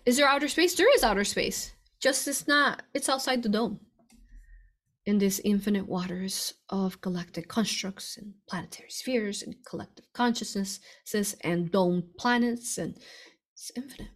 Is 0.05 0.17
there 0.17 0.29
outer 0.29 0.49
space? 0.49 0.75
There 0.75 0.95
is 0.95 1.03
outer 1.03 1.25
space. 1.25 1.73
Just 2.01 2.29
it's 2.29 2.47
not, 2.47 2.83
it's 2.93 3.09
outside 3.09 3.43
the 3.43 3.49
dome. 3.49 3.81
In 5.07 5.19
these 5.19 5.41
infinite 5.41 5.89
waters 5.89 6.55
of 6.69 7.01
galactic 7.01 7.49
constructs 7.49 8.19
and 8.19 8.35
planetary 8.49 8.91
spheres 8.91 9.43
and 9.43 9.55
collective 9.65 10.05
consciousnesses 10.13 11.37
and 11.41 11.73
dome 11.73 12.11
planets 12.19 12.77
and 12.77 12.97
it's 13.55 13.73
infinite. 13.75 14.11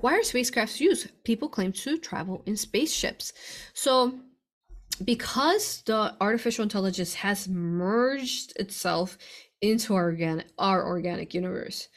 Why 0.00 0.14
are 0.14 0.20
spacecrafts 0.20 0.80
used? 0.80 1.10
People 1.24 1.48
claim 1.48 1.72
to 1.72 1.98
travel 1.98 2.42
in 2.46 2.56
spaceships. 2.56 3.32
So, 3.72 4.20
because 5.02 5.82
the 5.82 6.14
artificial 6.20 6.62
intelligence 6.62 7.14
has 7.14 7.48
merged 7.48 8.52
itself 8.56 9.18
into 9.60 9.94
our 9.94 10.04
organic, 10.04 10.46
our 10.58 10.86
organic 10.86 11.34
universe, 11.34 11.88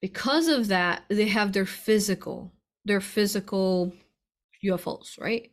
because 0.00 0.48
of 0.48 0.68
that, 0.68 1.04
they 1.08 1.28
have 1.28 1.52
their 1.52 1.66
physical, 1.66 2.52
their 2.84 3.00
physical 3.00 3.92
UFOs, 4.64 5.20
right? 5.20 5.50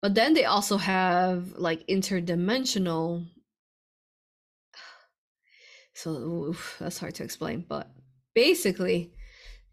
But 0.00 0.14
then 0.14 0.34
they 0.34 0.44
also 0.44 0.76
have 0.76 1.52
like 1.56 1.86
interdimensional. 1.86 3.26
So 5.94 6.12
oof, 6.12 6.76
that's 6.78 6.98
hard 6.98 7.16
to 7.16 7.24
explain, 7.24 7.64
but 7.68 7.90
basically, 8.32 9.12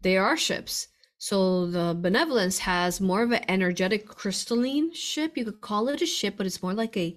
they 0.00 0.16
are 0.16 0.36
ships. 0.36 0.88
So 1.18 1.66
the 1.66 1.96
Benevolence 1.98 2.58
has 2.58 3.00
more 3.00 3.22
of 3.22 3.30
an 3.30 3.44
energetic 3.48 4.08
crystalline 4.08 4.92
ship. 4.92 5.36
You 5.36 5.44
could 5.44 5.60
call 5.60 5.88
it 5.88 6.02
a 6.02 6.06
ship, 6.06 6.34
but 6.36 6.46
it's 6.46 6.62
more 6.64 6.74
like 6.74 6.96
a 6.96 7.16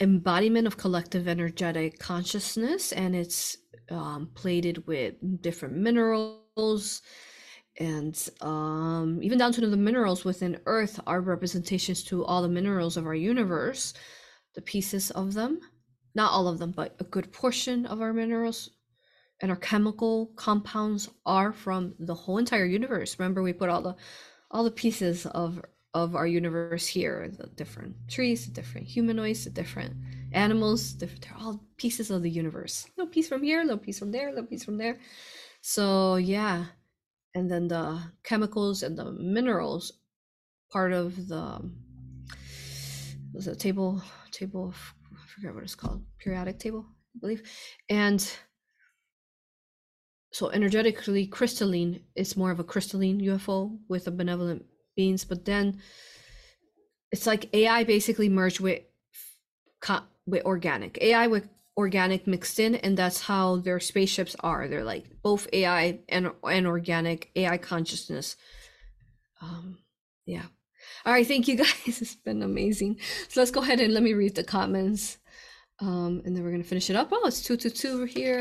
embodiment 0.00 0.66
of 0.66 0.76
collective 0.76 1.28
energetic 1.28 1.98
consciousness, 1.98 2.92
and 2.92 3.14
it's 3.14 3.56
um, 3.90 4.30
plated 4.34 4.86
with 4.86 5.14
different 5.42 5.74
minerals, 5.74 7.02
and 7.78 8.28
um, 8.40 9.20
even 9.22 9.38
down 9.38 9.52
to 9.52 9.66
the 9.66 9.76
minerals 9.76 10.24
within 10.24 10.60
Earth 10.66 11.00
are 11.06 11.20
representations 11.20 12.02
to 12.04 12.24
all 12.24 12.42
the 12.42 12.48
minerals 12.48 12.96
of 12.96 13.06
our 13.06 13.14
universe. 13.14 13.94
The 14.54 14.62
pieces 14.62 15.10
of 15.10 15.34
them, 15.34 15.60
not 16.14 16.32
all 16.32 16.48
of 16.48 16.58
them, 16.58 16.72
but 16.72 16.96
a 16.98 17.04
good 17.04 17.30
portion 17.32 17.84
of 17.86 18.00
our 18.00 18.12
minerals 18.12 18.70
and 19.40 19.50
our 19.50 19.56
chemical 19.56 20.32
compounds 20.36 21.08
are 21.24 21.52
from 21.52 21.94
the 21.98 22.14
whole 22.14 22.38
entire 22.38 22.64
universe 22.64 23.18
remember 23.18 23.42
we 23.42 23.52
put 23.52 23.68
all 23.68 23.82
the 23.82 23.94
all 24.50 24.64
the 24.64 24.70
pieces 24.70 25.26
of 25.26 25.60
of 26.02 26.14
our 26.14 26.26
universe 26.26 26.86
here 26.86 27.30
the 27.38 27.46
different 27.60 27.94
trees 28.06 28.44
the 28.44 28.52
different 28.52 28.86
humanoids 28.86 29.44
the 29.44 29.50
different 29.50 29.94
animals 30.32 30.96
they're 30.98 31.08
all 31.38 31.64
pieces 31.76 32.10
of 32.10 32.22
the 32.22 32.30
universe. 32.30 32.86
Little 32.96 33.10
piece 33.10 33.28
from 33.28 33.42
here 33.42 33.62
little 33.62 33.78
piece 33.86 33.98
from 33.98 34.12
there 34.12 34.28
little 34.28 34.46
piece 34.46 34.64
from 34.64 34.76
there. 34.76 34.98
So 35.62 36.16
yeah. 36.16 36.66
And 37.34 37.50
then 37.50 37.68
the 37.68 38.00
chemicals 38.24 38.82
and 38.82 38.96
the 38.96 39.12
minerals 39.12 39.92
part 40.70 40.92
of 40.92 41.28
the 41.28 41.44
was 43.32 43.46
it 43.46 43.58
table 43.58 44.02
table 44.30 44.74
i 45.12 45.26
forget 45.34 45.54
what 45.54 45.62
it's 45.62 45.74
called 45.74 46.02
periodic 46.18 46.58
table 46.58 46.84
i 47.14 47.18
believe. 47.20 47.42
And 47.88 48.20
so 50.32 50.50
energetically 50.50 51.26
crystalline 51.26 52.00
is 52.14 52.36
more 52.36 52.50
of 52.50 52.60
a 52.60 52.64
crystalline 52.64 53.20
UFO 53.20 53.78
with 53.88 54.06
a 54.06 54.10
benevolent 54.10 54.66
beings, 54.96 55.24
but 55.24 55.44
then 55.44 55.80
it's 57.12 57.26
like 57.26 57.54
AI 57.54 57.84
basically 57.84 58.28
merged 58.28 58.60
with 58.60 58.82
with 60.26 60.44
organic 60.44 60.98
AI 61.00 61.28
with 61.28 61.48
organic 61.76 62.26
mixed 62.26 62.58
in, 62.58 62.74
and 62.74 62.96
that's 62.96 63.22
how 63.22 63.56
their 63.56 63.78
spaceships 63.78 64.34
are. 64.40 64.66
They're 64.66 64.84
like 64.84 65.22
both 65.22 65.46
AI 65.52 66.00
and 66.08 66.30
and 66.42 66.66
organic 66.66 67.30
AI 67.36 67.58
consciousness. 67.58 68.36
Um, 69.40 69.78
yeah. 70.24 70.46
All 71.04 71.12
right, 71.12 71.26
thank 71.26 71.46
you 71.48 71.56
guys. 71.64 71.68
It's 71.86 72.16
been 72.16 72.42
amazing. 72.42 72.98
So 73.28 73.40
let's 73.40 73.50
go 73.50 73.62
ahead 73.62 73.80
and 73.80 73.94
let 73.94 74.02
me 74.02 74.14
read 74.14 74.34
the 74.34 74.44
comments, 74.44 75.18
um, 75.80 76.22
and 76.24 76.34
then 76.34 76.42
we're 76.42 76.52
gonna 76.52 76.64
finish 76.64 76.90
it 76.90 76.96
up. 76.96 77.08
Oh, 77.12 77.26
it's 77.26 77.42
two 77.42 77.56
two 77.56 77.70
two 77.70 78.04
here. 78.04 78.40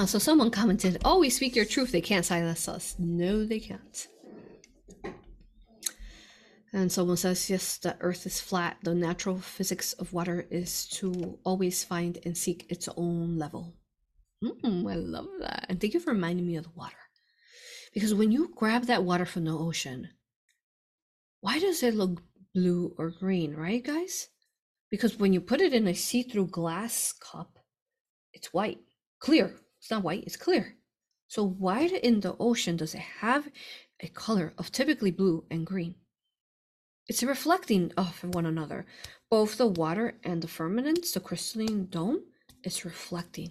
Uh, 0.00 0.06
so 0.06 0.18
someone 0.18 0.50
commented, 0.50 0.96
"Oh, 1.04 1.18
we 1.18 1.28
speak 1.28 1.54
your 1.54 1.66
truth. 1.66 1.92
They 1.92 2.00
can't 2.00 2.24
silence 2.24 2.66
us. 2.68 2.96
No, 2.98 3.44
they 3.44 3.60
can't." 3.60 4.08
And 6.72 6.90
someone 6.90 7.18
says, 7.18 7.50
"Yes, 7.50 7.76
the 7.76 7.98
Earth 8.00 8.24
is 8.24 8.40
flat. 8.40 8.78
The 8.82 8.94
natural 8.94 9.40
physics 9.40 9.92
of 9.92 10.14
water 10.14 10.48
is 10.50 10.88
to 11.00 11.38
always 11.44 11.84
find 11.84 12.18
and 12.24 12.34
seek 12.34 12.64
its 12.70 12.88
own 12.96 13.36
level." 13.36 13.76
Mm, 14.42 14.90
I 14.90 14.94
love 14.94 15.28
that, 15.40 15.66
and 15.68 15.78
thank 15.78 15.92
you 15.92 16.00
for 16.00 16.14
reminding 16.14 16.46
me 16.46 16.56
of 16.56 16.64
the 16.64 16.78
water, 16.82 17.02
because 17.92 18.14
when 18.14 18.32
you 18.32 18.54
grab 18.56 18.84
that 18.84 19.04
water 19.04 19.26
from 19.26 19.44
the 19.44 19.52
ocean, 19.52 20.08
why 21.42 21.58
does 21.58 21.82
it 21.82 21.94
look 21.94 22.22
blue 22.54 22.94
or 22.96 23.10
green, 23.10 23.52
right, 23.54 23.84
guys? 23.84 24.30
Because 24.90 25.18
when 25.18 25.34
you 25.34 25.42
put 25.42 25.60
it 25.60 25.74
in 25.74 25.86
a 25.86 25.94
see-through 25.94 26.46
glass 26.46 27.12
cup, 27.12 27.58
it's 28.32 28.54
white, 28.54 28.80
clear, 29.18 29.60
it's 29.80 29.90
not 29.90 30.02
white, 30.02 30.24
it's 30.24 30.36
clear. 30.36 30.76
So 31.28 31.44
why 31.44 31.86
in 31.86 32.20
the 32.20 32.36
ocean 32.38 32.76
does 32.76 32.94
it 32.94 33.00
have 33.20 33.48
a 34.00 34.08
color 34.08 34.52
of 34.58 34.70
typically 34.70 35.10
blue 35.10 35.44
and 35.50 35.66
green? 35.66 35.94
it's 37.10 37.24
reflecting 37.24 37.92
off 37.96 38.22
of 38.22 38.36
one 38.36 38.46
another. 38.46 38.86
Both 39.30 39.58
the 39.58 39.66
water 39.66 40.14
and 40.22 40.40
the 40.40 40.46
firmaments, 40.46 41.10
the 41.10 41.18
crystalline 41.18 41.88
dome, 41.90 42.20
it's 42.62 42.84
reflecting. 42.84 43.50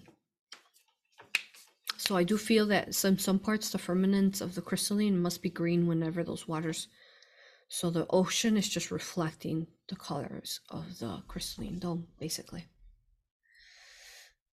So 1.97 2.15
I 2.15 2.23
do 2.23 2.37
feel 2.37 2.65
that 2.67 2.95
some 2.95 3.19
some 3.19 3.37
parts, 3.37 3.69
the 3.69 3.77
firmaments 3.77 4.39
of 4.39 4.55
the 4.55 4.61
crystalline 4.61 5.19
must 5.21 5.41
be 5.41 5.49
green 5.49 5.87
whenever 5.87 6.23
those 6.23 6.47
waters. 6.47 6.87
So 7.67 7.89
the 7.89 8.07
ocean 8.09 8.55
is 8.55 8.69
just 8.69 8.91
reflecting 8.91 9.67
the 9.89 9.97
colors 9.97 10.61
of 10.69 10.99
the 10.99 11.21
crystalline 11.27 11.79
dome, 11.79 12.07
basically. 12.17 12.69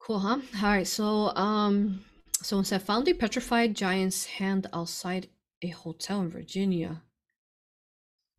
Cool, 0.09 0.17
huh? 0.17 0.39
All 0.63 0.69
right, 0.69 0.87
so 0.87 1.35
um, 1.35 2.03
someone 2.41 2.65
said 2.65 2.81
found 2.81 3.07
a 3.07 3.13
petrified 3.13 3.75
giant's 3.75 4.25
hand 4.25 4.65
outside 4.73 5.27
a 5.61 5.67
hotel 5.67 6.21
in 6.21 6.29
Virginia. 6.31 7.03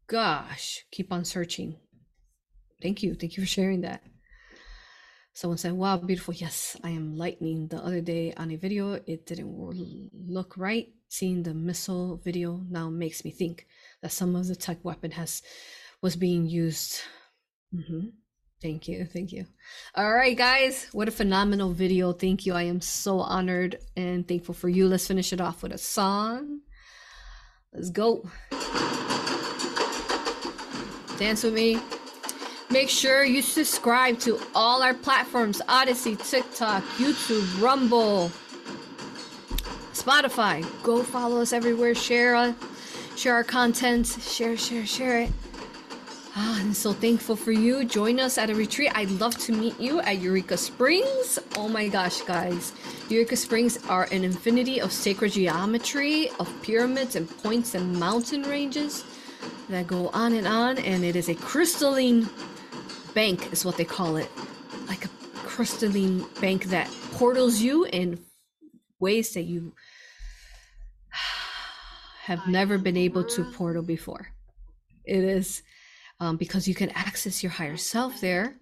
Gosh, 0.09 0.85
keep 0.91 1.13
on 1.13 1.25
searching. 1.25 1.77
Thank 2.83 3.05
you, 3.05 3.15
thank 3.15 3.37
you 3.37 3.45
for 3.45 3.47
sharing 3.47 3.83
that. 3.83 4.03
Someone 5.33 5.59
said, 5.59 5.75
"Wow, 5.75 5.99
beautiful." 5.99 6.35
Yes, 6.35 6.77
I 6.83 6.91
am 6.91 7.17
lightning. 7.17 7.69
The 7.69 7.79
other 7.79 8.01
day 8.01 8.35
on 8.35 8.51
a 8.51 8.57
video, 8.57 8.95
it 9.07 9.27
didn't 9.27 9.55
look 10.13 10.57
right. 10.57 10.89
Seeing 11.09 11.45
the 11.45 11.55
missile 11.55 12.17
video 12.17 12.65
now 12.69 12.91
makes 12.91 13.25
me 13.25 13.31
think 13.31 13.69
that 14.03 14.11
some 14.11 14.35
of 14.35 14.49
the 14.49 14.57
tech 14.57 14.85
weapon 14.85 15.13
has 15.13 15.41
was 16.03 16.17
being 16.17 16.47
used. 16.47 16.99
hmm 17.71 18.09
Thank 18.63 18.89
you, 18.89 19.07
thank 19.07 19.33
you. 19.33 19.47
All 19.95 20.13
right, 20.13 20.37
guys, 20.37 20.87
what 20.93 21.09
a 21.09 21.11
phenomenal 21.11 21.73
video. 21.73 22.13
Thank 22.13 22.45
you. 22.45 22.53
I 22.53 22.65
am 22.65 22.83
so 22.83 23.21
honored 23.21 23.79
and 23.97 24.29
thankful 24.29 24.55
for 24.55 24.69
you. 24.69 24.87
Let's 24.87 25.07
finish 25.07 25.33
it 25.33 25.41
off 25.41 25.63
with 25.63 25.73
a 25.73 25.79
song. 25.79 26.61
Let's 27.73 27.89
go. 27.89 28.29
Dance 31.19 31.43
with 31.43 31.55
me. 31.55 31.81
Make 32.71 32.91
sure 32.91 33.25
you 33.25 33.41
subscribe 33.41 34.19
to 34.21 34.39
all 34.55 34.83
our 34.83 34.95
platforms 34.95 35.63
Odysee, 35.69 36.17
TikTok, 36.17 36.85
YouTube, 36.99 37.63
Rumble, 37.63 38.31
Spotify. 39.93 40.65
Go 40.83 41.03
follow 41.03 41.41
us 41.41 41.53
everywhere. 41.53 41.95
Share, 41.95 42.37
uh, 42.37 42.53
share 43.17 43.35
our 43.35 43.45
content. 43.45 44.07
Share, 44.07 44.57
share, 44.57 44.87
share 44.87 45.23
it. 45.23 45.31
Ah, 46.37 46.61
I'm 46.61 46.75
so 46.75 46.93
thankful 46.93 47.35
for 47.35 47.51
you. 47.51 47.85
Join 47.85 48.21
us 48.21 48.39
at 48.39 48.51
a 48.51 48.55
retreat. 48.55 48.93
I'd 48.95 49.11
love 49.11 49.37
to 49.39 49.53
meet 49.53 49.79
you 49.81 50.01
at 50.01 50.21
Eureka 50.21 50.57
Springs. 50.57 51.41
Oh 51.57 51.69
my 51.69 51.89
gosh, 51.89 52.21
guys. 52.21 52.73
Eureka 53.09 53.37
Springs 53.37 53.85
are 53.89 54.05
an 54.13 54.23
infinity 54.23 54.81
of 54.81 54.93
sacred 54.93 55.33
geometry, 55.33 56.31
of 56.39 56.49
pyramids 56.63 57.17
and 57.17 57.29
points 57.43 57.75
and 57.75 57.99
mountain 57.99 58.43
ranges 58.43 59.05
that 59.69 59.89
go 59.89 60.09
on 60.11 60.35
and 60.35 60.47
on. 60.47 60.79
And 60.79 61.05
it 61.05 61.17
is 61.17 61.29
a 61.29 61.35
crystalline 61.35 62.29
bank, 63.13 63.53
is 63.53 63.65
what 63.65 63.77
they 63.77 63.85
call 63.85 64.15
it. 64.15 64.31
Like 64.87 65.05
a 65.05 65.11
crystalline 65.35 66.25
bank 66.41 66.67
that 66.67 66.89
portals 67.11 67.61
you 67.61 67.87
in 67.87 68.25
ways 69.01 69.35
that 69.35 69.43
you 69.43 69.73
have 72.23 72.47
never 72.47 72.79
been 72.79 72.97
able 72.97 73.25
to 73.25 73.43
portal 73.51 73.83
before. 73.83 74.29
It 75.05 75.25
is 75.25 75.65
um, 76.21 76.37
because 76.37 76.69
you 76.69 76.75
can 76.75 76.91
access 76.91 77.43
your 77.43 77.51
higher 77.51 77.77
self 77.77 78.21
there. 78.21 78.57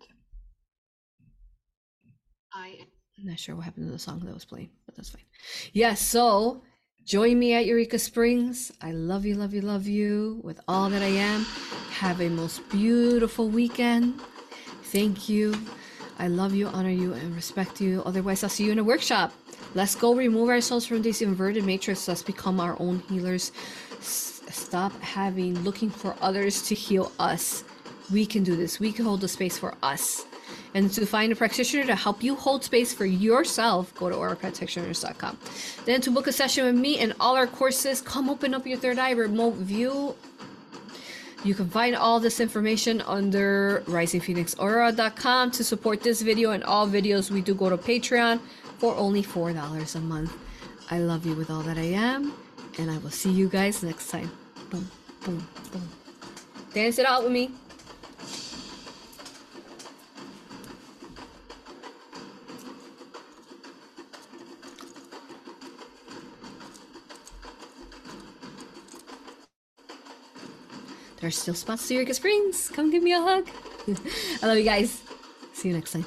I 2.53 2.79
I'm 3.19 3.27
not 3.27 3.39
sure 3.39 3.57
what 3.57 3.65
happened 3.65 3.87
to 3.87 3.93
the 3.93 3.99
song 3.99 4.21
that 4.21 4.33
was 4.33 4.45
playing, 4.45 4.71
but 4.87 4.95
that's 4.95 5.11
fine. 5.11 5.25
Yes, 5.73 6.01
so 6.01 6.63
join 7.05 7.37
me 7.37 7.53
at 7.53 7.67
Eureka 7.67 7.99
Springs. 7.99 8.71
I 8.81 8.93
love 8.93 9.27
you, 9.27 9.35
love 9.35 9.53
you, 9.53 9.61
love 9.61 9.89
you 9.89 10.41
with 10.45 10.61
all 10.69 10.89
that 10.91 11.03
I 11.03 11.07
am. 11.07 11.45
Have 11.91 12.21
a 12.21 12.29
most 12.29 12.69
beautiful 12.71 13.49
weekend. 13.49 14.21
Thank 14.85 15.29
you. 15.29 15.53
I 16.21 16.29
love 16.29 16.55
you, 16.55 16.69
honor 16.69 16.91
you, 16.91 17.13
and 17.13 17.35
respect 17.35 17.81
you. 17.81 18.03
Otherwise, 18.07 18.45
I'll 18.45 18.51
see 18.51 18.65
you 18.65 18.73
in 18.73 18.79
a 18.79 18.85
workshop. 18.85 19.33
Let's 19.75 19.97
go 19.97 20.15
remove 20.15 20.49
ourselves 20.49 20.87
from 20.87 21.03
this 21.03 21.21
inverted 21.21 21.65
matrix. 21.65 22.07
Let's 22.07 22.23
become 22.23 22.61
our 22.61 22.77
own 22.81 23.01
healers. 23.09 23.53
Stop 24.51 24.93
having 25.01 25.63
looking 25.65 25.91
for 25.91 26.15
others 26.21 26.63
to 26.69 26.75
heal 26.75 27.13
us. 27.19 27.65
We 28.11 28.25
can 28.25 28.43
do 28.43 28.57
this. 28.57 28.81
We 28.81 28.93
can 28.93 29.05
hold 29.05 29.21
the 29.21 29.29
space 29.29 29.59
for 29.59 29.75
us. 29.83 30.25
And 30.75 30.91
to 30.93 31.07
find 31.07 31.33
a 31.33 31.37
practitioner 31.37 31.85
to 31.87 31.95
help 31.95 32.23
you 32.23 32.35
hold 32.35 32.65
space 32.65 32.93
for 32.95 33.05
yourself, 33.05 33.95
go 33.95 34.09
to 34.09 34.17
aurapractitioners.com. 34.17 35.39
Then 35.85 36.01
to 36.03 36.11
book 36.11 36.27
a 36.27 36.33
session 36.33 36.65
with 36.65 36.75
me 36.75 36.99
and 36.99 37.15
all 37.21 37.37
our 37.37 37.47
courses, 37.47 38.01
come 38.01 38.29
open 38.31 38.55
up 38.55 38.67
your 38.67 38.79
third 38.79 38.99
eye 38.99 39.13
remote 39.13 39.55
view. 39.55 40.15
You 41.45 41.55
can 41.55 41.69
find 41.69 41.95
all 41.95 42.19
this 42.19 42.41
information 42.41 43.01
under 43.03 43.83
risingphoenixaurora.com 43.87 45.51
to 45.53 45.65
support 45.65 46.03
this 46.03 46.21
video 46.23 46.51
and 46.51 46.65
all 46.65 46.89
videos. 46.89 47.31
We 47.31 47.41
do 47.43 47.55
go 47.55 47.71
to 47.71 47.79
Patreon 47.79 48.41
for 48.79 48.95
only 48.97 49.23
$4 49.23 49.95
a 49.95 50.01
month. 50.01 50.37
I 50.91 50.99
love 50.99 51.27
you 51.27 51.35
with 51.35 51.51
all 51.51 51.63
that 51.63 51.79
I 51.79 51.93
am, 51.93 52.33
and 52.79 52.91
I 52.91 52.99
will 52.99 53.11
see 53.11 53.31
you 53.31 53.49
guys 53.49 53.83
next 53.83 54.09
time. 54.09 54.31
Boom, 54.71 54.89
boom, 55.25 55.47
boom. 55.73 55.89
Dance 56.73 56.99
it 56.99 57.07
out 57.07 57.25
with 57.25 57.33
me. 57.33 57.51
There 71.21 71.27
are 71.27 71.33
still 71.33 71.55
spots 71.55 71.89
to 71.89 71.95
Eureka 71.95 72.15
Springs. 72.15 72.69
Come 72.69 72.91
give 72.91 73.03
me 73.03 73.13
a 73.13 73.21
hug. 73.21 73.49
I 74.43 74.47
love 74.47 74.57
you 74.57 74.65
guys. 74.65 75.03
See 75.53 75.69
you 75.69 75.75
next 75.75 75.93
time. 75.93 76.05